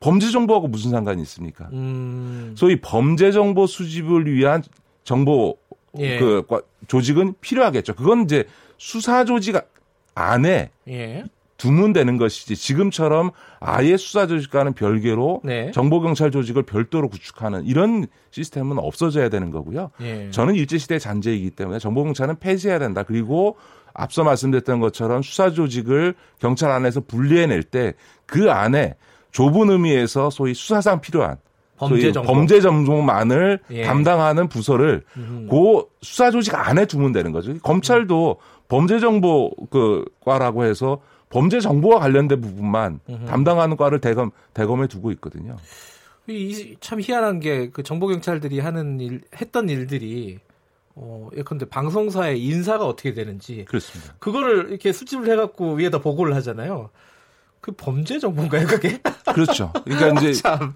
범죄 0.00 0.30
정보하고 0.30 0.66
무슨 0.66 0.90
상관이 0.90 1.22
있습니까? 1.22 1.68
음. 1.72 2.54
소위 2.56 2.80
범죄 2.80 3.32
정보 3.32 3.66
수집을 3.66 4.32
위한 4.32 4.62
정보 5.04 5.56
예. 5.98 6.18
그 6.18 6.44
조직은 6.88 7.34
필요하겠죠. 7.40 7.94
그건 7.94 8.24
이제 8.24 8.44
수사 8.78 9.24
조직 9.24 9.56
안에 10.14 10.70
예. 10.88 11.24
두면 11.60 11.92
되는 11.92 12.16
것이지 12.16 12.56
지금처럼 12.56 13.30
아예 13.60 13.96
수사 13.98 14.26
조직과는 14.26 14.72
별개로 14.72 15.42
네. 15.44 15.70
정보 15.72 16.00
경찰 16.00 16.30
조직을 16.30 16.62
별도로 16.62 17.08
구축하는 17.08 17.66
이런 17.66 18.06
시스템은 18.30 18.78
없어져야 18.78 19.28
되는 19.28 19.50
거고요. 19.50 19.90
예. 20.00 20.30
저는 20.30 20.54
일제 20.54 20.78
시대 20.78 20.98
잔재이기 20.98 21.50
때문에 21.50 21.78
정보 21.78 22.02
경찰은 22.04 22.36
폐지해야 22.40 22.78
된다. 22.78 23.02
그리고 23.02 23.56
앞서 23.92 24.24
말씀드렸던 24.24 24.80
것처럼 24.80 25.20
수사 25.20 25.50
조직을 25.50 26.14
경찰 26.40 26.70
안에서 26.70 27.00
분리해낼 27.02 27.62
때 27.62 27.92
그 28.26 28.50
안에 28.50 28.94
좁은 29.32 29.70
의미에서 29.70 30.30
소위 30.30 30.54
수사상 30.54 31.00
필요한 31.00 31.36
범죄 31.76 32.12
정보. 32.12 32.32
범죄 32.32 32.60
정보만을 32.60 33.60
예. 33.70 33.82
담당하는 33.82 34.48
부서를 34.48 35.02
음. 35.16 35.48
그 35.50 35.84
수사 36.02 36.30
조직 36.30 36.54
안에 36.54 36.86
두면 36.86 37.12
되는 37.12 37.32
거죠. 37.32 37.58
검찰도 37.58 38.36
범죄 38.68 39.00
정보 39.00 39.50
그 39.70 40.04
과라고 40.20 40.64
해서 40.64 41.00
범죄 41.30 41.60
정보와 41.60 42.00
관련된 42.00 42.40
부분만 42.40 43.00
음흠. 43.08 43.26
담당하는 43.26 43.76
과를 43.76 44.00
대검 44.00 44.30
대검에 44.52 44.86
두고 44.88 45.10
있거든요. 45.12 45.56
이, 46.28 46.76
참 46.80 47.00
희한한 47.00 47.40
게 47.40 47.70
그 47.72 47.82
정보 47.82 48.06
경찰들이 48.08 48.60
하는 48.60 49.00
일 49.00 49.22
했던 49.40 49.68
일들이 49.68 50.38
어 50.94 51.28
예컨대 51.36 51.66
방송사의 51.66 52.44
인사가 52.44 52.86
어떻게 52.86 53.14
되는지 53.14 53.64
그렇습니다. 53.66 54.14
그거를 54.18 54.68
이렇게 54.70 54.92
수집을 54.92 55.30
해갖고 55.30 55.74
위에다 55.74 55.98
보고를 56.00 56.34
하잖아요. 56.36 56.90
그 57.60 57.72
범죄 57.72 58.18
정보인가요, 58.18 58.66
그게? 58.66 58.98
그렇죠. 59.32 59.72
그러니까 59.84 60.20
이제 60.20 60.32
참. 60.42 60.74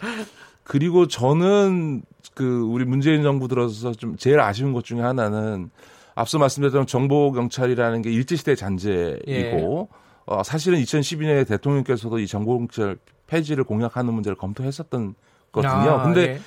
그리고 0.63 1.09
저는 1.09 2.03
그 2.35 2.61
우리 2.63 2.85
문재인 2.85 3.23
정부 3.23 3.49
들어서 3.49 3.93
좀 3.93 4.17
제일 4.17 4.41
아쉬운 4.41 4.73
것 4.73 4.85
중에 4.85 5.01
하나는 5.01 5.71
앞서 6.15 6.39
말씀드렸던 6.39 6.87
정보 6.87 7.33
경찰이라는 7.33 8.03
게 8.03 8.11
일제 8.11 8.37
시대 8.37 8.55
잔재이고 8.55 9.19
예. 9.29 9.87
어, 10.27 10.43
사실은 10.43 10.79
2012년에 10.81 11.47
대통령께서도 11.47 12.19
이 12.19 12.27
정보 12.27 12.59
경찰 12.59 12.97
폐지를 13.27 13.65
공약하는 13.65 14.13
문제를 14.13 14.37
검토했었던 14.37 15.15
거거든요. 15.53 15.91
아, 15.91 16.03
근데 16.05 16.23
예. 16.23 16.41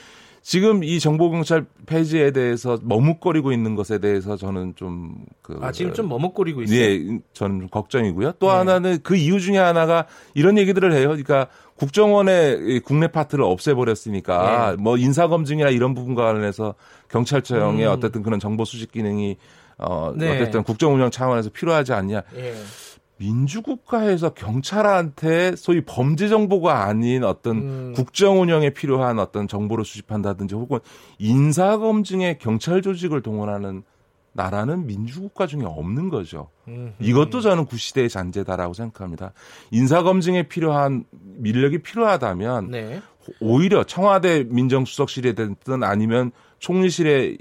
지금 0.48 0.82
이 0.82 0.98
정보경찰 1.02 1.66
폐지에 1.88 2.32
대해서 2.32 2.80
머뭇거리고 2.82 3.52
있는 3.52 3.76
것에 3.76 3.98
대해서 3.98 4.38
저는 4.38 4.76
좀 4.78 5.26
그. 5.42 5.60
아, 5.62 5.74
지금 5.74 5.94
좀 5.94 6.08
머뭇거리고 6.08 6.62
있어요? 6.62 6.80
예, 6.80 7.20
저는 7.34 7.60
좀 7.60 7.68
걱정이고요. 7.68 8.32
또 8.40 8.48
네. 8.48 8.54
하나는 8.54 9.00
그 9.04 9.18
이유 9.18 9.42
중에 9.42 9.58
하나가 9.58 10.06
이런 10.36 10.58
얘기들을 10.58 10.94
해요. 10.94 11.10
그러니까 11.10 11.48
국정원의 11.76 12.80
국내 12.86 13.08
파트를 13.08 13.44
없애버렸으니까 13.44 14.72
네. 14.72 14.82
뭐 14.82 14.96
인사검증이나 14.96 15.70
이런 15.70 15.94
부분과 15.94 16.24
관련해서 16.24 16.76
경찰청의 17.10 17.86
음. 17.86 17.92
어쨌든 17.92 18.24
그런 18.24 18.40
정보 18.40 18.64
수집 18.64 18.94
기능이 18.94 19.36
어, 19.78 20.14
네. 20.16 20.34
어쨌든 20.34 20.64
국정 20.64 20.96
운영 20.96 21.12
차원에서 21.12 21.50
필요하지 21.50 21.92
않냐. 21.92 22.22
네. 22.34 22.54
민주국가에서 23.18 24.30
경찰한테 24.34 25.56
소위 25.56 25.82
범죄 25.82 26.28
정보가 26.28 26.86
아닌 26.86 27.24
어떤 27.24 27.58
음. 27.58 27.94
국정 27.96 28.42
운영에 28.42 28.72
필요한 28.72 29.20
어떤 29.20 29.48
정보를 29.48 29.86
수집한다든지 29.86 30.56
혹은 30.56 30.80
인사 31.18 31.78
검증에 31.78 32.38
경찰 32.40 32.82
조직을 32.82 33.22
동원하는 33.22 33.84
나라는 34.34 34.86
민주국가 34.86 35.48
중에 35.48 35.64
없는 35.66 36.10
거죠. 36.10 36.50
음. 36.68 36.94
이것도 37.00 37.42
저는 37.42 37.66
구시대의 37.66 38.08
잔재다라고 38.08 38.74
생각합니다. 38.74 39.34
인사 39.72 40.04
검증에 40.04 40.44
필요한 40.44 41.06
민력이 41.12 41.80
필요하다면 41.80 42.70
네. 42.70 43.02
오히려 43.42 43.84
청와대 43.84 44.44
민정수석실에 44.44 45.34
됐든 45.34 45.84
아니면 45.84 46.32
총리실에 46.60 47.38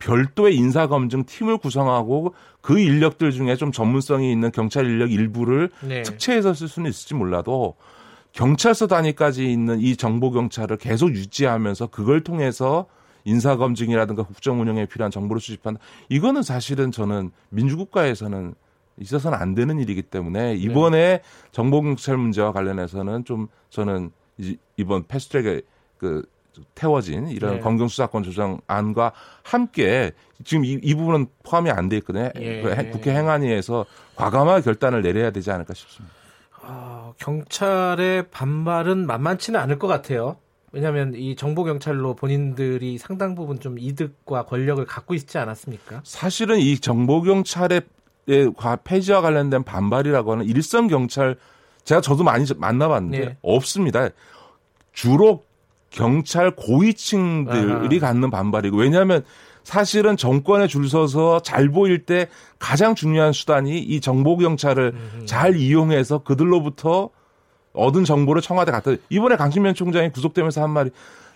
별도의 0.00 0.56
인사 0.56 0.88
검증 0.88 1.24
팀을 1.24 1.58
구성하고 1.58 2.34
그 2.60 2.80
인력들 2.80 3.30
중에 3.30 3.54
좀 3.56 3.70
전문성이 3.70 4.32
있는 4.32 4.50
경찰 4.50 4.86
인력 4.86 5.12
일부를 5.12 5.70
네. 5.86 6.02
특채해서 6.02 6.52
쓸 6.54 6.68
수는 6.68 6.90
있을지 6.90 7.14
몰라도 7.14 7.76
경찰서 8.32 8.86
단위까지 8.88 9.50
있는 9.50 9.80
이 9.80 9.96
정보 9.96 10.30
경찰을 10.30 10.78
계속 10.78 11.10
유지하면서 11.14 11.88
그걸 11.88 12.22
통해서 12.22 12.86
인사 13.24 13.56
검증이라든가 13.56 14.22
국정 14.22 14.60
운영에 14.60 14.86
필요한 14.86 15.10
정보를 15.10 15.40
수집한다. 15.40 15.80
이거는 16.08 16.42
사실은 16.42 16.90
저는 16.90 17.30
민주국가에서는 17.50 18.54
있어서는 18.98 19.38
안 19.38 19.54
되는 19.54 19.78
일이기 19.78 20.02
때문에 20.02 20.54
이번에 20.54 20.98
네. 20.98 21.22
정보 21.52 21.82
경찰 21.82 22.16
문제와 22.16 22.52
관련해서는 22.52 23.24
좀 23.24 23.48
저는 23.68 24.10
이번 24.76 25.06
패스트트랙에 25.06 25.62
그 25.98 26.24
태워진 26.74 27.28
이런 27.28 27.54
네. 27.56 27.60
검경 27.60 27.88
수사권 27.88 28.22
조정안과 28.22 29.12
함께 29.42 30.12
지금 30.44 30.64
이, 30.64 30.78
이 30.82 30.94
부분은 30.94 31.26
포함이 31.42 31.70
안 31.70 31.88
돼 31.88 31.98
있거든요. 31.98 32.30
예. 32.36 32.62
그 32.62 32.90
국회 32.90 33.14
행안위에서 33.14 33.86
과감한 34.16 34.62
결단을 34.62 35.02
내려야 35.02 35.30
되지 35.30 35.50
않을까 35.50 35.74
싶습니다. 35.74 36.14
어, 36.62 37.14
경찰의 37.18 38.28
반발은 38.30 39.06
만만치는 39.06 39.58
않을 39.58 39.78
것 39.78 39.86
같아요. 39.86 40.36
왜냐하면 40.72 41.14
이 41.14 41.34
정보 41.34 41.64
경찰로 41.64 42.14
본인들이 42.14 42.98
상당 42.98 43.34
부분 43.34 43.58
좀 43.58 43.78
이득과 43.78 44.44
권력을 44.44 44.84
갖고 44.84 45.14
있지 45.14 45.36
않았습니까? 45.38 46.02
사실은 46.04 46.58
이 46.58 46.78
정보 46.78 47.22
경찰의 47.22 47.82
폐지와 48.84 49.20
관련된 49.20 49.64
반발이라고 49.64 50.32
하는 50.32 50.44
일선 50.44 50.86
경찰 50.86 51.36
제가 51.84 52.00
저도 52.00 52.22
많이 52.22 52.44
만나봤는데 52.56 53.18
네. 53.18 53.36
없습니다. 53.42 54.10
주로 54.92 55.42
경찰 55.90 56.52
고위층들이 56.56 57.96
아하. 57.98 58.12
갖는 58.12 58.30
반발이고 58.30 58.76
왜냐하면 58.78 59.24
사실은 59.64 60.16
정권에 60.16 60.66
줄 60.66 60.88
서서 60.88 61.40
잘 61.42 61.68
보일 61.68 62.06
때 62.06 62.28
가장 62.58 62.94
중요한 62.94 63.32
수단이 63.32 63.78
이 63.78 64.00
정보 64.00 64.36
경찰을 64.36 64.92
음. 64.94 65.22
잘 65.26 65.56
이용해서 65.56 66.22
그들로부터 66.22 67.10
얻은 67.72 68.04
정보를 68.04 68.42
청와대 68.42 68.72
갖다 68.72 68.92
이번에 69.10 69.36
강신면 69.36 69.74
총장이 69.74 70.10
구속되면서 70.10 70.62
한 70.62 70.70
말이 70.70 70.90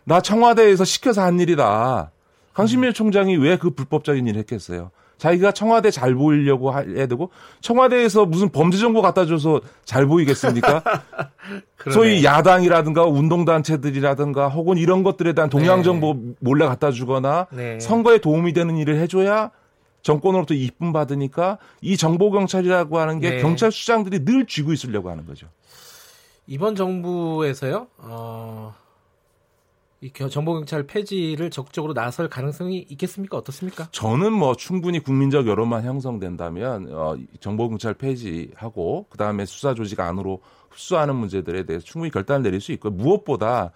나 0.04 0.20
청와대에서 0.20 0.84
시켜서 0.84 1.22
한 1.22 1.38
일이다. 1.38 2.10
강신면 2.54 2.90
음. 2.90 2.92
총장이 2.94 3.36
왜 3.36 3.56
그 3.56 3.70
불법적인 3.70 4.26
일을 4.26 4.38
했겠어요? 4.40 4.90
자기가 5.18 5.52
청와대 5.52 5.90
잘 5.90 6.14
보이려고 6.14 6.72
해야 6.74 7.06
되고 7.06 7.30
청와대에서 7.60 8.26
무슨 8.26 8.50
범죄 8.50 8.78
정보 8.78 9.02
갖다 9.02 9.26
줘서 9.26 9.60
잘 9.84 10.06
보이겠습니까? 10.06 10.82
소위 11.92 12.24
야당이라든가 12.24 13.04
운동단체들이라든가 13.04 14.48
혹은 14.48 14.78
이런 14.78 15.02
것들에 15.02 15.32
대한 15.32 15.50
동향 15.50 15.78
네. 15.78 15.82
정보 15.82 16.14
네. 16.14 16.34
몰래 16.40 16.66
갖다 16.66 16.90
주거나 16.90 17.46
네. 17.50 17.78
선거에 17.80 18.18
도움이 18.18 18.52
되는 18.52 18.76
일을 18.76 18.98
해줘야 18.98 19.50
정권으로부터 20.02 20.54
이쁨 20.54 20.92
받으니까 20.92 21.58
이 21.80 21.96
정보 21.96 22.30
경찰이라고 22.30 22.98
하는 22.98 23.20
게 23.20 23.30
네. 23.30 23.42
경찰 23.42 23.72
수장들이 23.72 24.24
늘 24.24 24.46
쥐고 24.46 24.72
있으려고 24.72 25.10
하는 25.10 25.26
거죠. 25.26 25.46
이번 26.46 26.76
정부에서요. 26.76 27.86
어... 27.98 28.74
이 30.04 30.12
정보경찰 30.12 30.86
폐지를 30.86 31.48
적극적으로 31.48 31.94
나설 31.94 32.28
가능성이 32.28 32.84
있겠습니까? 32.90 33.38
어떻습니까? 33.38 33.88
저는 33.90 34.34
뭐 34.34 34.54
충분히 34.54 34.98
국민적 34.98 35.46
여론만 35.46 35.84
형성된다면 35.84 36.88
어, 36.92 37.16
정보경찰 37.40 37.94
폐지하고 37.94 39.06
그 39.08 39.16
다음에 39.16 39.46
수사 39.46 39.72
조직 39.72 39.98
안으로 40.00 40.42
흡수하는 40.68 41.16
문제들에 41.16 41.64
대해서 41.64 41.86
충분히 41.86 42.10
결단을 42.10 42.42
내릴 42.42 42.60
수 42.60 42.72
있고 42.72 42.90
무엇보다 42.90 43.72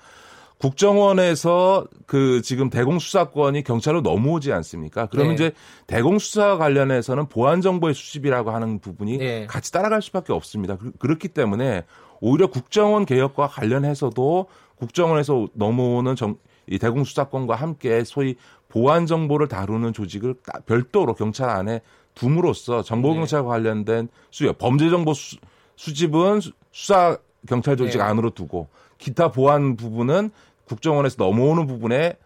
국정원에서 0.58 1.86
그 2.06 2.42
지금 2.42 2.68
대공수사권이 2.68 3.62
경찰로 3.62 4.02
넘어오지 4.02 4.52
않습니까? 4.52 5.06
그러면 5.06 5.30
네. 5.30 5.34
이제 5.34 5.52
대공수사 5.86 6.58
관련해서는 6.58 7.28
보안 7.28 7.62
정보의 7.62 7.94
수집이라고 7.94 8.50
하는 8.50 8.80
부분이 8.80 9.16
네. 9.16 9.46
같이 9.46 9.72
따라갈 9.72 10.02
수밖에 10.02 10.34
없습니다. 10.34 10.76
그, 10.76 10.92
그렇기 10.98 11.28
때문에 11.28 11.84
오히려 12.20 12.48
국정원 12.48 13.06
개혁과 13.06 13.46
관련해서도 13.46 14.48
국정원에서 14.78 15.48
넘어오는 15.54 16.16
정, 16.16 16.36
이 16.66 16.78
대공수사권과 16.78 17.54
함께 17.54 18.04
소위 18.04 18.36
보안 18.68 19.06
정보를 19.06 19.48
다루는 19.48 19.92
조직을 19.92 20.34
별도로 20.66 21.14
경찰 21.14 21.48
안에 21.48 21.80
둠으로써 22.14 22.82
정보경찰과 22.82 23.44
네. 23.44 23.48
관련된 23.48 24.08
수요 24.30 24.52
범죄 24.52 24.90
정보 24.90 25.14
수, 25.14 25.36
수집은 25.76 26.40
수사 26.72 27.16
경찰 27.46 27.76
조직 27.76 27.98
네. 27.98 28.04
안으로 28.04 28.30
두고 28.30 28.68
기타 28.98 29.30
보안 29.30 29.76
부분은 29.76 30.30
국정원에서 30.64 31.16
넘어오는 31.18 31.66
부분에 31.66 32.16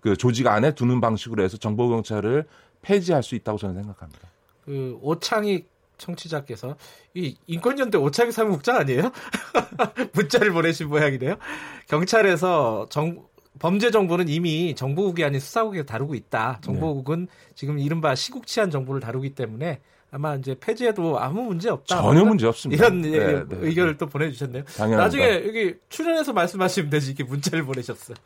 그 0.00 0.16
조직 0.16 0.46
안에 0.46 0.74
두는 0.74 1.00
방식으로 1.00 1.42
해서 1.42 1.56
정보 1.56 1.88
경찰을 1.88 2.46
폐지할 2.82 3.22
수 3.22 3.34
있다고 3.34 3.58
저는 3.58 3.76
생각합니다. 3.76 4.28
그 4.64 4.98
오창익 5.00 5.69
청취자께서 6.00 6.76
이 7.14 7.36
인권연대 7.46 7.98
오창희 7.98 8.32
사무국장 8.32 8.76
아니에요? 8.76 9.12
문자를 10.14 10.52
보내신 10.52 10.88
모양이네요. 10.88 11.36
경찰에서 11.86 12.86
정, 12.90 13.22
범죄 13.58 13.90
정보는 13.90 14.28
이미 14.28 14.74
정보국이 14.74 15.22
아닌 15.24 15.38
수사국에 15.38 15.84
다루고 15.84 16.14
있다. 16.14 16.60
정보국은 16.62 17.26
네. 17.26 17.52
지금 17.54 17.78
이른바 17.78 18.14
시국치안 18.14 18.70
정보를 18.70 19.00
다루기 19.00 19.34
때문에 19.34 19.80
아마 20.12 20.34
이제 20.34 20.56
폐지해도 20.58 21.20
아무 21.20 21.42
문제 21.42 21.70
없다. 21.70 22.02
전혀 22.02 22.24
문제 22.24 22.46
없습니다. 22.46 22.84
이런 22.84 23.00
네, 23.00 23.44
네, 23.44 23.56
의견을 23.60 23.96
또 23.96 24.06
보내주셨네요. 24.06 24.64
당연합니다. 24.64 25.02
나중에 25.04 25.46
여기 25.46 25.74
출연해서 25.88 26.32
말씀하시면 26.32 26.90
되지 26.90 27.12
이렇게 27.12 27.22
문자를 27.24 27.64
보내셨어요. 27.64 28.16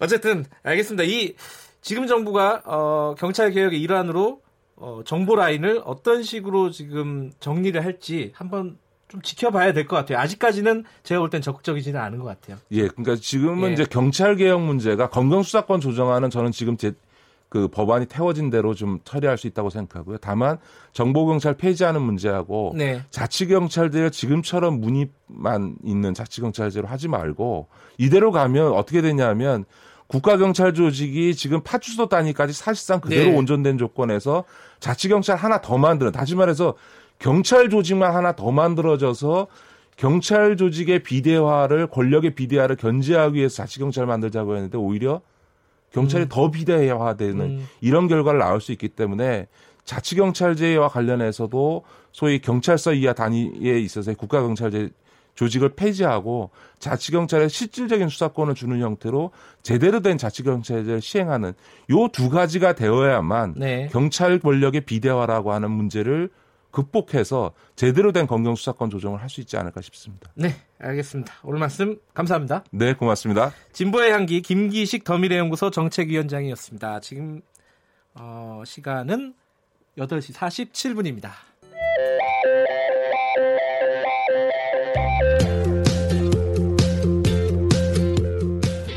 어쨌든 0.00 0.44
알겠습니다. 0.64 1.04
이 1.04 1.34
지금 1.82 2.06
정부가 2.06 2.62
어, 2.64 3.14
경찰 3.16 3.52
개혁의 3.52 3.80
일환으로 3.80 4.42
어, 4.80 5.02
정보 5.04 5.36
라인을 5.36 5.82
어떤 5.84 6.22
식으로 6.22 6.70
지금 6.70 7.30
정리를 7.38 7.82
할지 7.84 8.32
한번 8.34 8.78
좀 9.08 9.20
지켜봐야 9.22 9.72
될 9.72 9.86
것 9.86 9.96
같아요. 9.96 10.18
아직까지는 10.18 10.84
제가 11.02 11.20
볼 11.20 11.30
땐 11.30 11.42
적극적이지는 11.42 12.00
않은 12.00 12.18
것 12.18 12.24
같아요. 12.24 12.56
예, 12.70 12.88
그러니까 12.88 13.16
지금은 13.16 13.70
예. 13.70 13.72
이제 13.74 13.84
경찰 13.84 14.36
개혁 14.36 14.60
문제가 14.62 15.08
검경 15.10 15.42
수사권 15.42 15.80
조정하는 15.80 16.30
저는 16.30 16.52
지금 16.52 16.76
제 16.76 16.92
그 17.50 17.66
법안이 17.66 18.06
태워진 18.06 18.48
대로 18.48 18.74
좀 18.74 19.00
처리할 19.04 19.36
수 19.36 19.48
있다고 19.48 19.70
생각하고요. 19.70 20.18
다만 20.18 20.58
정보 20.92 21.26
경찰 21.26 21.54
폐지하는 21.54 22.00
문제하고 22.00 22.72
네. 22.76 23.02
자치 23.10 23.48
경찰들 23.48 24.12
지금처럼 24.12 24.80
문의만 24.80 25.74
있는 25.84 26.14
자치 26.14 26.40
경찰제로 26.40 26.86
하지 26.86 27.08
말고 27.08 27.66
이대로 27.98 28.30
가면 28.30 28.72
어떻게 28.72 29.02
되냐면 29.02 29.64
국가경찰 30.10 30.74
조직이 30.74 31.36
지금 31.36 31.60
파출소 31.62 32.08
단위까지 32.08 32.52
사실상 32.52 33.00
그대로 33.00 33.30
네. 33.30 33.36
온전된 33.36 33.78
조건에서 33.78 34.42
자치경찰 34.80 35.36
하나 35.36 35.60
더 35.60 35.78
만드는, 35.78 36.10
다시 36.10 36.34
말해서 36.34 36.74
경찰 37.20 37.70
조직만 37.70 38.12
하나 38.12 38.34
더 38.34 38.50
만들어져서 38.50 39.46
경찰 39.96 40.56
조직의 40.56 41.04
비대화를, 41.04 41.86
권력의 41.86 42.34
비대화를 42.34 42.74
견제하기 42.74 43.38
위해서 43.38 43.54
자치경찰 43.54 44.06
만들자고 44.06 44.56
했는데 44.56 44.78
오히려 44.78 45.20
경찰이 45.92 46.24
음. 46.24 46.28
더 46.28 46.50
비대화되는 46.50 47.40
음. 47.40 47.68
이런 47.80 48.08
결과를 48.08 48.40
낳을 48.40 48.60
수 48.60 48.72
있기 48.72 48.88
때문에 48.88 49.46
자치경찰제와 49.84 50.88
관련해서도 50.88 51.84
소위 52.10 52.40
경찰서 52.40 52.94
이하 52.94 53.12
단위에 53.12 53.78
있어서 53.78 54.12
국가경찰제 54.14 54.90
조직을 55.40 55.70
폐지하고 55.70 56.50
자치경찰에 56.80 57.48
실질적인 57.48 58.10
수사권을 58.10 58.54
주는 58.54 58.78
형태로 58.78 59.30
제대로 59.62 60.00
된 60.00 60.18
자치경찰제를 60.18 61.00
시행하는 61.00 61.54
요 61.90 62.08
두 62.12 62.28
가지가 62.28 62.74
되어야만 62.74 63.54
네. 63.56 63.88
경찰 63.90 64.38
권력의 64.40 64.82
비대화라고 64.82 65.52
하는 65.52 65.70
문제를 65.70 66.28
극복해서 66.72 67.52
제대로 67.74 68.12
된 68.12 68.26
검경 68.26 68.54
수사권 68.54 68.90
조정을 68.90 69.22
할 69.22 69.30
수 69.30 69.40
있지 69.40 69.56
않을까 69.56 69.80
싶습니다. 69.80 70.30
네, 70.34 70.54
알겠습니다. 70.78 71.32
오늘 71.44 71.58
말씀 71.60 71.96
감사합니다. 72.12 72.64
네, 72.72 72.92
고맙습니다. 72.94 73.52
진보의 73.72 74.10
향기 74.12 74.42
김기식 74.42 75.04
더미래연구소 75.04 75.70
정책위원장이었습니다. 75.70 77.00
지금 77.00 77.40
어, 78.14 78.62
시간은 78.66 79.34
8시 79.96 80.34
47분입니다. 80.34 81.30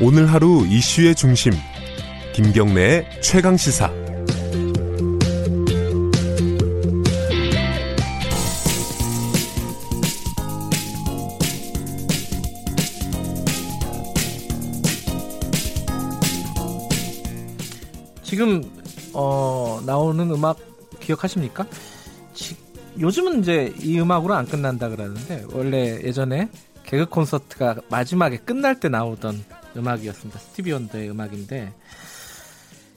오늘 0.00 0.26
하루 0.32 0.66
이슈의 0.66 1.14
중심 1.14 1.52
김경래의 2.34 3.20
최강 3.22 3.56
시사 3.56 3.92
지금 18.24 18.64
어, 19.12 19.80
나오는 19.86 20.28
음악 20.28 20.58
기억하십니까? 20.98 21.64
지, 22.34 22.56
요즘은 22.98 23.40
이제 23.40 23.72
이 23.80 24.00
음악으로 24.00 24.34
안 24.34 24.44
끝난다 24.44 24.88
그러는데 24.88 25.44
원래 25.52 26.00
예전에 26.02 26.48
개그 26.82 27.06
콘서트가 27.06 27.76
마지막에 27.88 28.38
끝날 28.38 28.80
때 28.80 28.88
나오던 28.88 29.44
음악이었습니다. 29.76 30.38
스티비 30.38 30.72
원더의 30.72 31.10
음악인데 31.10 31.74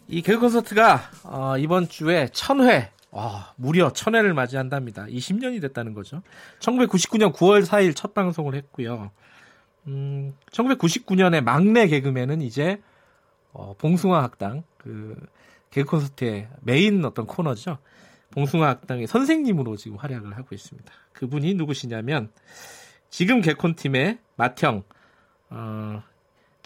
이 0.08 0.22
개그 0.22 0.40
콘서트가 0.40 1.02
어, 1.24 1.58
이번 1.58 1.90
주에 1.90 2.30
천회 2.32 2.92
와, 3.12 3.54
무려 3.56 3.92
천회를 3.92 4.34
맞이한답니다. 4.34 5.06
20년이 5.06 5.62
됐다는 5.62 5.94
거죠. 5.94 6.22
1999년 6.60 7.34
9월 7.34 7.66
4일 7.66 7.96
첫 7.96 8.14
방송을 8.14 8.54
했고요. 8.56 9.12
음, 9.88 10.34
1999년에 10.52 11.42
막내 11.42 11.88
개그맨은 11.88 12.42
이제 12.42 12.82
어, 13.54 13.74
봉숭아 13.78 14.22
학당 14.22 14.64
그 14.78 15.16
개그 15.72 15.92
콘서트의 15.92 16.48
메인 16.62 17.04
어떤 17.06 17.26
코너죠. 17.26 17.80
봉숭아 18.32 18.68
학당의 18.68 19.08
선생님으로 19.08 19.78
지금 19.78 19.98
활약을 19.98 20.38
하고 20.38 20.54
있습니다. 20.54 20.92
그분이 21.14 21.56
누구시냐면 21.56 22.30
지금 23.10 23.42
개콘 23.42 23.76
팀의 23.76 24.20
맏형 24.36 24.84
어, 25.50 26.04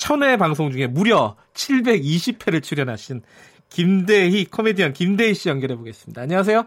천회 0.01 0.35
방송 0.35 0.71
중에 0.71 0.87
무려 0.87 1.35
720회를 1.53 2.63
출연하신 2.63 3.21
김대희 3.69 4.45
코미디언 4.45 4.93
김대희 4.93 5.35
씨 5.35 5.47
연결해 5.47 5.75
보겠습니다. 5.75 6.23
안녕하세요. 6.23 6.65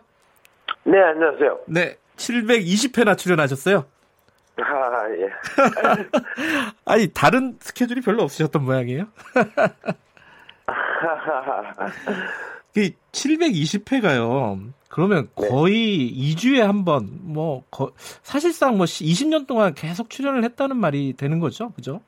네, 0.84 1.00
안녕하세요. 1.00 1.58
네, 1.66 1.96
720회나 2.14 3.18
출연하셨어요. 3.18 3.86
아, 4.56 5.10
예. 5.18 5.28
아니, 6.86 7.08
다른 7.08 7.56
스케줄이 7.58 8.02
별로 8.02 8.22
없으셨던 8.22 8.64
모양이에요? 8.64 9.06
그 12.72 12.90
720회가요. 13.10 14.72
그러면 14.88 15.28
네. 15.36 15.48
거의 15.48 16.12
네. 16.14 16.34
2주에 16.36 16.60
한 16.60 16.84
번, 16.84 17.18
뭐, 17.22 17.64
거, 17.72 17.90
사실상 18.22 18.76
뭐 18.76 18.86
20년 18.86 19.48
동안 19.48 19.74
계속 19.74 20.08
출연을 20.08 20.44
했다는 20.44 20.76
말이 20.76 21.14
되는 21.14 21.40
거죠. 21.40 21.72
그죠? 21.72 22.00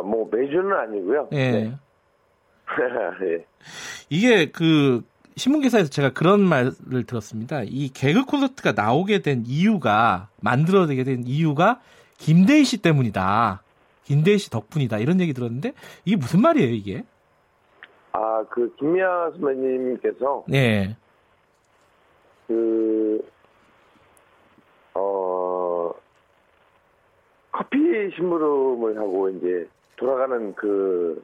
아, 0.00 0.02
뭐 0.02 0.28
매주는 0.30 0.72
아니고요. 0.72 1.28
예. 1.32 1.50
네. 1.50 1.78
예. 3.24 3.46
이게 4.08 4.50
그 4.50 5.02
신문 5.36 5.60
기사에서 5.60 5.88
제가 5.90 6.10
그런 6.12 6.40
말을 6.40 7.04
들었습니다. 7.06 7.62
이 7.64 7.88
개그 7.88 8.24
콘서트가 8.24 8.72
나오게 8.72 9.20
된 9.22 9.44
이유가 9.46 10.28
만들어지게 10.40 11.04
된 11.04 11.22
이유가 11.24 11.80
김대희 12.18 12.64
씨 12.64 12.78
때문이다. 12.82 13.62
김대희 14.04 14.38
씨 14.38 14.50
덕분이다. 14.50 14.98
이런 14.98 15.20
얘기 15.20 15.32
들었는데 15.32 15.72
이게 16.04 16.16
무슨 16.16 16.42
말이에요, 16.42 16.70
이게? 16.70 17.04
아, 18.12 18.44
그 18.50 18.74
김미아 18.76 19.30
선배님께서 19.30 20.44
네. 20.48 20.96
그 22.48 23.24
어, 24.94 25.92
커피 27.52 27.78
심부름을 28.16 28.98
하고 28.98 29.28
이제 29.30 29.68
돌아가는 30.00 30.54
그 30.54 31.22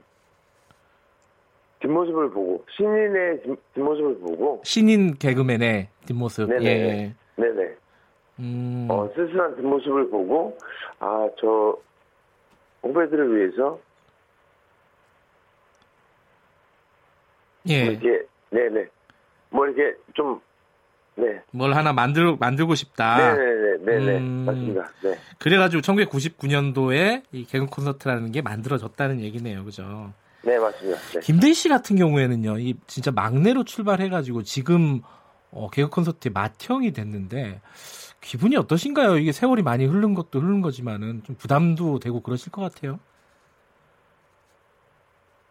뒷모습을 1.81 2.31
보고 2.31 2.65
신인의 2.77 3.43
뒷모습을 3.75 4.19
보고 4.21 4.61
신인 4.65 5.15
개그맨의 5.15 5.89
뒷모습. 6.07 6.49
네네. 6.51 6.65
예. 6.67 7.15
네네. 7.37 7.77
음. 8.41 8.87
어, 8.91 9.09
쓸쓸한 9.15 9.57
뒷모습을 9.57 10.11
보고 10.11 10.57
아 10.99 11.27
저 11.41 11.79
후배들을 12.83 13.35
위해서 13.37 13.81
예. 17.69 17.85
뭐 17.85 17.93
이렇게 17.93 18.27
네네 18.51 18.87
뭐 19.51 19.67
이렇게 19.67 19.97
좀 20.15 20.41
네. 21.17 21.41
뭘 21.51 21.75
하나 21.75 21.93
만들 21.93 22.37
만들고 22.39 22.75
싶다. 22.75 23.17
네네네, 23.17 23.77
네 23.81 24.05
네, 24.05 24.19
음, 24.19 24.45
맞습니다. 24.47 24.91
네. 25.03 25.19
그래가지고 25.39 25.81
1999년도에 25.83 27.23
이 27.33 27.45
개그 27.45 27.67
콘서트라는 27.67 28.33
게 28.33 28.43
만들어졌다는 28.43 29.21
얘기네요, 29.21 29.65
그죠? 29.65 30.13
네, 30.43 30.59
맞습니다. 30.59 31.01
네. 31.15 31.21
김대희 31.21 31.55
씨 31.55 31.69
같은 31.69 31.97
경우에는요, 31.97 32.59
이 32.59 32.75
진짜 32.87 33.11
막내로 33.11 33.65
출발해가지고 33.65 34.43
지금 34.43 35.01
어, 35.51 35.69
개그 35.71 35.89
콘서트의 35.89 36.33
맏형이 36.33 36.93
됐는데 36.93 37.61
기분이 38.21 38.57
어떠신가요? 38.57 39.17
이게 39.19 39.33
세월이 39.33 39.63
많이 39.63 39.87
흐른 39.87 40.15
것도 40.15 40.41
흐른 40.41 40.61
거지만은 40.61 41.23
좀 41.25 41.37
부담도 41.37 41.99
되고 41.99 42.21
그러실 42.21 42.53
것 42.53 42.61
같아요. 42.61 42.99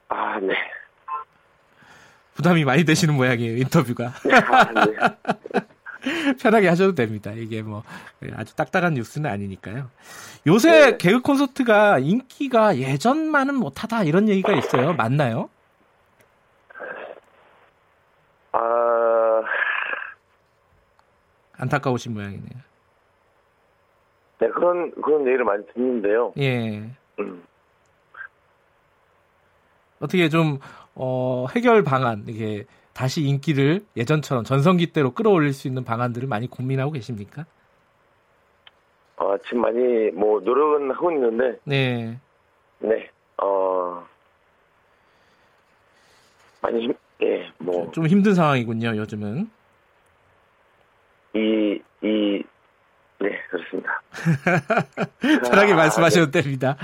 아, 0.09 0.39
네. 0.39 0.53
부담이 2.35 2.65
많이 2.65 2.83
되시는 2.83 3.15
모양이에요 3.15 3.57
인터뷰가. 3.57 4.13
아, 4.51 4.85
네. 4.85 5.65
편하게 6.39 6.67
하셔도 6.67 6.93
됩니다. 6.93 7.31
이게 7.31 7.63
뭐 7.63 7.83
아주 8.35 8.55
딱딱한 8.55 8.93
뉴스는 8.93 9.29
아니니까요. 9.29 9.89
요새 10.45 10.91
네. 10.91 10.97
개그 10.97 11.21
콘서트가 11.21 11.97
인기가 11.99 12.77
예전만은 12.77 13.55
못하다 13.55 14.03
이런 14.03 14.29
얘기가 14.29 14.53
있어요. 14.53 14.93
맞나요? 14.93 15.49
아 18.51 19.41
안타까우신 21.53 22.13
모양이네요. 22.13 22.59
네 24.39 24.49
그런 24.49 24.91
그런 25.01 25.21
얘기를 25.21 25.43
많이 25.45 25.65
듣는데요. 25.73 26.33
예. 26.37 26.89
음. 27.19 27.43
어떻게 29.99 30.29
좀 30.29 30.59
어, 30.95 31.45
해결 31.53 31.83
방안, 31.83 32.23
이게 32.27 32.65
다시 32.93 33.21
인기를 33.23 33.81
예전처럼 33.97 34.45
전성기 34.45 34.93
때로 34.93 35.11
끌어올릴 35.11 35.53
수 35.53 35.67
있는 35.67 35.83
방안들을 35.83 36.27
많이 36.27 36.47
고민하고 36.47 36.91
계십니까? 36.91 37.45
어, 39.17 39.37
지금 39.43 39.61
많이 39.61 39.79
뭐 40.11 40.39
노력은 40.39 40.91
하고 40.91 41.11
있는데. 41.11 41.59
네. 41.65 42.17
네. 42.79 43.09
어. 43.41 44.05
많이 46.61 46.83
힘, 46.83 46.93
예, 47.21 47.51
뭐. 47.57 47.91
좀 47.91 48.07
힘든 48.07 48.33
상황이군요, 48.33 48.95
요즘은. 48.95 49.49
이, 51.35 51.81
이, 52.01 52.43
네, 53.19 53.29
그렇습니다. 53.49 54.01
편하게 55.49 55.73
아, 55.73 55.75
말씀하셔도 55.75 56.31
네. 56.31 56.41
됩니다. 56.41 56.77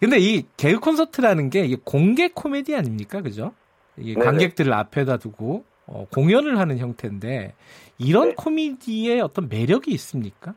근데 0.00 0.18
이 0.18 0.46
개그 0.56 0.80
콘서트라는 0.80 1.50
게 1.50 1.64
이게 1.64 1.76
공개 1.84 2.28
코미디 2.28 2.74
아닙니까? 2.74 3.20
그죠? 3.20 3.52
이게 3.96 4.14
관객들을 4.14 4.72
앞에다 4.72 5.18
두고 5.18 5.64
어, 5.86 6.06
공연을 6.12 6.58
하는 6.58 6.78
형태인데 6.78 7.54
이런 7.98 8.30
네. 8.30 8.34
코미디에 8.36 9.20
어떤 9.20 9.48
매력이 9.48 9.90
있습니까? 9.92 10.54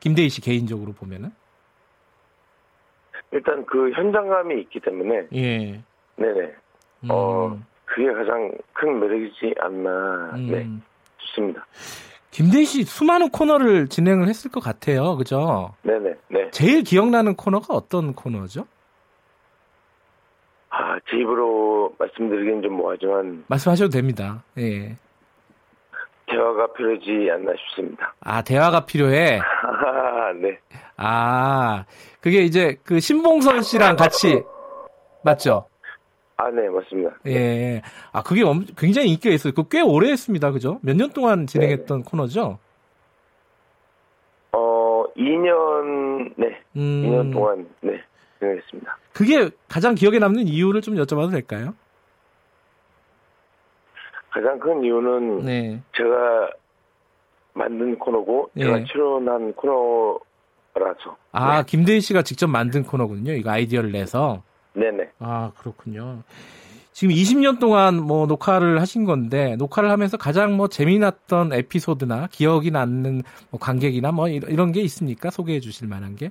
김대희 0.00 0.28
씨 0.28 0.40
개인적으로 0.40 0.92
보면은 0.92 1.30
일단 3.32 3.64
그 3.66 3.90
현장감이 3.92 4.60
있기 4.62 4.80
때문에 4.80 5.28
예. 5.34 5.82
네네. 6.16 6.54
음. 7.04 7.08
어 7.10 7.58
그게 7.84 8.12
가장 8.12 8.52
큰 8.72 8.98
매력이지 8.98 9.54
않나. 9.58 10.32
음. 10.34 10.46
네. 10.50 10.68
좋습니다. 11.18 11.66
김대희 12.30 12.64
씨 12.64 12.84
수많은 12.84 13.30
코너를 13.30 13.88
진행을 13.88 14.28
했을 14.28 14.50
것 14.50 14.60
같아요. 14.62 15.16
그죠? 15.16 15.74
네네. 15.82 16.14
네. 16.28 16.50
제일 16.52 16.82
기억나는 16.84 17.34
코너가 17.34 17.74
어떤 17.74 18.14
코너죠? 18.14 18.66
아, 20.70 20.96
제 21.10 21.16
입으로 21.18 21.92
말씀드리긴 21.98 22.62
좀 22.62 22.74
뭐하지만. 22.74 23.44
말씀하셔도 23.48 23.90
됩니다. 23.90 24.44
예. 24.58 24.96
대화가 26.26 26.72
필요하지 26.74 27.28
않나 27.32 27.52
싶습니다. 27.58 28.14
아, 28.20 28.42
대화가 28.42 28.86
필요해? 28.86 29.40
아, 29.40 30.32
네. 30.40 30.58
아, 30.96 31.84
그게 32.20 32.42
이제 32.42 32.76
그 32.84 33.00
신봉선 33.00 33.62
씨랑 33.62 33.96
같이, 33.96 34.44
맞죠? 35.24 35.66
아, 36.42 36.50
네, 36.50 36.68
맞습니다. 36.70 37.10
예. 37.26 37.82
아, 38.12 38.22
그게 38.22 38.42
엄, 38.42 38.64
굉장히 38.76 39.10
인기가 39.10 39.34
있어요. 39.34 39.52
그꽤 39.52 39.82
오래 39.82 40.10
했습니다. 40.10 40.50
그죠? 40.52 40.78
몇 40.82 40.96
년 40.96 41.10
동안 41.10 41.46
진행했던 41.46 41.98
네. 41.98 42.04
코너죠? 42.10 42.58
어, 44.52 45.04
2년, 45.16 46.32
네. 46.36 46.60
음... 46.76 47.02
2년 47.04 47.32
동안, 47.32 47.68
네. 47.82 48.00
진행했습니다. 48.38 48.96
그게 49.12 49.50
가장 49.68 49.94
기억에 49.94 50.18
남는 50.18 50.46
이유를 50.48 50.80
좀 50.80 50.94
여쭤봐도 50.94 51.30
될까요? 51.30 51.74
가장 54.30 54.58
큰 54.58 54.82
이유는 54.82 55.38
네. 55.44 55.82
제가 55.96 56.50
만든 57.52 57.98
코너고 57.98 58.50
제가 58.56 58.78
네. 58.78 58.84
출연한 58.84 59.52
코너라서. 59.54 61.16
아, 61.32 61.58
네. 61.58 61.64
김대희 61.66 62.00
씨가 62.00 62.22
직접 62.22 62.46
만든 62.46 62.84
코너군요. 62.84 63.32
이거 63.32 63.50
아이디어를 63.50 63.92
내서. 63.92 64.42
네네. 64.74 65.10
아, 65.18 65.52
그렇군요. 65.58 66.22
지금 66.92 67.14
20년 67.14 67.58
동안 67.60 67.96
뭐 67.96 68.26
녹화를 68.26 68.80
하신 68.80 69.04
건데 69.04 69.56
녹화를 69.56 69.90
하면서 69.90 70.16
가장 70.16 70.56
뭐 70.56 70.68
재미났던 70.68 71.52
에피소드나 71.52 72.28
기억이 72.30 72.70
남는 72.70 73.22
뭐 73.50 73.60
관객이나 73.60 74.12
뭐 74.12 74.28
이런 74.28 74.72
게 74.72 74.80
있습니까? 74.82 75.30
소개해 75.30 75.60
주실 75.60 75.88
만한 75.88 76.16
게? 76.16 76.30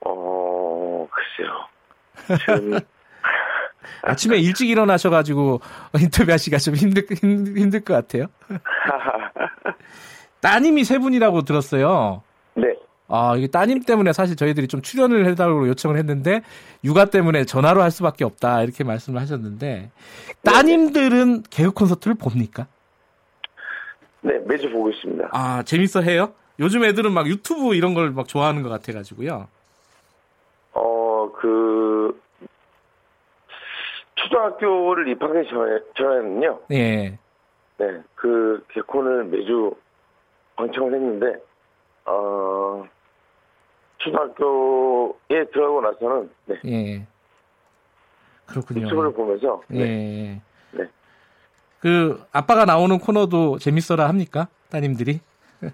어, 0.00 1.06
글쎄요. 1.10 2.38
지금 2.40 2.80
아침에 4.02 4.38
일찍 4.38 4.68
일어나셔가지고 4.68 5.60
인터뷰하시기가 6.00 6.58
좀 6.58 6.74
힘들, 6.74 7.04
힘들 7.12 7.80
것 7.80 7.94
같아요. 7.94 8.26
따님이 10.40 10.84
세 10.84 10.98
분이라고 10.98 11.42
들었어요. 11.42 12.22
네. 12.54 12.74
아, 13.14 13.36
이게 13.36 13.46
따님 13.46 13.80
때문에 13.82 14.12
사실 14.12 14.34
저희들이 14.34 14.66
좀 14.66 14.82
출연을 14.82 15.26
해달라고 15.26 15.68
요청을 15.68 15.96
했는데, 15.98 16.42
육아 16.82 17.04
때문에 17.06 17.44
전화로 17.44 17.80
할 17.80 17.92
수밖에 17.92 18.24
없다, 18.24 18.62
이렇게 18.62 18.82
말씀을 18.82 19.20
하셨는데, 19.20 19.90
따님들은 20.42 21.44
개그 21.48 21.70
콘서트를 21.70 22.16
봅니까? 22.16 22.66
네, 24.22 24.38
매주 24.46 24.68
보고 24.70 24.90
있습니다. 24.90 25.28
아, 25.32 25.62
재밌어 25.62 26.00
해요? 26.00 26.32
요즘 26.58 26.82
애들은 26.84 27.12
막 27.12 27.28
유튜브 27.28 27.74
이런 27.76 27.94
걸 27.94 28.10
막 28.12 28.26
좋아하는 28.26 28.62
것 28.62 28.68
같아가지고요. 28.68 29.46
어, 30.72 31.32
그, 31.38 32.20
초등학교를 34.16 35.06
입학하기 35.08 35.48
전에, 35.50 35.78
전에는요. 35.96 36.60
예. 36.72 37.18
네, 37.78 37.86
그 38.16 38.64
개콘을 38.72 39.24
매주 39.26 39.72
방청을 40.56 40.94
했는데, 40.94 41.40
어, 42.06 42.84
초등학교에 44.04 45.46
들어가고 45.52 45.80
나서는, 45.80 46.30
네. 46.46 46.56
예. 46.66 47.06
그렇군요. 48.46 48.82
유튜브를 48.82 49.12
보면서, 49.14 49.62
네. 49.68 49.80
예. 49.80 50.42
네. 50.76 50.88
그, 51.80 52.22
아빠가 52.30 52.64
나오는 52.66 52.98
코너도 52.98 53.58
재밌어라 53.58 54.08
합니까? 54.08 54.48
따님들이? 54.70 55.20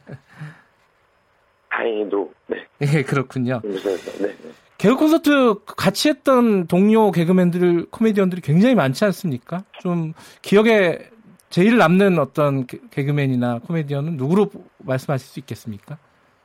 다행히도, 1.70 2.32
네. 2.46 2.66
예, 2.82 3.02
그렇군요. 3.02 3.60
재밌어서, 3.62 4.22
네. 4.22 4.28
네. 4.28 4.50
개그 4.78 4.96
콘서트 4.96 5.56
같이 5.66 6.08
했던 6.08 6.66
동료 6.66 7.10
개그맨들, 7.10 7.86
코미디언들이 7.90 8.40
굉장히 8.40 8.74
많지 8.74 9.04
않습니까? 9.04 9.64
좀 9.80 10.14
기억에 10.40 11.10
제일 11.50 11.76
남는 11.76 12.18
어떤 12.18 12.66
개그맨이나 12.66 13.58
코미디언은 13.58 14.16
누구로 14.16 14.50
말씀하실 14.78 15.28
수 15.28 15.38
있겠습니까? 15.40 15.98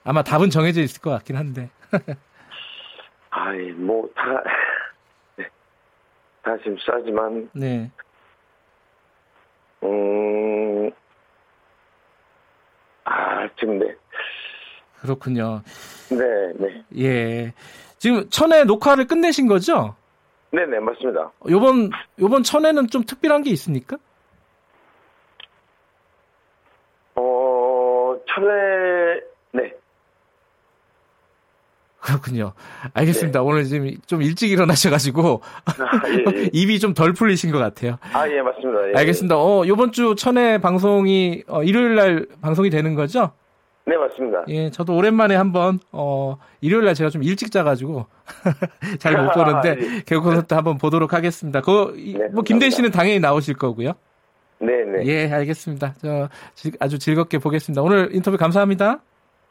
아마 0.04 0.22
답은 0.22 0.50
정해져 0.50 0.82
있을 0.82 1.02
것 1.02 1.12
같긴 1.12 1.38
한데. 1.38 1.70
아이, 3.30 3.72
뭐, 3.72 4.10
다, 4.16 4.44
네. 5.38 5.46
다 6.42 6.58
지금 6.58 6.78
싸지만. 6.80 7.50
네. 7.54 7.92
음, 9.84 10.90
아, 13.04 13.48
지금, 13.60 13.80
네. 13.80 13.96
그렇군요. 15.02 15.62
네, 16.10 16.54
네. 16.58 16.84
예. 16.98 17.54
지금 17.98 18.28
천회 18.30 18.64
녹화를 18.64 19.08
끝내신 19.08 19.48
거죠? 19.48 19.96
네 20.52 20.66
네, 20.66 20.80
맞습니다. 20.80 21.32
요번, 21.50 21.90
요번 22.20 22.44
천회는 22.44 22.88
좀 22.88 23.04
특별한 23.04 23.44
게 23.44 23.50
있습니까? 23.52 23.98
어, 27.16 28.16
네. 28.40 29.22
그렇군요. 32.06 32.54
알겠습니다. 32.94 33.40
네. 33.40 33.46
오늘 33.46 33.64
지금 33.64 33.90
좀 34.06 34.22
일찍 34.22 34.52
일어나셔가지고 34.52 35.42
아, 35.66 35.72
예, 36.10 36.42
예. 36.44 36.50
입이 36.54 36.80
좀 36.80 36.94
덜 36.94 37.14
풀리신 37.14 37.52
것 37.52 37.58
같아요. 37.58 37.98
아, 38.14 38.30
예, 38.30 38.42
맞습니다. 38.42 38.90
예, 38.90 38.94
알겠습니다. 39.00 39.36
어, 39.38 39.64
요번 39.68 39.92
주 39.92 40.16
천회 40.16 40.60
방송이 40.60 41.44
어, 41.48 41.64
일요일 41.64 41.96
날 41.96 42.28
방송이 42.42 42.70
되는 42.70 42.94
거죠? 42.94 43.32
네, 43.88 43.98
맞습니다. 43.98 44.44
예, 44.48 44.70
저도 44.72 44.96
오랜만에 44.96 45.36
한번, 45.36 45.80
어, 45.92 46.38
일요일 46.62 46.86
날 46.86 46.96
제가 46.96 47.12
좀 47.12 47.22
일찍 47.22 47.52
자가지고, 47.52 48.08
잘 48.98 49.16
못 49.16 49.32
보는데, 49.32 49.76
예. 49.80 50.02
개그 50.08 50.22
콘서트 50.22 50.56
한번 50.56 50.80
보도록 50.80 51.14
하겠습니다. 51.14 51.62
그, 51.62 51.94
네, 51.96 52.28
뭐, 52.34 52.44
김대 52.44 52.72
씨는 52.72 52.90
당연히 52.90 53.20
나오실 53.20 53.54
거고요. 53.56 53.92
네네. 54.60 55.06
예, 55.06 55.32
알겠습니다. 55.32 55.94
저, 56.02 56.30
아주 56.80 56.98
즐겁게 56.98 57.38
보겠습니다. 57.38 57.84
오늘 57.84 58.10
인터뷰 58.12 58.38
감사합니다. 58.38 59.02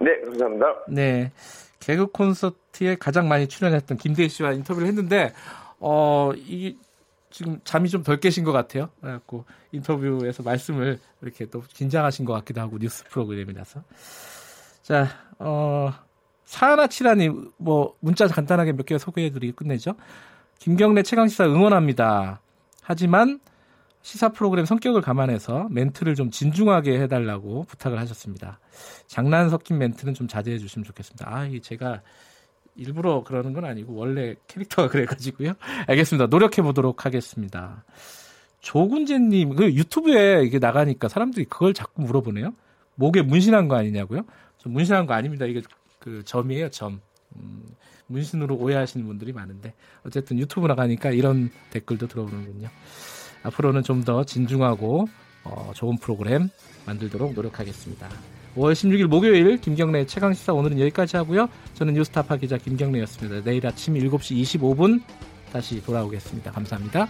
네, 0.00 0.10
감사합니다. 0.24 0.66
네. 0.88 1.30
개그 1.84 2.06
콘서트에 2.12 2.96
가장 2.96 3.28
많이 3.28 3.46
출연했던 3.46 3.98
김대희 3.98 4.28
씨와 4.30 4.52
인터뷰를 4.52 4.88
했는데, 4.88 5.32
어, 5.80 6.32
이, 6.34 6.76
지금 7.30 7.60
잠이 7.64 7.88
좀 7.90 8.02
덜 8.02 8.18
깨신 8.20 8.42
것 8.44 8.52
같아요. 8.52 8.88
그래갖고 9.00 9.44
인터뷰에서 9.72 10.42
말씀을 10.42 10.98
이렇게 11.20 11.46
또 11.46 11.62
긴장하신 11.68 12.24
것 12.24 12.32
같기도 12.32 12.60
하고 12.62 12.78
뉴스 12.78 13.04
프로그램이라서. 13.10 13.82
자, 14.82 15.08
어, 15.38 15.92
사하나치라님, 16.44 17.50
뭐, 17.58 17.96
문자 18.00 18.26
간단하게 18.28 18.72
몇 18.72 18.86
개 18.86 18.96
소개해드리고 18.98 19.56
끝내죠. 19.56 19.94
김경래 20.58 21.02
최강시사 21.02 21.44
응원합니다. 21.46 22.40
하지만 22.82 23.40
시사 24.04 24.28
프로그램 24.28 24.66
성격을 24.66 25.00
감안해서 25.00 25.68
멘트를 25.70 26.14
좀 26.14 26.30
진중하게 26.30 27.00
해달라고 27.00 27.64
부탁을 27.64 27.98
하셨습니다. 27.98 28.60
장난 29.06 29.48
섞인 29.48 29.78
멘트는 29.78 30.12
좀 30.12 30.28
자제해 30.28 30.58
주시면 30.58 30.84
좋겠습니다. 30.84 31.26
아, 31.26 31.46
이 31.46 31.58
제가 31.62 32.02
일부러 32.76 33.24
그러는 33.24 33.54
건 33.54 33.64
아니고 33.64 33.94
원래 33.94 34.34
캐릭터가 34.46 34.88
그래가지고요. 34.88 35.54
알겠습니다. 35.88 36.26
노력해 36.26 36.60
보도록 36.60 37.06
하겠습니다. 37.06 37.82
조군재님, 38.60 39.56
그 39.56 39.72
유튜브에 39.72 40.42
이게 40.44 40.58
나가니까 40.58 41.08
사람들이 41.08 41.46
그걸 41.46 41.72
자꾸 41.72 42.02
물어보네요. 42.02 42.52
목에 42.96 43.22
문신한 43.22 43.68
거 43.68 43.76
아니냐고요? 43.76 44.20
저 44.58 44.68
문신한 44.68 45.06
거 45.06 45.14
아닙니다. 45.14 45.46
이게 45.46 45.62
그 45.98 46.22
점이에요, 46.26 46.68
점. 46.68 47.00
음, 47.36 47.64
문신으로 48.08 48.56
오해하시는 48.56 49.06
분들이 49.06 49.32
많은데 49.32 49.72
어쨌든 50.04 50.38
유튜브 50.38 50.66
나가니까 50.66 51.10
이런 51.10 51.50
댓글도 51.70 52.06
들어오는군요. 52.06 52.68
앞으로는 53.44 53.82
좀 53.82 54.04
더 54.04 54.24
진중하고 54.24 55.06
어, 55.44 55.70
좋은 55.74 55.96
프로그램 55.98 56.48
만들도록 56.86 57.32
노력하겠습니다. 57.34 58.08
5월 58.56 58.72
16일 58.72 59.06
목요일 59.06 59.58
김경래 59.60 60.04
최강시사 60.06 60.52
오늘은 60.52 60.78
여기까지 60.80 61.16
하고요. 61.16 61.48
저는 61.74 61.94
뉴스타파 61.94 62.36
기자 62.36 62.56
김경래였습니다. 62.58 63.42
내일 63.44 63.66
아침 63.66 63.94
7시 63.94 64.42
25분 64.42 65.02
다시 65.52 65.82
돌아오겠습니다. 65.82 66.50
감사합니다. 66.52 67.08